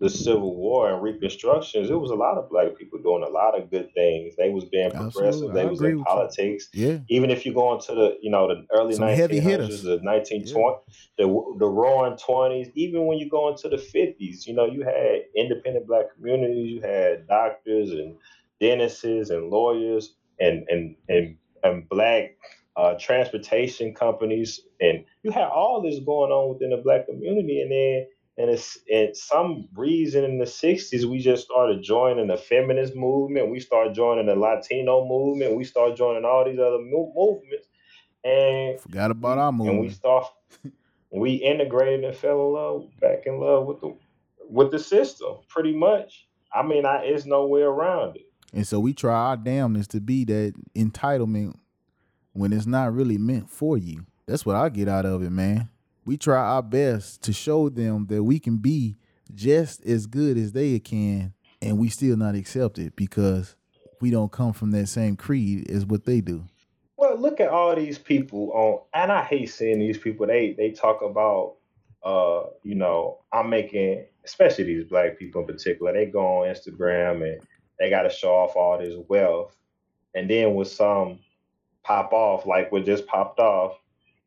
the 0.00 0.10
Civil 0.10 0.56
War 0.56 0.92
and 0.92 1.02
Reconstructions, 1.02 1.88
it 1.88 1.94
was 1.94 2.10
a 2.10 2.16
lot 2.16 2.36
of 2.36 2.50
black 2.50 2.76
people 2.76 2.98
doing 2.98 3.22
a 3.22 3.28
lot 3.28 3.58
of 3.58 3.70
good 3.70 3.92
things. 3.94 4.34
They 4.36 4.50
was 4.50 4.64
being 4.64 4.90
progressive. 4.90 5.26
Absolutely. 5.26 5.54
They 5.54 5.66
I 5.66 5.70
was 5.70 5.80
in 5.80 5.86
with 5.86 5.94
you. 5.98 6.04
politics. 6.04 6.68
Yeah. 6.72 6.98
Even 7.08 7.30
if 7.30 7.46
you 7.46 7.54
go 7.54 7.74
into 7.74 7.94
the 7.94 8.18
you 8.20 8.30
know 8.30 8.48
the 8.48 8.66
early 8.76 8.96
1900s, 8.96 9.40
hitters. 9.40 9.82
the 9.82 9.98
1920s, 9.98 10.80
the 11.16 11.24
the 11.58 11.66
roaring 11.66 12.16
20s, 12.16 12.72
even 12.74 13.06
when 13.06 13.18
you 13.18 13.30
go 13.30 13.48
into 13.48 13.68
the 13.68 13.76
50s, 13.76 14.46
you 14.46 14.54
know 14.54 14.66
you 14.66 14.82
had 14.82 15.22
independent 15.36 15.86
black 15.86 16.14
communities, 16.14 16.70
you 16.70 16.80
had 16.80 17.26
doctors 17.28 17.90
and 17.90 18.16
dentists 18.60 19.04
and 19.04 19.50
lawyers 19.50 20.14
and 20.40 20.66
and 20.68 20.96
and 21.08 21.36
and 21.62 21.88
black 21.88 22.36
uh, 22.76 22.94
transportation 22.98 23.94
companies, 23.94 24.60
and 24.80 25.04
you 25.22 25.30
had 25.30 25.44
all 25.44 25.80
this 25.80 26.00
going 26.00 26.32
on 26.32 26.52
within 26.52 26.70
the 26.70 26.76
black 26.78 27.06
community, 27.06 27.60
and 27.60 27.70
then 27.70 28.06
and 28.36 28.50
it's 28.50 28.78
and 28.92 29.16
some 29.16 29.68
reason 29.74 30.24
in 30.24 30.38
the 30.38 30.44
'60s 30.44 31.04
we 31.04 31.18
just 31.18 31.44
started 31.44 31.82
joining 31.82 32.26
the 32.28 32.36
feminist 32.36 32.94
movement, 32.96 33.50
we 33.50 33.60
started 33.60 33.94
joining 33.94 34.26
the 34.26 34.34
Latino 34.34 35.06
movement, 35.06 35.56
we 35.56 35.64
started 35.64 35.96
joining 35.96 36.24
all 36.24 36.44
these 36.44 36.58
other 36.58 36.78
mo- 36.80 37.12
movements, 37.14 37.68
and 38.24 38.80
Forgot 38.80 39.10
about 39.10 39.38
our 39.38 39.48
and 39.50 39.56
we 39.58 39.66
movement. 39.66 39.92
start 39.94 40.26
we 41.10 41.34
integrated 41.34 42.04
and 42.04 42.16
fell 42.16 42.46
in 42.48 42.52
love 42.54 43.00
back 43.00 43.22
in 43.26 43.38
love 43.38 43.66
with 43.66 43.80
the 43.80 43.96
with 44.50 44.70
the 44.72 44.78
system 44.78 45.36
pretty 45.48 45.72
much 45.74 46.26
i 46.52 46.60
mean 46.62 46.84
I, 46.84 47.04
it's 47.04 47.24
no 47.24 47.46
way 47.46 47.62
around 47.62 48.16
it 48.16 48.26
And 48.52 48.66
so 48.66 48.80
we 48.80 48.92
try 48.92 49.14
our 49.14 49.36
damnness 49.36 49.86
to 49.88 50.00
be 50.00 50.24
that 50.24 50.54
entitlement 50.74 51.54
when 52.32 52.52
it's 52.52 52.66
not 52.66 52.92
really 52.92 53.16
meant 53.18 53.48
for 53.48 53.78
you. 53.78 54.06
That's 54.26 54.44
what 54.44 54.56
I 54.56 54.68
get 54.70 54.88
out 54.88 55.06
of 55.06 55.22
it, 55.22 55.30
man. 55.30 55.68
We 56.04 56.16
try 56.16 56.36
our 56.38 56.62
best 56.62 57.22
to 57.22 57.32
show 57.32 57.68
them 57.68 58.06
that 58.08 58.22
we 58.22 58.38
can 58.38 58.58
be 58.58 58.96
just 59.34 59.84
as 59.86 60.06
good 60.06 60.36
as 60.36 60.52
they 60.52 60.78
can, 60.78 61.32
and 61.62 61.78
we 61.78 61.88
still 61.88 62.16
not 62.16 62.34
accepted 62.34 62.94
because 62.94 63.56
we 64.00 64.10
don't 64.10 64.30
come 64.30 64.52
from 64.52 64.70
that 64.72 64.88
same 64.88 65.16
creed 65.16 65.70
as 65.70 65.86
what 65.86 66.04
they 66.04 66.20
do. 66.20 66.44
well 66.96 67.16
look 67.16 67.40
at 67.40 67.48
all 67.48 67.74
these 67.74 67.98
people 67.98 68.52
on 68.52 68.80
and 69.02 69.10
i 69.10 69.22
hate 69.22 69.46
seeing 69.46 69.78
these 69.78 69.96
people 69.98 70.26
they 70.26 70.52
they 70.52 70.70
talk 70.70 71.00
about 71.02 71.54
uh 72.04 72.42
you 72.62 72.74
know 72.74 73.18
i'm 73.32 73.48
making 73.48 74.04
especially 74.24 74.64
these 74.64 74.84
black 74.84 75.18
people 75.18 75.40
in 75.40 75.46
particular 75.46 75.92
they 75.92 76.04
go 76.06 76.42
on 76.42 76.48
instagram 76.54 77.22
and 77.22 77.40
they 77.78 77.88
got 77.88 78.02
to 78.02 78.10
show 78.10 78.34
off 78.34 78.56
all 78.56 78.78
this 78.78 78.94
wealth 79.08 79.56
and 80.14 80.28
then 80.28 80.54
with 80.54 80.68
some 80.68 81.18
pop 81.82 82.12
off 82.12 82.46
like 82.46 82.70
what 82.70 82.84
just 82.84 83.06
popped 83.06 83.38
off 83.40 83.78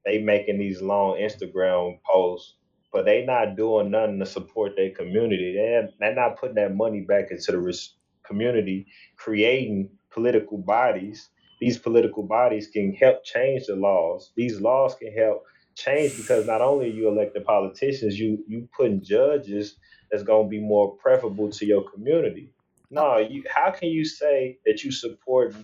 they 0.07 0.19
making 0.19 0.59
these 0.59 0.81
long 0.81 1.17
Instagram 1.19 1.99
posts, 2.11 2.55
but 2.93 3.05
they 3.05 3.25
not 3.25 3.57
doing 3.57 3.91
nothing 3.91 4.19
to 4.19 4.27
support 4.27 4.73
their 4.77 4.91
community. 4.91 5.55
They're, 5.55 5.89
they're 5.99 6.15
not 6.15 6.39
putting 6.39 6.57
that 6.57 6.75
money 6.75 7.03
back 7.03 7.31
into 7.31 7.53
the 7.53 7.59
res- 7.59 7.95
community, 8.25 8.87
creating 9.17 9.91
political 10.11 10.59
bodies. 10.59 11.29
These 11.61 11.79
political 11.79 12.23
bodies 12.23 12.69
can 12.69 12.93
help 12.95 13.25
change 13.25 13.67
the 13.67 13.77
laws. 13.77 14.33
These 14.37 14.61
laws 14.61 14.95
can 14.95 15.13
help 15.13 15.43
change 15.75 16.17
because 16.17 16.47
not 16.47 16.61
only 16.61 16.91
you 16.91 17.09
elected 17.09 17.45
politicians, 17.45 18.19
you 18.19 18.45
you 18.49 18.69
putting 18.77 19.03
judges 19.03 19.77
that's 20.11 20.23
to 20.47 20.49
be 20.49 20.61
more 20.61 20.97
preferable 20.97 21.51
to 21.51 21.67
your 21.67 21.89
community. 21.91 22.53
No, 22.91 23.19
you. 23.19 23.45
How 23.53 23.71
can 23.71 23.89
you 23.89 24.05
say 24.05 24.59
that 24.67 24.83
you 24.83 24.91
support 24.91 25.55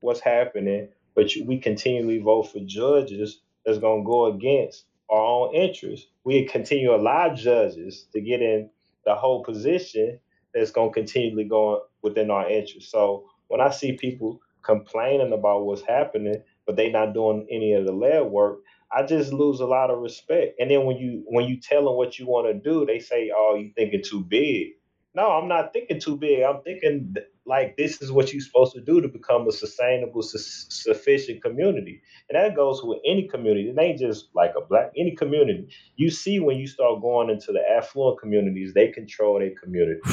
what's 0.00 0.20
happening, 0.20 0.90
but 1.16 1.36
you, 1.36 1.46
we 1.46 1.58
continually 1.60 2.20
vote 2.20 2.44
for 2.52 2.60
judges 2.66 3.42
that's 3.66 3.78
going 3.78 4.02
to 4.04 4.06
go 4.06 4.26
against 4.26 4.86
our 5.10 5.22
own 5.24 5.54
interests. 5.54 6.08
We 6.24 6.46
continue 6.46 6.88
to 6.88 6.96
allow 6.96 7.34
judges 7.34 8.06
to 8.12 8.20
get 8.20 8.42
in 8.42 8.70
the 9.06 9.14
whole 9.14 9.44
position 9.44 10.20
that's 10.54 10.72
going 10.72 10.90
to 10.90 10.94
continually 10.94 11.44
go 11.44 11.84
within 12.02 12.30
our 12.30 12.48
interests. 12.50 12.90
So 12.92 13.26
when 13.48 13.60
I 13.60 13.70
see 13.70 13.94
people 13.94 14.40
complaining 14.64 15.32
about 15.32 15.66
what's 15.66 15.82
happening, 15.82 16.42
but 16.66 16.76
they 16.76 16.90
not 16.90 17.14
doing 17.14 17.46
any 17.50 17.74
of 17.74 17.86
the 17.86 17.92
lead 17.92 18.26
work, 18.26 18.60
I 18.92 19.04
just 19.04 19.32
lose 19.32 19.60
a 19.60 19.66
lot 19.66 19.90
of 19.90 19.98
respect. 20.00 20.56
And 20.60 20.70
then 20.70 20.84
when 20.86 20.96
you 20.98 21.24
when 21.26 21.46
you 21.46 21.60
tell 21.60 21.84
them 21.84 21.96
what 21.96 22.18
you 22.18 22.26
want 22.26 22.48
to 22.48 22.54
do, 22.54 22.86
they 22.86 23.00
say, 23.00 23.30
"Oh, 23.34 23.56
you 23.56 23.72
thinking 23.76 24.02
too 24.04 24.22
big." 24.24 24.72
No, 25.14 25.30
I'm 25.32 25.48
not 25.48 25.72
thinking 25.72 26.00
too 26.00 26.16
big. 26.16 26.42
I'm 26.42 26.62
thinking 26.62 27.12
th- 27.14 27.26
like 27.46 27.76
this 27.76 28.00
is 28.00 28.10
what 28.10 28.32
you're 28.32 28.40
supposed 28.42 28.72
to 28.74 28.80
do 28.80 29.00
to 29.00 29.08
become 29.08 29.46
a 29.48 29.52
sustainable, 29.52 30.22
su- 30.22 30.38
sufficient 30.38 31.42
community. 31.42 32.00
And 32.28 32.36
that 32.36 32.56
goes 32.56 32.82
with 32.82 32.98
any 33.06 33.28
community. 33.28 33.68
It 33.68 33.78
ain't 33.78 33.98
just 33.98 34.28
like 34.34 34.52
a 34.56 34.64
black 34.64 34.92
any 34.96 35.14
community. 35.14 35.68
You 35.96 36.10
see 36.10 36.40
when 36.40 36.56
you 36.56 36.66
start 36.66 37.00
going 37.02 37.30
into 37.30 37.52
the 37.52 37.60
affluent 37.76 38.20
communities, 38.20 38.72
they 38.74 38.88
control 38.88 39.38
their 39.38 39.52
community. 39.62 40.00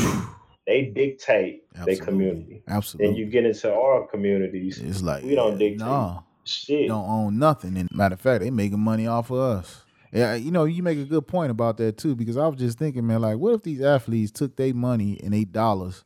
They 0.67 0.86
dictate 0.86 1.63
their 1.86 1.97
community. 1.97 2.61
Absolutely. 2.67 3.07
And 3.07 3.17
you 3.17 3.25
get 3.25 3.45
into 3.45 3.73
our 3.73 4.05
communities, 4.07 4.77
it's 4.79 5.01
like 5.01 5.23
we 5.23 5.34
don't 5.34 5.57
dictate 5.57 5.79
No, 5.79 6.23
shit. 6.45 6.88
don't 6.88 7.09
own 7.09 7.39
nothing. 7.39 7.75
And 7.77 7.89
matter 7.91 8.13
of 8.13 8.21
fact, 8.21 8.43
they 8.43 8.51
making 8.51 8.79
money 8.79 9.07
off 9.07 9.32
of 9.32 9.39
us. 9.39 9.84
Yeah, 10.13 10.36
you 10.36 10.51
know, 10.51 10.65
you 10.65 10.84
make 10.84 10.99
a 10.99 11.03
good 11.03 11.27
point 11.27 11.49
about 11.51 11.77
that 11.77 11.97
too, 11.97 12.15
because 12.15 12.38
I 12.38 12.45
was 12.47 12.59
just 12.59 12.77
thinking, 12.77 13.07
man, 13.07 13.21
like, 13.21 13.38
what 13.38 13.55
if 13.55 13.63
these 13.63 13.82
athletes 13.82 14.32
took 14.32 14.55
their 14.55 14.73
money 14.73 15.19
and 15.23 15.34
eight 15.34 15.51
dollars 15.51 16.03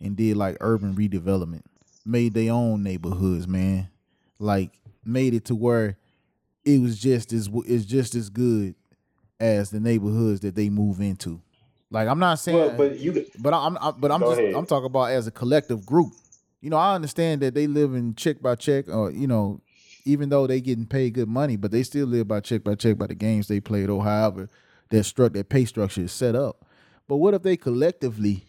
and 0.00 0.16
did 0.16 0.36
like 0.36 0.56
urban 0.60 0.94
redevelopment, 0.94 1.62
made 2.04 2.34
their 2.34 2.52
own 2.52 2.82
neighborhoods, 2.82 3.46
man, 3.48 3.88
like 4.38 4.70
made 5.04 5.34
it 5.34 5.44
to 5.46 5.54
where 5.54 5.96
it 6.64 6.80
was 6.80 6.98
just 6.98 7.32
as 7.32 7.48
it's 7.66 7.84
just 7.84 8.14
as 8.14 8.30
good 8.30 8.74
as 9.40 9.70
the 9.70 9.80
neighborhoods 9.80 10.40
that 10.40 10.54
they 10.54 10.68
move 10.68 11.00
into. 11.00 11.40
Like, 11.90 12.08
I'm 12.08 12.18
not 12.18 12.38
saying, 12.38 12.58
Well, 12.58 12.74
but 12.76 12.98
you 12.98 13.24
but 13.38 13.54
I'm, 13.54 13.78
i 13.80 13.92
but 13.92 14.10
I'm 14.10 14.20
just 14.20 14.40
ahead. 14.40 14.54
I'm 14.54 14.66
talking 14.66 14.86
about 14.86 15.10
as 15.10 15.26
a 15.26 15.30
collective 15.30 15.86
group. 15.86 16.12
You 16.60 16.70
know, 16.70 16.76
I 16.76 16.94
understand 16.94 17.42
that 17.42 17.54
they 17.54 17.66
live 17.66 17.94
in 17.94 18.14
check 18.14 18.40
by 18.40 18.54
check, 18.54 18.88
or 18.88 19.10
you 19.10 19.26
know, 19.26 19.60
even 20.04 20.28
though 20.28 20.46
they 20.46 20.60
getting 20.60 20.86
paid 20.86 21.14
good 21.14 21.28
money, 21.28 21.56
but 21.56 21.70
they 21.70 21.82
still 21.82 22.06
live 22.06 22.26
by 22.26 22.40
check 22.40 22.64
by 22.64 22.74
check 22.74 22.98
by 22.98 23.06
the 23.06 23.14
games 23.14 23.48
they 23.48 23.60
played 23.60 23.90
or 23.90 24.02
however 24.02 24.48
that 24.90 25.04
struck 25.04 25.32
that 25.34 25.48
pay 25.48 25.64
structure 25.64 26.02
is 26.02 26.12
set 26.12 26.34
up. 26.34 26.64
But 27.06 27.16
what 27.16 27.34
if 27.34 27.42
they 27.42 27.56
collectively 27.56 28.46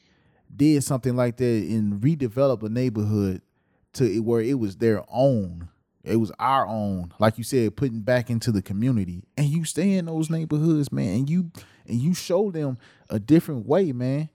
did 0.56 0.84
something 0.84 1.16
like 1.16 1.38
that 1.38 1.44
and 1.46 2.02
redevelop 2.02 2.64
a 2.64 2.70
neighborhood 2.70 3.42
to 3.94 4.20
where 4.20 4.42
it 4.42 4.60
was 4.60 4.78
their 4.78 5.04
own? 5.10 5.70
It 6.04 6.18
was 6.18 6.32
our 6.40 6.68
own, 6.68 7.12
like 7.18 7.38
you 7.40 7.44
said, 7.44 7.76
putting 7.76 8.02
back 8.02 8.30
into 8.30 8.52
the 8.52 8.62
community, 8.62 9.24
and 9.38 9.48
you 9.48 9.66
stay 9.66 9.94
in 9.94 10.06
those 10.06 10.30
neighborhoods, 10.30 10.92
man, 10.92 11.16
and 11.16 11.30
you 11.30 11.52
and 11.88 12.00
you 12.00 12.14
show 12.14 12.52
them 12.52 12.78
a 13.10 13.20
different 13.20 13.66
way, 13.66 13.92
man. 13.92 14.30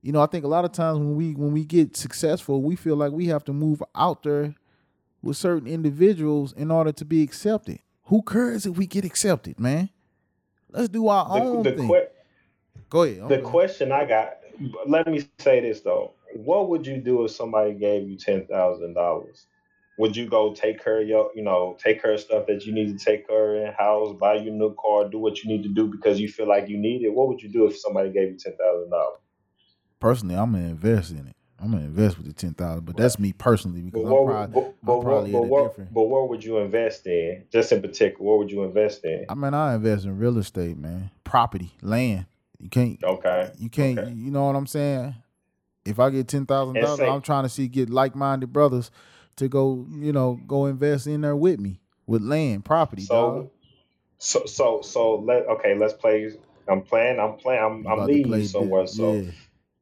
You 0.00 0.12
know, 0.12 0.20
I 0.20 0.26
think 0.26 0.44
a 0.44 0.48
lot 0.48 0.64
of 0.64 0.72
times 0.72 0.98
when 0.98 1.16
we 1.16 1.34
when 1.34 1.52
we 1.52 1.64
get 1.64 1.96
successful, 1.96 2.62
we 2.62 2.76
feel 2.76 2.96
like 2.96 3.10
we 3.12 3.26
have 3.26 3.44
to 3.46 3.52
move 3.52 3.82
out 3.96 4.22
there 4.22 4.54
with 5.22 5.36
certain 5.36 5.68
individuals 5.68 6.52
in 6.52 6.70
order 6.70 6.92
to 6.92 7.04
be 7.04 7.22
accepted. 7.22 7.80
Who 8.04 8.22
cares 8.22 8.66
if 8.66 8.76
we 8.76 8.86
get 8.86 9.04
accepted, 9.04 9.58
man? 9.58 9.90
Let's 10.70 10.88
do 10.88 11.08
our 11.08 11.26
own 11.28 11.62
the, 11.62 11.70
the, 11.70 11.76
thing. 11.76 11.88
que- 11.88 12.08
Go 12.90 13.02
ahead. 13.04 13.28
The 13.28 13.38
question 13.38 13.90
I 13.90 14.04
got. 14.04 14.36
Let 14.86 15.06
me 15.08 15.24
say 15.38 15.60
this 15.60 15.80
though: 15.80 16.14
What 16.34 16.68
would 16.70 16.86
you 16.86 16.98
do 16.98 17.24
if 17.24 17.32
somebody 17.32 17.74
gave 17.74 18.08
you 18.08 18.16
ten 18.16 18.46
thousand 18.46 18.94
dollars? 18.94 19.46
Would 19.98 20.16
you 20.16 20.26
go 20.26 20.54
take 20.54 20.82
her 20.84 21.02
your, 21.02 21.30
you 21.34 21.42
know, 21.42 21.76
take 21.82 22.02
her 22.02 22.16
stuff 22.16 22.46
that 22.46 22.64
you 22.64 22.72
need 22.72 22.98
to 22.98 23.04
take 23.04 23.28
her 23.28 23.64
in 23.66 23.72
house, 23.74 24.16
buy 24.18 24.36
you 24.36 24.50
a 24.50 24.54
new 24.54 24.74
car, 24.74 25.08
do 25.08 25.18
what 25.18 25.42
you 25.44 25.50
need 25.50 25.62
to 25.64 25.68
do 25.68 25.86
because 25.86 26.18
you 26.18 26.28
feel 26.28 26.48
like 26.48 26.68
you 26.68 26.78
need 26.78 27.02
it? 27.02 27.12
What 27.12 27.28
would 27.28 27.42
you 27.42 27.50
do 27.50 27.66
if 27.66 27.78
somebody 27.78 28.10
gave 28.10 28.30
you 28.30 28.38
ten 28.38 28.56
thousand 28.56 28.90
dollars? 28.90 29.20
Personally, 30.00 30.36
I'm 30.36 30.52
gonna 30.52 30.64
invest 30.64 31.12
in 31.12 31.28
it. 31.28 31.36
I'm 31.60 31.70
gonna 31.70 31.84
invest 31.84 32.16
with 32.18 32.26
the 32.26 32.32
ten 32.32 32.54
thousand, 32.54 32.86
but 32.86 32.96
that's 32.96 33.18
me 33.18 33.32
personally 33.32 33.82
because 33.82 34.02
But 34.02 34.08
I'm, 34.08 34.12
what, 34.14 34.26
proud, 34.26 34.52
but, 34.52 34.64
I'm 34.64 34.74
what, 34.86 35.02
probably 35.02 35.32
but, 35.32 35.42
what, 35.44 35.70
different. 35.70 35.94
but 35.94 36.02
what 36.02 36.28
would 36.28 36.42
you 36.44 36.58
invest 36.58 37.06
in? 37.06 37.44
Just 37.52 37.70
in 37.70 37.80
particular, 37.82 38.24
what 38.24 38.38
would 38.38 38.50
you 38.50 38.64
invest 38.64 39.04
in? 39.04 39.26
I 39.28 39.34
mean, 39.34 39.54
I 39.54 39.74
invest 39.76 40.04
in 40.04 40.18
real 40.18 40.38
estate, 40.38 40.76
man, 40.76 41.10
property, 41.22 41.72
land. 41.82 42.26
You 42.62 42.68
can't, 42.68 43.02
Okay. 43.02 43.50
you 43.58 43.68
can't. 43.68 43.98
Okay. 43.98 44.12
You 44.12 44.30
know 44.30 44.46
what 44.46 44.54
I'm 44.54 44.68
saying? 44.68 45.16
If 45.84 45.98
I 45.98 46.10
get 46.10 46.28
ten 46.28 46.46
thousand 46.46 46.76
And 46.76 46.86
dollars, 46.86 47.00
I'm 47.00 47.20
trying 47.20 47.42
to 47.42 47.48
see 47.48 47.66
get 47.66 47.90
like 47.90 48.14
minded 48.14 48.52
brothers 48.52 48.92
to 49.36 49.48
go, 49.48 49.84
you 49.90 50.12
know, 50.12 50.38
go 50.46 50.66
invest 50.66 51.08
in 51.08 51.22
there 51.22 51.34
with 51.34 51.58
me 51.58 51.80
with 52.06 52.22
land, 52.22 52.64
property, 52.64 53.04
dog. 53.04 53.50
So, 54.18 54.44
so, 54.44 54.46
so, 54.46 54.80
so 54.82 55.16
let 55.16 55.46
okay. 55.48 55.74
Let's 55.74 55.94
play. 55.94 56.30
I'm 56.68 56.82
playing. 56.82 57.18
I'm 57.18 57.34
playing. 57.36 57.62
I'm, 57.62 57.86
I'm 57.88 58.06
leading 58.06 58.32
you 58.32 58.46
somewhere. 58.46 58.86
So 58.86 59.14
yeah. 59.14 59.30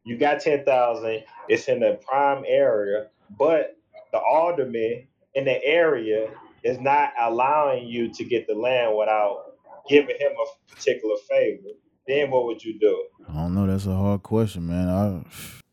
you 0.05 0.17
got 0.17 0.41
ten 0.41 0.65
thousand. 0.65 1.25
It's 1.49 1.69
in 1.69 1.81
the 1.81 2.01
prime 2.09 2.45
area, 2.49 3.09
but 3.39 3.77
the 4.11 4.19
alderman 4.19 5.07
in 5.35 5.45
the 5.45 5.63
area 5.63 6.31
is 6.65 6.81
not 6.81 7.13
allowing 7.21 7.87
you 7.87 8.11
to 8.15 8.25
get 8.25 8.47
the 8.47 8.55
land 8.55 8.97
without 8.97 9.55
giving 9.87 10.17
him 10.19 10.33
a 10.33 10.75
particular 10.75 11.17
favor. 11.29 11.69
Then 12.11 12.31
what 12.31 12.47
would 12.47 12.65
you 12.65 12.77
do? 12.77 13.05
I 13.29 13.35
don't 13.35 13.55
know. 13.55 13.69
That's 13.69 13.87
a 13.87 13.95
hard 13.95 14.25
question, 14.25 14.67
man. 14.67 14.89
I, 14.89 15.23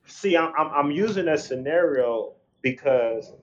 See, 0.05 0.37
I'm 0.37 0.53
I'm, 0.57 0.71
I'm 0.71 0.91
using 0.91 1.25
that 1.25 1.39
scenario 1.39 2.33
because. 2.61 3.33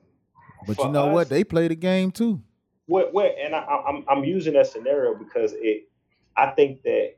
but 0.64 0.78
you 0.78 0.88
know 0.90 1.08
us- 1.08 1.14
what? 1.14 1.28
They 1.28 1.42
play 1.42 1.66
the 1.66 1.74
game 1.74 2.12
too. 2.12 2.40
What 2.86 3.12
what 3.12 3.34
and 3.36 3.54
I, 3.54 3.62
I'm 3.62 4.04
I'm 4.08 4.22
using 4.24 4.52
that 4.54 4.68
scenario 4.68 5.14
because 5.14 5.54
it 5.56 5.88
I 6.36 6.50
think 6.50 6.82
that 6.82 7.14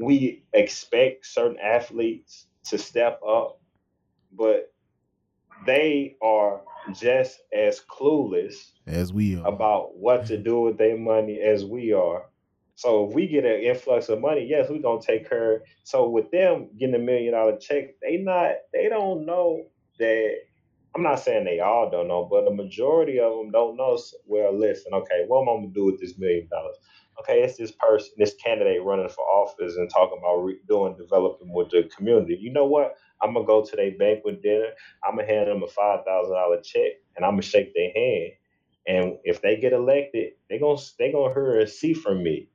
we 0.00 0.42
expect 0.52 1.26
certain 1.26 1.58
athletes 1.60 2.46
to 2.64 2.78
step 2.78 3.20
up, 3.22 3.60
but 4.32 4.72
they 5.66 6.16
are 6.20 6.62
just 6.94 7.38
as 7.56 7.80
clueless 7.80 8.72
as 8.86 9.12
we 9.12 9.36
are. 9.36 9.46
about 9.46 9.96
what 9.96 10.26
to 10.26 10.36
do 10.36 10.62
with 10.62 10.78
their 10.78 10.96
money 10.96 11.38
as 11.38 11.64
we 11.64 11.92
are. 11.92 12.24
So 12.80 13.06
if 13.08 13.14
we 13.14 13.28
get 13.28 13.44
an 13.44 13.60
influx 13.60 14.08
of 14.08 14.22
money, 14.22 14.46
yes, 14.48 14.68
we're 14.70 14.80
gonna 14.82 15.02
take 15.02 15.28
care. 15.28 15.64
So 15.84 16.08
with 16.08 16.30
them 16.30 16.70
getting 16.78 16.96
a 16.96 16.98
million 17.00 17.34
dollar 17.34 17.58
check, 17.58 17.96
they 18.02 18.16
not 18.18 18.52
they 18.72 18.88
don't 18.88 19.26
know 19.26 19.66
that 19.98 20.36
I'm 20.96 21.02
not 21.02 21.20
saying 21.20 21.44
they 21.44 21.60
all 21.60 21.90
don't 21.90 22.08
know, 22.08 22.26
but 22.30 22.46
the 22.46 22.52
majority 22.54 23.20
of 23.20 23.32
them 23.36 23.50
don't 23.52 23.76
know. 23.76 23.98
Well, 24.26 24.58
listen, 24.58 24.94
okay, 24.94 25.24
what 25.28 25.42
am 25.42 25.50
I 25.50 25.54
gonna 25.62 25.74
do 25.74 25.86
with 25.86 26.00
this 26.00 26.18
million 26.18 26.48
dollars? 26.50 26.76
Okay, 27.20 27.42
it's 27.42 27.58
this 27.58 27.72
person, 27.72 28.10
this 28.18 28.34
candidate 28.44 28.82
running 28.82 29.10
for 29.10 29.24
office 29.24 29.76
and 29.76 29.90
talking 29.90 30.18
about 30.18 30.38
re- 30.38 30.60
doing 30.68 30.96
developing 30.96 31.52
with 31.52 31.70
the 31.70 31.90
community. 31.96 32.38
You 32.40 32.52
know 32.52 32.66
what? 32.66 32.96
I'm 33.22 33.34
gonna 33.34 33.46
go 33.46 33.64
to 33.64 33.76
their 33.76 33.92
banquet 33.98 34.42
dinner. 34.42 34.70
I'm 35.04 35.16
gonna 35.16 35.28
hand 35.28 35.48
them 35.48 35.62
a 35.64 35.68
five 35.68 36.00
thousand 36.06 36.34
dollar 36.34 36.60
check, 36.62 36.92
and 37.16 37.26
I'm 37.26 37.32
gonna 37.34 37.42
shake 37.42 37.74
their 37.74 37.92
hand. 37.94 38.32
And 38.88 39.18
if 39.24 39.42
they 39.42 39.56
get 39.58 39.74
elected, 39.74 40.32
they 40.50 40.58
gonna 40.58 40.80
they 40.98 41.12
gonna 41.12 41.34
hear 41.34 41.60
and 41.60 41.68
see 41.70 41.94
from 41.94 42.22
me. 42.24 42.48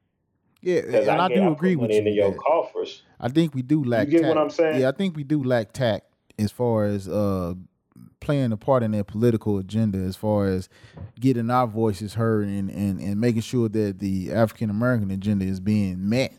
Yeah, 0.66 0.80
and 0.80 1.10
I, 1.22 1.28
get- 1.28 1.36
do 1.36 1.52
agree 1.52 1.76
with 1.76 1.92
you. 1.92 2.00
into 2.00 2.10
your 2.10 2.34
coffers. 2.34 3.04
I 3.20 3.30
think 3.30 3.54
we 3.54 3.62
do 3.62 3.84
lack. 3.84 4.10
get 4.10 4.22
tact. 4.22 4.36
what 4.36 4.38
I'm 4.42 4.50
saying? 4.50 4.82
Yeah, 4.82 4.90
I 4.90 4.92
think 4.94 5.16
we 5.16 5.24
do 5.24 5.44
lack 5.44 5.72
tact 5.74 6.06
as 6.40 6.52
far 6.52 6.86
as 6.86 7.08
uh 7.08 7.54
playing 8.20 8.52
a 8.52 8.58
part 8.58 8.82
in 8.82 8.92
their 8.92 9.04
political 9.04 9.60
agenda, 9.60 10.00
as 10.00 10.16
far 10.16 10.48
as 10.48 10.68
getting 11.20 11.52
our 11.52 11.68
voices 11.68 12.16
heard 12.16 12.48
and 12.48 12.72
and, 12.72 13.00
and 13.00 13.22
making 13.22 13.44
sure 13.44 13.70
that 13.70 14.00
the 14.00 14.34
African 14.34 14.72
American 14.72 15.12
agenda 15.12 15.46
is 15.46 15.60
being 15.60 16.10
met. 16.10 16.34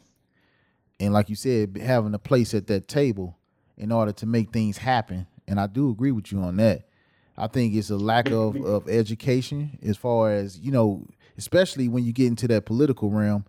And 0.98 1.12
like 1.12 1.28
you 1.28 1.36
said, 1.36 1.76
having 1.76 2.12
a 2.12 2.18
place 2.18 2.52
at 2.52 2.66
that 2.66 2.88
table 2.88 3.36
in 3.78 3.92
order 3.92 4.10
to 4.10 4.26
make 4.26 4.52
things 4.52 4.78
happen. 4.78 5.26
And 5.46 5.60
I 5.60 5.68
do 5.68 5.90
agree 5.90 6.10
with 6.10 6.32
you 6.32 6.40
on 6.40 6.56
that. 6.56 6.88
I 7.36 7.46
think 7.46 7.74
it's 7.74 7.90
a 7.90 7.96
lack 7.96 8.30
of, 8.30 8.56
of 8.64 8.88
education 8.88 9.78
as 9.82 9.96
far 9.96 10.32
as, 10.32 10.58
you 10.58 10.72
know, 10.72 11.06
especially 11.36 11.86
when 11.88 12.04
you 12.04 12.12
get 12.12 12.26
into 12.26 12.48
that 12.48 12.66
political 12.66 13.10
realm. 13.10 13.44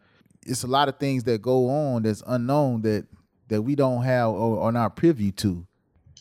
It's 0.47 0.63
a 0.63 0.67
lot 0.67 0.87
of 0.87 0.97
things 0.97 1.23
that 1.25 1.41
go 1.41 1.69
on 1.69 2.03
that's 2.03 2.23
unknown 2.25 2.81
that 2.81 3.05
that 3.49 3.61
we 3.61 3.75
don't 3.75 4.03
have 4.03 4.29
or 4.29 4.61
are 4.61 4.71
not 4.71 4.95
privy 4.95 5.31
to. 5.31 5.65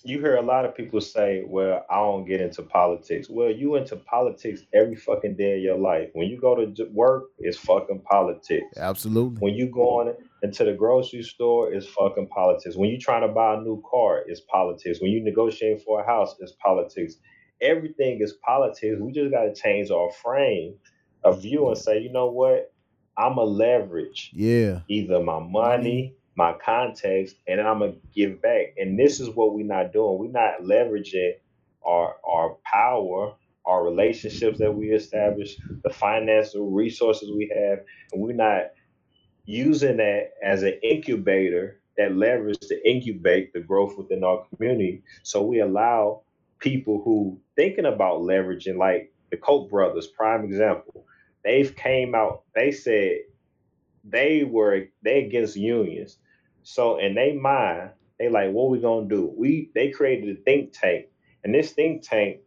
you 0.04 0.20
hear 0.20 0.36
a 0.36 0.42
lot 0.42 0.64
of 0.64 0.72
people 0.76 1.00
say, 1.00 1.42
"Well, 1.48 1.84
I 1.90 1.96
don't 1.96 2.24
get 2.24 2.40
into 2.40 2.62
politics." 2.62 3.28
Well, 3.28 3.50
you 3.50 3.74
into 3.74 3.96
politics 3.96 4.62
every 4.72 4.94
fucking 4.94 5.34
day 5.36 5.56
of 5.56 5.62
your 5.62 5.78
life. 5.78 6.10
When 6.12 6.28
you 6.28 6.38
go 6.40 6.54
to 6.54 6.84
work, 6.92 7.24
it's 7.38 7.58
fucking 7.58 8.02
politics. 8.02 8.78
Absolutely. 8.78 9.38
When 9.40 9.54
you 9.54 9.68
go 9.68 10.00
on 10.00 10.14
into 10.42 10.64
the 10.64 10.74
grocery 10.74 11.22
store, 11.22 11.72
it's 11.72 11.86
fucking 11.86 12.28
politics. 12.28 12.76
When 12.76 12.90
you 12.90 12.98
trying 12.98 13.26
to 13.26 13.34
buy 13.34 13.54
a 13.54 13.60
new 13.60 13.82
car, 13.90 14.22
it's 14.26 14.42
politics. 14.42 15.00
When 15.00 15.10
you 15.10 15.24
negotiating 15.24 15.80
for 15.80 16.00
a 16.00 16.06
house, 16.06 16.36
it's 16.38 16.52
politics. 16.64 17.16
Everything 17.60 18.20
is 18.20 18.34
politics. 18.44 19.00
We 19.00 19.10
just 19.12 19.32
got 19.32 19.44
to 19.44 19.54
change 19.54 19.90
our 19.90 20.10
frame 20.22 20.74
of 21.24 21.42
view 21.42 21.66
and 21.68 21.76
say, 21.76 21.98
you 22.00 22.12
know 22.12 22.30
what? 22.30 22.72
I'm 23.18 23.38
a 23.38 23.44
leverage 23.44 24.30
Yeah. 24.34 24.80
either 24.88 25.20
my 25.22 25.40
money, 25.40 26.14
my 26.36 26.52
context, 26.54 27.36
and 27.46 27.58
then 27.58 27.66
I'm 27.66 27.78
gonna 27.78 27.94
give 28.14 28.42
back. 28.42 28.74
And 28.76 28.98
this 28.98 29.20
is 29.20 29.30
what 29.30 29.54
we're 29.54 29.64
not 29.66 29.92
doing. 29.92 30.18
We're 30.18 30.30
not 30.30 30.62
leveraging 30.62 31.34
our 31.84 32.16
our 32.26 32.56
power, 32.64 33.34
our 33.64 33.84
relationships 33.84 34.58
that 34.58 34.74
we 34.74 34.90
establish, 34.90 35.56
the 35.82 35.90
financial 35.90 36.70
resources 36.70 37.30
we 37.32 37.48
have, 37.54 37.80
and 38.12 38.22
we're 38.22 38.34
not 38.34 38.64
using 39.46 39.96
that 39.98 40.32
as 40.42 40.62
an 40.62 40.74
incubator 40.82 41.80
that 41.96 42.14
leverage 42.16 42.58
to 42.60 42.88
incubate 42.88 43.52
the 43.52 43.60
growth 43.60 43.96
within 43.96 44.22
our 44.24 44.44
community. 44.54 45.02
So 45.22 45.42
we 45.42 45.60
allow 45.60 46.22
people 46.58 47.00
who 47.02 47.38
thinking 47.56 47.86
about 47.86 48.20
leveraging, 48.20 48.76
like 48.76 49.12
the 49.30 49.36
Koch 49.36 49.70
brothers, 49.70 50.06
prime 50.06 50.44
example. 50.44 51.06
They've 51.46 51.74
came 51.76 52.16
out. 52.16 52.42
They 52.56 52.72
said 52.72 53.20
they 54.04 54.44
were 54.44 54.86
they 55.02 55.24
against 55.24 55.56
unions. 55.56 56.18
So 56.64 56.98
in 56.98 57.14
their 57.14 57.34
mind, 57.34 57.92
they 58.18 58.28
like, 58.28 58.50
what 58.52 58.70
we 58.70 58.80
gonna 58.80 59.08
do? 59.08 59.32
We 59.36 59.70
they 59.74 59.90
created 59.90 60.36
a 60.36 60.40
think 60.42 60.72
tank, 60.72 61.06
and 61.44 61.54
this 61.54 61.72
think 61.72 62.02
tank, 62.02 62.38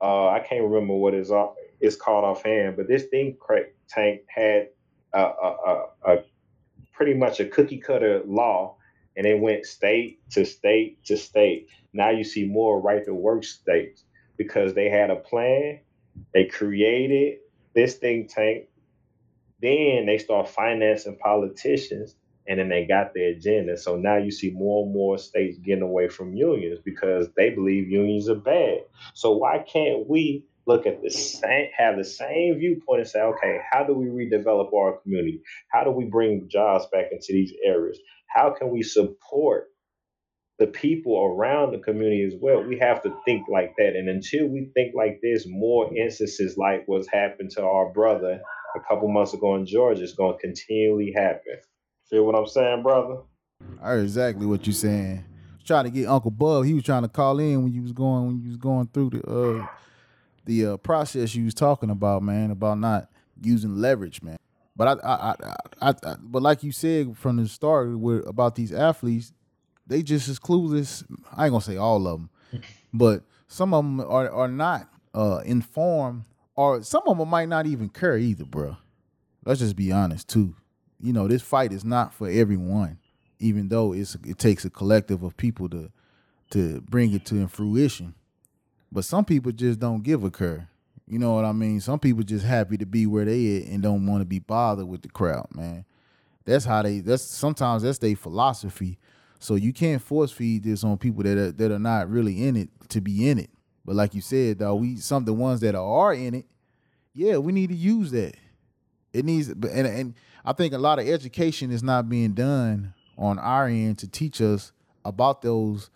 uh, 0.00 0.28
I 0.28 0.40
can't 0.40 0.64
remember 0.64 0.94
what 0.94 1.14
it's 1.14 1.30
off, 1.30 1.56
it's 1.80 1.96
called 1.96 2.24
offhand, 2.24 2.76
but 2.76 2.88
this 2.88 3.04
think 3.04 3.38
tank 3.88 4.22
had 4.28 4.68
a, 5.12 5.20
a, 5.20 5.56
a, 5.66 5.86
a 6.14 6.24
pretty 6.92 7.14
much 7.14 7.40
a 7.40 7.46
cookie 7.46 7.78
cutter 7.78 8.22
law, 8.26 8.76
and 9.16 9.26
it 9.26 9.40
went 9.40 9.66
state 9.66 10.20
to 10.30 10.46
state 10.46 11.04
to 11.06 11.16
state. 11.18 11.68
Now 11.92 12.10
you 12.10 12.24
see 12.24 12.46
more 12.46 12.80
right 12.80 13.04
to 13.04 13.14
work 13.14 13.44
states 13.44 14.04
because 14.38 14.74
they 14.74 14.88
had 14.88 15.10
a 15.10 15.16
plan. 15.16 15.80
They 16.34 16.46
created 16.46 17.38
this 17.74 17.96
think 17.96 18.32
tank. 18.32 18.68
Then 19.60 20.06
they 20.06 20.18
start 20.18 20.48
financing 20.48 21.16
politicians, 21.18 22.16
and 22.48 22.58
then 22.58 22.68
they 22.68 22.84
got 22.84 23.14
their 23.14 23.28
agenda. 23.30 23.76
So 23.78 23.96
now 23.96 24.16
you 24.16 24.30
see 24.30 24.50
more 24.50 24.84
and 24.84 24.92
more 24.92 25.18
states 25.18 25.58
getting 25.58 25.82
away 25.82 26.08
from 26.08 26.34
unions 26.34 26.80
because 26.84 27.28
they 27.36 27.50
believe 27.50 27.88
unions 27.88 28.28
are 28.28 28.34
bad. 28.34 28.80
So 29.14 29.36
why 29.36 29.58
can't 29.58 30.08
we 30.08 30.44
look 30.66 30.86
at 30.86 31.02
the 31.02 31.10
same, 31.10 31.68
have 31.76 31.96
the 31.96 32.04
same 32.04 32.58
viewpoint 32.58 33.00
and 33.00 33.08
say, 33.08 33.20
okay, 33.20 33.60
how 33.70 33.84
do 33.84 33.94
we 33.94 34.06
redevelop 34.06 34.72
our 34.72 34.98
community? 34.98 35.42
How 35.68 35.84
do 35.84 35.90
we 35.90 36.04
bring 36.04 36.48
jobs 36.48 36.86
back 36.92 37.06
into 37.12 37.32
these 37.32 37.52
areas? 37.64 37.98
How 38.26 38.50
can 38.50 38.70
we 38.70 38.82
support 38.82 39.71
the 40.62 40.68
people 40.68 41.24
around 41.24 41.72
the 41.72 41.78
community 41.78 42.22
as 42.22 42.34
well? 42.40 42.62
We 42.62 42.78
have 42.78 43.02
to 43.02 43.12
think 43.24 43.48
like 43.48 43.74
that. 43.78 43.96
And 43.96 44.08
until 44.08 44.46
we 44.46 44.70
think 44.74 44.94
like 44.94 45.18
this, 45.20 45.44
more 45.44 45.92
instances 45.96 46.56
like 46.56 46.84
what's 46.86 47.08
happened 47.08 47.50
to 47.56 47.64
our 47.64 47.92
brother 47.92 48.40
a 48.76 48.80
couple 48.88 49.08
months 49.08 49.34
ago 49.34 49.56
in 49.56 49.66
Georgia 49.66 50.04
is 50.04 50.12
going 50.12 50.38
to 50.38 50.40
continually 50.40 51.12
happen. 51.16 51.56
Feel 52.08 52.24
what 52.24 52.36
I'm 52.36 52.46
saying, 52.46 52.84
brother? 52.84 53.22
I 53.82 53.88
heard 53.88 54.04
exactly 54.04 54.46
what 54.46 54.64
you're 54.64 54.72
saying. 54.72 55.24
Trying 55.64 55.84
to 55.84 55.90
get 55.90 56.06
Uncle 56.06 56.30
Bub. 56.30 56.64
He 56.64 56.74
was 56.74 56.84
trying 56.84 57.02
to 57.02 57.08
call 57.08 57.40
in 57.40 57.64
when 57.64 57.72
you 57.72 57.82
was 57.82 57.92
going 57.92 58.26
when 58.26 58.40
you 58.40 58.48
was 58.48 58.56
going 58.56 58.86
through 58.92 59.10
the 59.10 59.22
uh 59.24 59.66
the 60.44 60.66
uh, 60.66 60.76
process 60.76 61.34
you 61.34 61.44
was 61.44 61.54
talking 61.54 61.90
about, 61.90 62.22
man, 62.22 62.50
about 62.50 62.78
not 62.78 63.08
using 63.40 63.76
leverage, 63.76 64.22
man. 64.22 64.36
But 64.74 64.88
I, 64.88 64.92
I, 65.06 65.14
I, 65.14 65.34
I, 65.80 65.94
I 66.04 66.16
but 66.20 66.42
like 66.42 66.62
you 66.62 66.72
said 66.72 67.16
from 67.16 67.36
the 67.36 67.48
start, 67.48 67.98
with 67.98 68.26
about 68.26 68.54
these 68.54 68.72
athletes, 68.72 69.32
they 69.92 70.02
just 70.02 70.28
as 70.28 70.38
clueless. 70.38 71.04
I 71.34 71.44
ain't 71.44 71.52
gonna 71.52 71.62
say 71.62 71.76
all 71.76 72.06
of 72.06 72.20
them, 72.20 72.62
but 72.92 73.22
some 73.48 73.74
of 73.74 73.84
them 73.84 74.00
are 74.00 74.30
are 74.30 74.48
not 74.48 74.88
uh 75.14 75.40
informed, 75.44 76.24
or 76.56 76.82
some 76.82 77.02
of 77.06 77.18
them 77.18 77.28
might 77.28 77.48
not 77.48 77.66
even 77.66 77.88
care 77.88 78.16
either, 78.16 78.44
bro. 78.44 78.76
Let's 79.44 79.60
just 79.60 79.76
be 79.76 79.92
honest 79.92 80.28
too. 80.28 80.54
You 81.00 81.12
know, 81.12 81.26
this 81.28 81.42
fight 81.42 81.72
is 81.72 81.84
not 81.84 82.14
for 82.14 82.28
everyone, 82.28 82.98
even 83.38 83.68
though 83.68 83.92
it's 83.92 84.16
it 84.24 84.38
takes 84.38 84.64
a 84.64 84.70
collective 84.70 85.22
of 85.22 85.36
people 85.36 85.68
to 85.70 85.90
to 86.50 86.80
bring 86.82 87.12
it 87.12 87.24
to 87.26 87.46
fruition. 87.48 88.14
But 88.90 89.04
some 89.04 89.24
people 89.24 89.52
just 89.52 89.80
don't 89.80 90.02
give 90.02 90.22
a 90.22 90.30
care. 90.30 90.68
You 91.06 91.18
know 91.18 91.34
what 91.34 91.44
I 91.44 91.52
mean? 91.52 91.80
Some 91.80 91.98
people 91.98 92.22
just 92.22 92.44
happy 92.44 92.76
to 92.78 92.86
be 92.86 93.06
where 93.06 93.24
they 93.24 93.58
at 93.58 93.68
and 93.68 93.82
don't 93.82 94.06
want 94.06 94.20
to 94.20 94.26
be 94.26 94.38
bothered 94.38 94.86
with 94.86 95.02
the 95.02 95.08
crowd, 95.08 95.48
man. 95.54 95.84
That's 96.44 96.64
how 96.64 96.82
they. 96.82 97.00
That's 97.00 97.22
sometimes 97.22 97.82
that's 97.82 97.98
their 97.98 98.16
philosophy. 98.16 98.98
So 99.42 99.56
you 99.56 99.72
can't 99.72 100.00
force 100.00 100.30
feed 100.30 100.62
this 100.62 100.84
on 100.84 100.96
people 100.98 101.24
that 101.24 101.36
are, 101.36 101.50
that 101.50 101.72
are 101.72 101.78
not 101.78 102.08
really 102.08 102.46
in 102.46 102.54
it 102.54 102.68
to 102.90 103.00
be 103.00 103.28
in 103.28 103.40
it. 103.40 103.50
But 103.84 103.96
like 103.96 104.14
you 104.14 104.20
said, 104.20 104.60
though, 104.60 104.76
we 104.76 104.96
some 104.98 105.24
of 105.24 105.26
the 105.26 105.32
ones 105.32 105.58
that 105.60 105.74
are 105.74 106.14
in 106.14 106.34
it, 106.34 106.46
yeah, 107.12 107.38
we 107.38 107.50
need 107.50 107.70
to 107.70 107.74
use 107.74 108.12
that. 108.12 108.36
It 109.12 109.24
needs, 109.24 109.48
and 109.48 109.64
and 109.64 110.14
I 110.44 110.52
think 110.52 110.72
a 110.74 110.78
lot 110.78 111.00
of 111.00 111.08
education 111.08 111.72
is 111.72 111.82
not 111.82 112.08
being 112.08 112.34
done 112.34 112.94
on 113.18 113.40
our 113.40 113.66
end 113.66 113.98
to 113.98 114.08
teach 114.08 114.40
us 114.40 114.70
about 115.04 115.42
those 115.42 115.90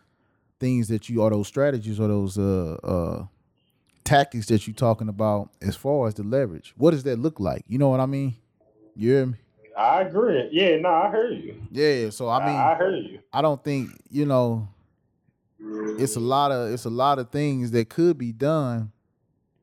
things 0.58 0.88
that 0.88 1.08
you 1.08 1.22
or 1.22 1.30
those 1.30 1.46
strategies 1.46 2.00
or 2.00 2.08
those 2.08 2.36
uh 2.36 2.76
uh 2.82 3.26
tactics 4.02 4.46
that 4.46 4.66
you're 4.66 4.74
talking 4.74 5.08
about 5.08 5.50
as 5.62 5.76
far 5.76 6.08
as 6.08 6.14
the 6.14 6.24
leverage. 6.24 6.74
What 6.76 6.90
does 6.90 7.04
that 7.04 7.20
look 7.20 7.38
like? 7.38 7.62
You 7.68 7.78
know 7.78 7.90
what 7.90 8.00
I 8.00 8.06
mean? 8.06 8.34
You 8.96 9.10
hear 9.12 9.26
me? 9.26 9.36
I 9.76 10.02
agree. 10.02 10.48
Yeah, 10.52 10.76
no, 10.78 10.88
I 10.88 11.08
heard 11.10 11.34
you. 11.42 11.60
Yeah. 11.70 12.10
So 12.10 12.28
I 12.28 12.44
mean, 12.46 12.56
I 12.56 12.74
heard 12.74 13.04
you. 13.04 13.18
I 13.32 13.42
don't 13.42 13.62
think 13.62 13.90
you 14.10 14.24
know. 14.26 14.68
It's 15.98 16.16
a 16.16 16.20
lot 16.20 16.52
of 16.52 16.72
it's 16.72 16.84
a 16.84 16.90
lot 16.90 17.18
of 17.18 17.30
things 17.30 17.70
that 17.72 17.88
could 17.88 18.16
be 18.18 18.32
done. 18.32 18.92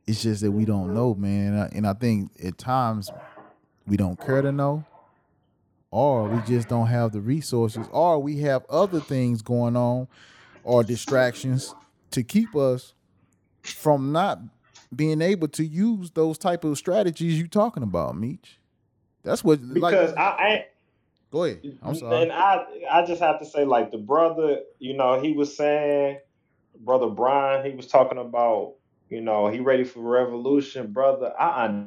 It's 0.05 0.21
just 0.23 0.41
that 0.41 0.51
we 0.51 0.65
don't 0.65 0.93
know, 0.93 1.13
man. 1.15 1.53
And 1.53 1.61
I- 1.61 1.69
And 1.73 1.87
I 1.87 1.93
think 1.93 2.31
at 2.43 2.57
times 2.57 3.09
we 3.87 3.95
don't 3.97 4.19
care 4.19 4.41
to 4.41 4.51
know, 4.51 4.83
or 5.91 6.27
we 6.27 6.41
just 6.41 6.67
don't 6.67 6.87
have 6.87 7.11
the 7.11 7.21
resources, 7.21 7.87
or 7.91 8.19
we 8.19 8.39
have 8.39 8.65
other 8.69 8.99
things 8.99 9.41
going 9.41 9.75
on, 9.77 10.07
or 10.63 10.83
distractions 10.83 11.73
to 12.11 12.21
keep 12.23 12.55
us 12.55 12.93
from 13.61 14.11
not 14.11 14.39
being 14.95 15.21
able 15.21 15.47
to 15.49 15.63
use 15.65 16.11
those 16.11 16.37
type 16.37 16.63
of 16.63 16.77
strategies 16.77 17.37
you're 17.39 17.47
talking 17.47 17.81
about, 17.83 18.15
Meech. 18.17 18.59
That's 19.23 19.43
what 19.43 19.73
Because 19.73 20.11
like. 20.11 20.19
I, 20.19 20.29
I 20.29 20.65
Go 21.33 21.45
ahead. 21.45 21.79
I'm 21.81 21.95
sorry. 21.95 22.21
And 22.21 22.31
I 22.31 22.63
I 22.91 23.05
just 23.05 23.19
have 23.19 23.39
to 23.39 23.45
say, 23.45 23.65
like 23.65 23.89
the 23.89 23.97
brother, 23.97 24.59
you 24.77 24.95
know, 24.95 25.19
he 25.19 25.33
was 25.33 25.57
saying, 25.57 26.19
brother 26.81 27.07
Brian, 27.07 27.65
he 27.65 27.75
was 27.75 27.87
talking 27.87 28.19
about, 28.19 28.75
you 29.09 29.19
know, 29.19 29.47
he 29.47 29.59
ready 29.59 29.83
for 29.83 30.01
revolution, 30.01 30.93
brother. 30.93 31.33
I 31.39 31.85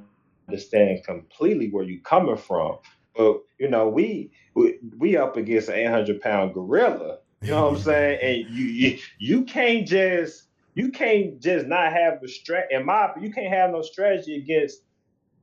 understand 0.48 1.04
completely 1.04 1.68
where 1.70 1.84
you 1.84 2.00
coming 2.00 2.36
from, 2.36 2.78
but 3.16 3.38
you 3.60 3.68
know, 3.68 3.88
we 3.88 4.32
we, 4.54 4.80
we 4.98 5.16
up 5.16 5.36
against 5.36 5.68
an 5.68 5.76
800 5.76 6.20
pound 6.20 6.52
gorilla. 6.52 7.18
You 7.40 7.50
know 7.50 7.66
what 7.66 7.76
I'm 7.76 7.82
saying? 7.82 8.18
And 8.22 8.52
you 8.52 8.64
you, 8.64 8.98
you 9.20 9.44
can't 9.44 9.86
just 9.86 10.48
you 10.74 10.90
can't 10.90 11.40
just 11.40 11.68
not 11.68 11.92
have 11.92 12.14
a 12.14 12.26
strat. 12.26 12.64
In 12.72 12.84
my 12.84 13.10
you 13.20 13.30
can't 13.30 13.54
have 13.54 13.70
no 13.70 13.82
strategy 13.82 14.34
against 14.34 14.80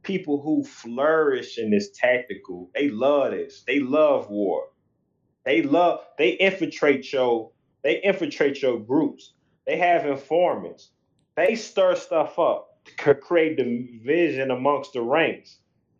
people 0.03 0.41
who 0.41 0.63
flourish 0.63 1.57
in 1.57 1.71
this 1.71 1.91
tactical. 1.91 2.69
They 2.73 2.89
love 2.89 3.31
this. 3.31 3.63
They 3.65 3.79
love 3.79 4.29
war. 4.29 4.67
They 5.45 5.61
love. 5.61 6.01
They 6.17 6.31
infiltrate 6.31 7.11
your. 7.11 7.51
They 7.83 8.01
infiltrate 8.01 8.61
your 8.61 8.79
groups. 8.79 9.33
They 9.65 9.77
have 9.77 10.05
informants. 10.05 10.91
They 11.35 11.55
stir 11.55 11.95
stuff 11.95 12.37
up 12.37 12.69
to 12.99 13.15
create 13.15 13.57
division 13.57 14.51
amongst 14.51 14.93
the 14.93 15.01
ranks, 15.01 15.57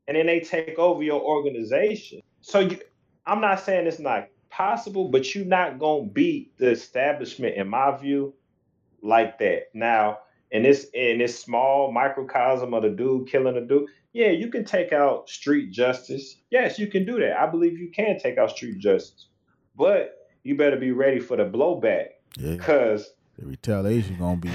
and 0.08 0.16
then 0.16 0.28
they 0.28 0.42
take 0.42 0.78
over 0.78 1.02
your 1.02 1.22
organization. 1.22 2.22
So 2.42 2.60
you, 2.60 2.80
I'm 3.26 3.42
not 3.42 3.62
saying 3.62 3.88
it's 3.88 4.00
not 4.00 4.28
possible, 4.50 5.10
but 5.10 5.34
you're 5.34 5.46
not 5.46 5.80
gonna 5.80 6.06
beat 6.06 6.58
the 6.58 6.70
establishment, 6.70 7.56
in 7.56 7.68
my 7.68 7.98
view, 7.98 8.34
like 9.02 9.40
that. 9.40 9.70
Now, 9.74 10.20
in 10.54 10.64
this 10.64 10.88
in 10.94 11.18
this 11.18 11.38
small 11.38 11.92
microcosm 11.92 12.74
of 12.74 12.84
the 12.84 12.90
dude 12.90 13.28
killing 13.28 13.58
a 13.58 13.62
dude, 13.62 13.88
yeah, 14.14 14.30
you 14.30 14.50
can 14.50 14.64
take 14.64 14.94
out 14.94 15.28
street 15.30 15.72
justice. 15.72 16.38
Yes, 16.52 16.80
you 16.80 16.88
can 16.88 17.06
do 17.06 17.20
that. 17.20 17.38
I 17.38 17.48
believe 17.50 17.78
you 17.78 17.92
can 17.92 18.18
take 18.20 18.38
out 18.38 18.52
street 18.52 18.78
justice, 18.80 19.28
but 19.76 20.16
you 20.44 20.56
better 20.56 20.78
be 20.78 20.92
ready 20.92 21.20
for 21.20 21.36
the 21.36 21.44
blowback 21.46 22.08
Yeah. 22.38 22.52
because 22.56 23.12
The 23.38 23.46
retaliation 23.48 24.18
gonna 24.18 24.38
be 24.38 24.50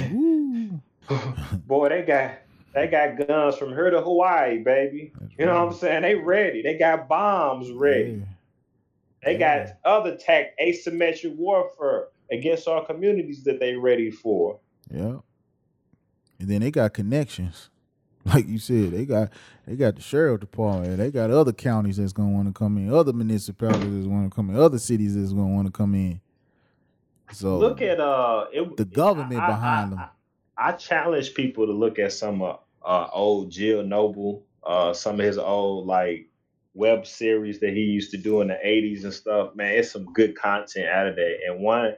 boy, 1.66 1.88
they 1.88 2.02
got 2.02 2.32
they 2.74 2.86
got 2.86 3.26
guns 3.26 3.56
from 3.56 3.70
here 3.70 3.90
to 3.90 4.00
Hawaii, 4.00 4.58
baby. 4.62 5.12
That's 5.18 5.32
You 5.38 5.46
know 5.46 5.54
what. 5.64 5.72
I'm 5.72 5.78
saying? 5.78 6.02
They 6.02 6.14
ready. 6.14 6.62
They 6.62 6.78
got 6.78 7.08
bombs 7.08 7.70
ready. 7.72 8.22
They 9.24 9.32
Yeah. 9.32 9.66
got 9.66 9.76
other 9.84 10.16
tech 10.16 10.56
asymmetric 10.60 11.34
warfare 11.36 12.08
against 12.30 12.68
our 12.68 12.84
communities 12.84 13.42
that 13.44 13.58
they 13.58 13.74
ready 13.74 14.10
for. 14.10 14.60
Yeah. 14.92 15.16
And 16.38 16.48
then 16.48 16.60
they 16.60 16.70
got 16.70 16.94
connections. 16.94 17.70
Like 18.24 18.46
you 18.46 18.58
said, 18.58 18.90
they 18.90 19.06
got 19.06 19.30
they 19.66 19.74
got 19.74 19.96
the 19.96 20.02
sheriff 20.02 20.40
department. 20.40 20.98
They 20.98 21.10
got 21.10 21.30
other 21.30 21.52
counties 21.52 21.96
that's 21.96 22.12
gonna 22.12 22.28
want 22.28 22.46
to 22.48 22.52
come 22.52 22.76
in, 22.76 22.92
other 22.92 23.14
municipalities 23.14 23.94
that's 23.94 24.06
want 24.06 24.30
to 24.30 24.34
come 24.34 24.50
in, 24.50 24.56
other 24.56 24.78
cities 24.78 25.16
that's 25.16 25.32
gonna 25.32 25.54
want 25.54 25.66
to 25.66 25.72
come 25.72 25.94
in. 25.94 26.20
So 27.32 27.56
Look 27.56 27.80
at 27.80 28.00
uh 28.00 28.46
it, 28.52 28.76
the 28.76 28.84
government 28.84 29.40
I- 29.40 29.44
I- 29.44 29.48
behind 29.48 29.94
I- 29.94 29.96
them. 29.96 30.04
I 30.58 30.72
challenge 30.72 31.32
people 31.34 31.66
to 31.66 31.72
look 31.72 31.98
at 31.98 32.12
some 32.12 32.42
uh, 32.42 32.56
uh, 32.84 33.08
old 33.14 33.50
Gil 33.52 33.82
Noble, 33.82 34.44
uh, 34.66 34.92
some 34.92 35.20
of 35.20 35.24
his 35.24 35.38
old 35.38 35.86
like 35.86 36.28
web 36.74 37.06
series 37.06 37.60
that 37.60 37.70
he 37.72 37.80
used 37.82 38.10
to 38.10 38.18
do 38.18 38.42
in 38.42 38.48
the 38.48 38.58
'80s 38.62 39.04
and 39.04 39.14
stuff. 39.14 39.54
Man, 39.54 39.72
it's 39.74 39.92
some 39.92 40.12
good 40.12 40.36
content 40.36 40.88
out 40.90 41.06
of 41.06 41.16
there. 41.16 41.36
And 41.48 41.60
one 41.62 41.94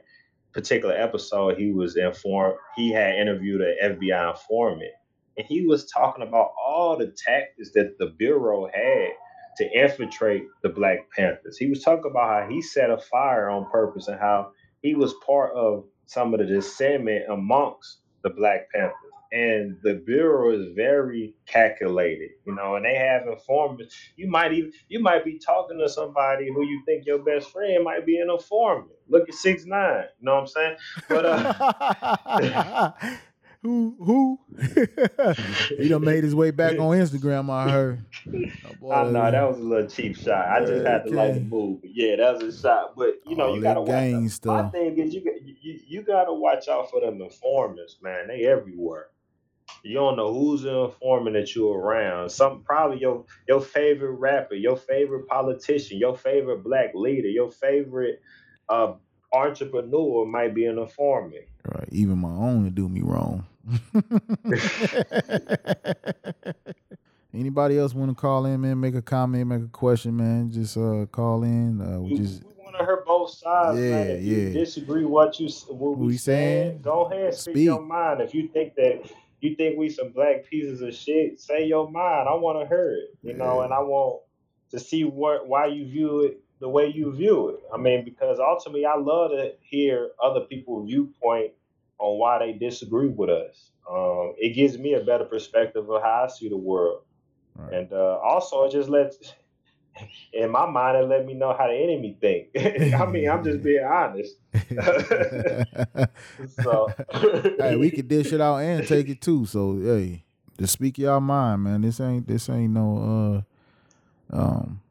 particular 0.53 0.95
episode, 0.95 1.57
he 1.57 1.71
was 1.71 1.97
informed. 1.97 2.57
He 2.75 2.91
had 2.91 3.15
interviewed 3.15 3.61
an 3.61 3.77
FBI 3.83 4.31
informant, 4.31 4.91
and 5.37 5.45
he 5.47 5.65
was 5.65 5.85
talking 5.85 6.27
about 6.27 6.51
all 6.61 6.97
the 6.97 7.13
tactics 7.25 7.71
that 7.73 7.97
the 7.99 8.07
bureau 8.17 8.67
had 8.73 9.09
to 9.57 9.71
infiltrate 9.71 10.43
the 10.63 10.69
Black 10.69 11.09
Panthers. 11.15 11.57
He 11.57 11.67
was 11.69 11.83
talking 11.83 12.09
about 12.09 12.43
how 12.43 12.49
he 12.49 12.61
set 12.61 12.89
a 12.89 12.97
fire 12.97 13.49
on 13.49 13.69
purpose 13.69 14.07
and 14.07 14.19
how 14.19 14.51
he 14.81 14.95
was 14.95 15.13
part 15.25 15.53
of 15.55 15.85
some 16.05 16.33
of 16.33 16.39
the 16.39 16.45
dissentment 16.45 17.25
amongst 17.29 17.99
the 18.23 18.29
Black 18.29 18.69
Panthers. 18.73 19.10
And 19.31 19.77
the 19.83 19.95
bureau 19.95 20.51
is 20.51 20.73
very 20.75 21.35
calculated, 21.47 22.31
you 22.45 22.53
know, 22.55 22.75
and 22.75 22.85
they 22.85 22.95
have 22.95 23.27
informants. 23.27 23.95
You 24.17 24.29
might 24.29 24.53
even 24.53 24.73
you 24.89 25.01
might 25.01 25.23
be 25.25 25.39
talking 25.39 25.79
to 25.79 25.89
somebody 25.89 26.49
who 26.53 26.63
you 26.65 26.83
think 26.85 27.05
your 27.05 27.19
best 27.19 27.51
friend 27.51 27.83
might 27.83 28.05
be 28.05 28.17
an 28.19 28.29
informant. 28.29 28.91
Look 29.09 29.29
at 29.29 29.35
six 29.35 29.65
nine, 29.65 30.05
you 30.19 30.25
know 30.25 30.35
what 30.35 30.41
I'm 30.41 30.47
saying? 30.47 30.77
But 31.09 31.25
uh, 31.25 32.91
who 33.63 33.95
who? 33.99 34.39
he 35.77 35.87
done 35.87 36.03
made 36.03 36.23
his 36.23 36.35
way 36.35 36.51
back 36.51 36.77
on 36.79 36.97
Instagram. 36.97 37.49
I 37.49 37.71
heard. 37.71 38.05
Oh, 38.65 38.73
boy, 38.79 38.93
I 38.93 39.03
know 39.11 39.31
that 39.31 39.47
was 39.49 39.59
a 39.59 39.63
little 39.63 39.89
cheap 39.89 40.17
shot. 40.17 40.47
I 40.49 40.65
just 40.65 40.85
had 40.85 41.05
to 41.05 41.11
like 41.11 41.31
Okay. 41.31 41.39
move. 41.39 41.81
But 41.81 41.91
yeah, 41.93 42.17
that 42.17 42.41
was 42.41 42.55
a 42.55 42.59
shot. 42.61 42.95
But 42.97 43.21
you 43.25 43.35
know, 43.37 43.45
All 43.45 43.55
you 43.55 43.61
gotta 43.61 43.81
watch. 43.81 44.41
My 44.45 44.63
thing 44.71 44.97
is 44.99 45.13
you, 45.13 45.21
you 45.61 45.79
you 45.87 46.01
gotta 46.03 46.33
watch 46.33 46.67
out 46.67 46.89
for 46.91 47.01
them 47.01 47.21
informants, 47.21 47.97
man. 48.01 48.27
They 48.27 48.45
everywhere. 48.45 49.07
You 49.83 49.95
don't 49.95 50.15
know 50.15 50.33
who's 50.33 50.63
an 50.63 50.75
informant 50.75 51.35
that 51.35 51.55
you're 51.55 51.77
around. 51.77 52.29
Some 52.29 52.61
probably 52.61 52.99
your 52.99 53.25
your 53.47 53.61
favorite 53.61 54.11
rapper, 54.11 54.55
your 54.55 54.77
favorite 54.77 55.27
politician, 55.27 55.97
your 55.97 56.15
favorite 56.15 56.63
black 56.63 56.91
leader, 56.93 57.27
your 57.27 57.49
favorite 57.51 58.21
uh, 58.69 58.93
entrepreneur 59.33 60.25
might 60.25 60.53
be 60.53 60.65
an 60.65 60.77
informant. 60.77 61.45
Right, 61.67 61.89
even 61.91 62.19
my 62.19 62.29
own 62.29 62.63
to 62.65 62.69
do 62.69 62.87
me 62.89 63.01
wrong. 63.01 63.45
Anybody 67.33 67.77
else 67.79 67.93
want 67.93 68.11
to 68.11 68.15
call 68.15 68.45
in, 68.45 68.59
man? 68.61 68.79
Make 68.79 68.95
a 68.95 69.01
comment, 69.01 69.47
make 69.47 69.61
a 69.61 69.67
question, 69.67 70.17
man. 70.17 70.51
Just 70.51 70.75
uh 70.77 71.05
call 71.11 71.43
in. 71.43 71.79
Uh, 71.81 72.01
we 72.01 72.11
We, 72.11 72.17
just 72.17 72.43
want 72.57 72.77
to 72.77 72.83
hear 72.85 73.03
both 73.05 73.31
sides, 73.31 73.79
man. 73.79 74.07
Yeah, 74.07 74.13
you 74.15 74.35
yeah. 74.37 74.53
disagree 74.53 75.05
what 75.05 75.39
you 75.39 75.47
what 75.69 75.97
we 75.97 76.07
we 76.07 76.17
saying, 76.17 76.71
saying, 76.71 76.81
go 76.81 77.03
ahead, 77.05 77.33
speak, 77.33 77.53
speak. 77.53 77.65
your 77.65 77.81
mind. 77.81 78.21
If 78.21 78.33
you 78.33 78.47
think 78.49 78.75
that 78.75 79.09
you 79.41 79.55
think 79.55 79.77
we 79.77 79.89
some 79.89 80.09
black 80.09 80.45
pieces 80.49 80.81
of 80.81 80.93
shit, 80.93 81.39
say 81.39 81.65
your 81.65 81.89
mind. 81.89 82.29
I 82.29 82.35
want 82.35 82.61
to 82.61 82.67
hear 82.67 82.93
it, 82.93 83.17
you 83.21 83.33
know, 83.33 83.61
and 83.61 83.73
I 83.73 83.79
want 83.79 84.21
to 84.71 84.79
see 84.79 85.03
what 85.03 85.47
why 85.47 85.67
you 85.67 85.85
view 85.85 86.21
it 86.21 86.41
the 86.59 86.69
way 86.69 86.87
you 86.87 87.11
view 87.11 87.49
it. 87.49 87.59
I 87.73 87.77
mean, 87.77 88.05
because 88.05 88.39
ultimately, 88.39 88.85
I 88.85 88.95
love 88.95 89.31
to 89.31 89.53
hear 89.61 90.11
other 90.23 90.41
people's 90.41 90.87
viewpoint 90.87 91.51
on 91.97 92.19
why 92.19 92.39
they 92.39 92.53
disagree 92.53 93.09
with 93.09 93.29
us. 93.29 93.71
Um, 93.89 94.35
it 94.37 94.53
gives 94.53 94.77
me 94.77 94.93
a 94.93 95.03
better 95.03 95.25
perspective 95.25 95.89
of 95.89 96.01
how 96.01 96.25
I 96.25 96.27
see 96.27 96.49
the 96.49 96.57
world. 96.57 97.01
Right. 97.55 97.73
And 97.73 97.91
uh, 97.91 98.19
also, 98.23 98.63
it 98.65 98.71
just 98.71 98.89
lets, 98.89 99.33
in 100.33 100.49
my 100.51 100.65
mind, 100.69 100.97
it 100.97 101.07
let 101.07 101.25
me 101.25 101.33
know 101.33 101.53
how 101.57 101.67
the 101.67 101.73
enemy 101.73 102.17
think. 102.19 102.49
I 102.93 103.05
mean, 103.05 103.29
I'm 103.29 103.43
just 103.43 103.63
being 103.63 103.83
honest. 103.83 104.35
So, 106.63 106.89
hey, 107.59 107.75
we 107.75 107.91
could 107.91 108.07
dish 108.07 108.33
it 108.33 108.41
out 108.41 108.57
and 108.57 108.87
take 108.87 109.09
it 109.09 109.21
too. 109.21 109.45
So 109.45 109.79
hey, 109.79 110.23
just 110.57 110.73
speak 110.73 110.97
your 110.97 111.19
mind, 111.19 111.63
man. 111.63 111.81
This 111.81 111.99
ain't 111.99 112.27
this 112.27 112.49
ain't 112.49 112.73
no 112.73 113.43
uh 114.33 114.35
um 114.35 114.81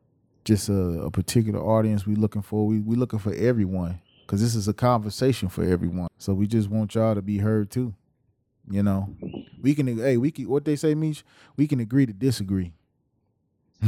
just 0.45 0.69
a, 0.69 1.03
a 1.03 1.11
particular 1.11 1.61
audience 1.61 2.07
we 2.07 2.15
looking 2.15 2.43
for. 2.43 2.67
We 2.67 2.81
we 2.81 2.97
looking 2.97 3.19
for 3.19 3.35
everyone 3.35 4.01
because 4.23 4.41
this 4.41 4.55
is 4.55 4.69
a 4.69 4.73
conversation 4.73 5.49
for 5.49 5.65
everyone. 5.65 6.09
So 6.19 6.35
we 6.35 6.47
just 6.47 6.69
want 6.69 6.95
y'all 6.95 7.15
to 7.15 7.23
be 7.23 7.39
heard 7.39 7.71
too. 7.71 7.95
You 8.71 8.83
know, 8.83 9.15
we 9.61 9.75
can 9.75 9.99
hey 9.99 10.17
we 10.17 10.31
can 10.31 10.49
what 10.49 10.65
they 10.65 10.77
say, 10.77 10.95
Meech. 10.95 11.25
We 11.57 11.67
can 11.67 11.81
agree 11.81 12.07
to 12.07 12.13
disagree. 12.13 12.73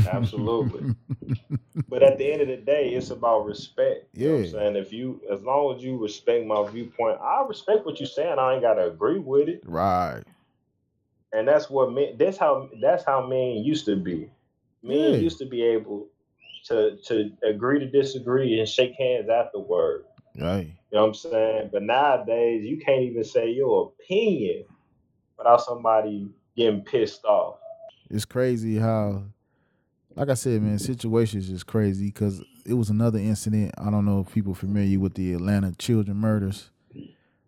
Absolutely. 0.06 0.94
but 1.88 2.02
at 2.02 2.18
the 2.18 2.32
end 2.32 2.42
of 2.42 2.48
the 2.48 2.56
day, 2.56 2.90
it's 2.94 3.10
about 3.10 3.46
respect. 3.46 4.08
You 4.14 4.26
know 4.28 4.32
what 4.34 4.38
I'm 4.38 4.44
Yeah. 4.44 4.50
saying? 4.52 4.76
If 4.76 4.92
you, 4.92 5.20
as 5.30 5.42
long 5.42 5.76
as 5.76 5.82
you 5.82 5.96
respect 6.02 6.46
my 6.46 6.66
viewpoint, 6.70 7.18
I 7.20 7.44
respect 7.46 7.84
what 7.86 8.00
you're 8.00 8.06
saying. 8.06 8.38
I 8.38 8.54
ain't 8.54 8.62
got 8.62 8.74
to 8.74 8.86
agree 8.88 9.18
with 9.18 9.48
it. 9.48 9.62
right. 9.66 10.22
and 11.32 11.48
that's 11.48 11.70
what 11.70 11.92
men 11.92 12.16
that's 12.18 12.36
how 12.36 12.68
that's 12.82 13.04
how 13.04 13.26
men 13.26 13.56
used 13.64 13.86
to 13.86 13.96
be 13.96 14.30
men 14.82 14.98
Yeah. 15.14 15.16
used 15.16 15.38
to 15.38 15.46
be 15.46 15.62
able 15.62 16.08
to 16.66 16.96
to 17.06 17.30
agree 17.42 17.78
to 17.78 17.86
disagree 17.88 18.58
and 18.60 18.68
shake 18.68 18.94
hands 18.98 19.28
afterward 19.30 20.04
Right. 20.38 20.66
you 20.66 20.74
know 20.92 21.02
what 21.02 21.08
i'm 21.08 21.14
saying 21.14 21.70
but 21.72 21.82
nowadays 21.82 22.64
you 22.64 22.78
can't 22.78 23.02
even 23.02 23.24
say 23.24 23.50
your 23.50 23.92
opinion 24.00 24.64
without 25.38 25.62
somebody 25.62 26.28
getting 26.56 26.82
pissed 26.82 27.24
off 27.24 27.56
it's 28.10 28.26
crazy 28.26 28.76
how 28.76 29.22
like 30.16 30.28
i 30.28 30.34
said 30.34 30.60
man 30.62 30.78
situations 30.78 31.44
is 31.44 31.50
just 31.50 31.66
crazy 31.66 32.06
because 32.06 32.42
it 32.64 32.74
was 32.74 32.90
another 32.90 33.18
incident. 33.18 33.72
I 33.76 33.90
don't 33.90 34.04
know 34.04 34.20
if 34.20 34.32
people 34.32 34.54
familiar 34.54 35.00
with 35.00 35.14
the 35.14 35.32
atlanta 35.34 35.72
children 35.78 36.16
murders 36.16 36.70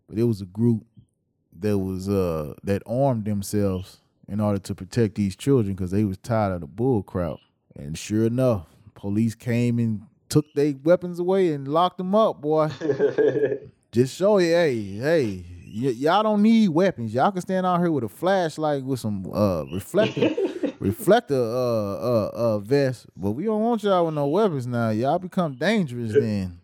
but 0.09 0.19
it 0.19 0.25
was 0.25 0.41
a 0.41 0.47
group 0.47 0.85
that 1.61 1.79
was 1.79 2.09
uh 2.09 2.55
that 2.65 2.83
armed 2.87 3.25
themselves 3.25 3.99
in 4.29 4.41
order 4.41 4.59
to 4.59 4.75
protect 4.75 5.15
these 5.15 5.37
children 5.37 5.75
because 5.75 5.91
they 5.91 6.05
was 6.05 6.17
tired 6.19 6.53
of 6.55 6.61
the 6.63 6.67
bull 6.67 7.03
crap. 7.03 7.37
And 7.77 7.97
sure 7.97 8.25
enough 8.25 8.67
police 8.95 9.35
came 9.35 9.79
and 9.79 10.03
took 10.29 10.47
their 10.55 10.75
weapons 10.83 11.19
away 11.19 11.53
and 11.53 11.69
locked 11.69 11.99
them 11.99 12.15
up 12.15 12.41
boy. 12.41 12.69
Just 13.93 14.17
show 14.17 14.39
you, 14.39 14.49
hey, 14.53 14.83
hey, 14.97 15.45
y- 15.67 15.91
y'all 15.91 16.23
don't 16.25 16.43
need 16.43 16.69
weapons. 16.71 17.15
Y'all 17.15 17.31
can 17.31 17.41
stand 17.43 17.65
out 17.65 17.79
here 17.79 17.93
with 17.93 18.03
a 18.05 18.09
flashlight 18.09 18.83
with 18.83 18.99
some 18.99 19.25
uh 19.33 19.65
reflector 19.73 20.35
reflector 20.85 21.35
uh 21.35 21.95
uh 21.95 22.31
uh 22.35 22.59
vest, 22.59 23.07
but 23.17 23.33
we 23.33 23.45
don't 23.45 23.63
want 23.63 23.83
y'all 23.83 24.05
with 24.07 24.15
no 24.15 24.27
weapons 24.27 24.67
now. 24.67 24.91
Y'all 24.91 25.19
become 25.19 25.55
dangerous 25.55 26.13
then. 26.13 26.61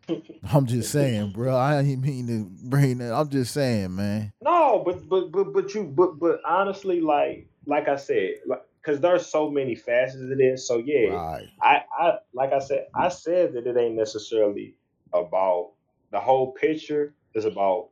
I'm 0.53 0.67
just 0.67 0.91
saying, 0.93 1.31
bro. 1.33 1.55
I 1.57 1.81
ain't 1.81 2.03
mean 2.03 2.27
to 2.29 2.45
bring 2.69 2.99
that. 2.99 3.13
I'm 3.15 3.29
just 3.29 3.53
saying, 3.55 3.95
man. 3.97 4.33
No, 4.43 4.83
but 4.85 5.09
but 5.09 5.33
but 5.33 5.53
but 5.53 5.75
you 5.75 5.85
but 5.85 6.19
but 6.19 6.41
honestly, 6.47 7.01
like 7.01 7.47
like 7.67 7.89
I 7.89 7.97
said, 7.97 8.35
like 8.47 8.63
because 8.83 9.01
there's 9.01 9.27
so 9.27 9.51
many 9.51 9.75
facets 9.75 10.23
of 10.23 10.37
this. 10.39 10.67
So 10.67 10.79
yeah, 10.79 11.09
Right. 11.11 11.49
I 11.63 11.83
I 11.99 12.19
like 12.35 12.53
I 12.53 12.59
said, 12.61 12.87
I 12.95 13.09
said 13.09 13.53
that 13.55 13.67
it 13.67 13.77
ain't 13.77 13.95
necessarily 13.97 14.75
about 15.13 15.73
the 16.13 16.21
whole 16.21 16.53
picture 16.53 17.15
is 17.35 17.45
about 17.45 17.89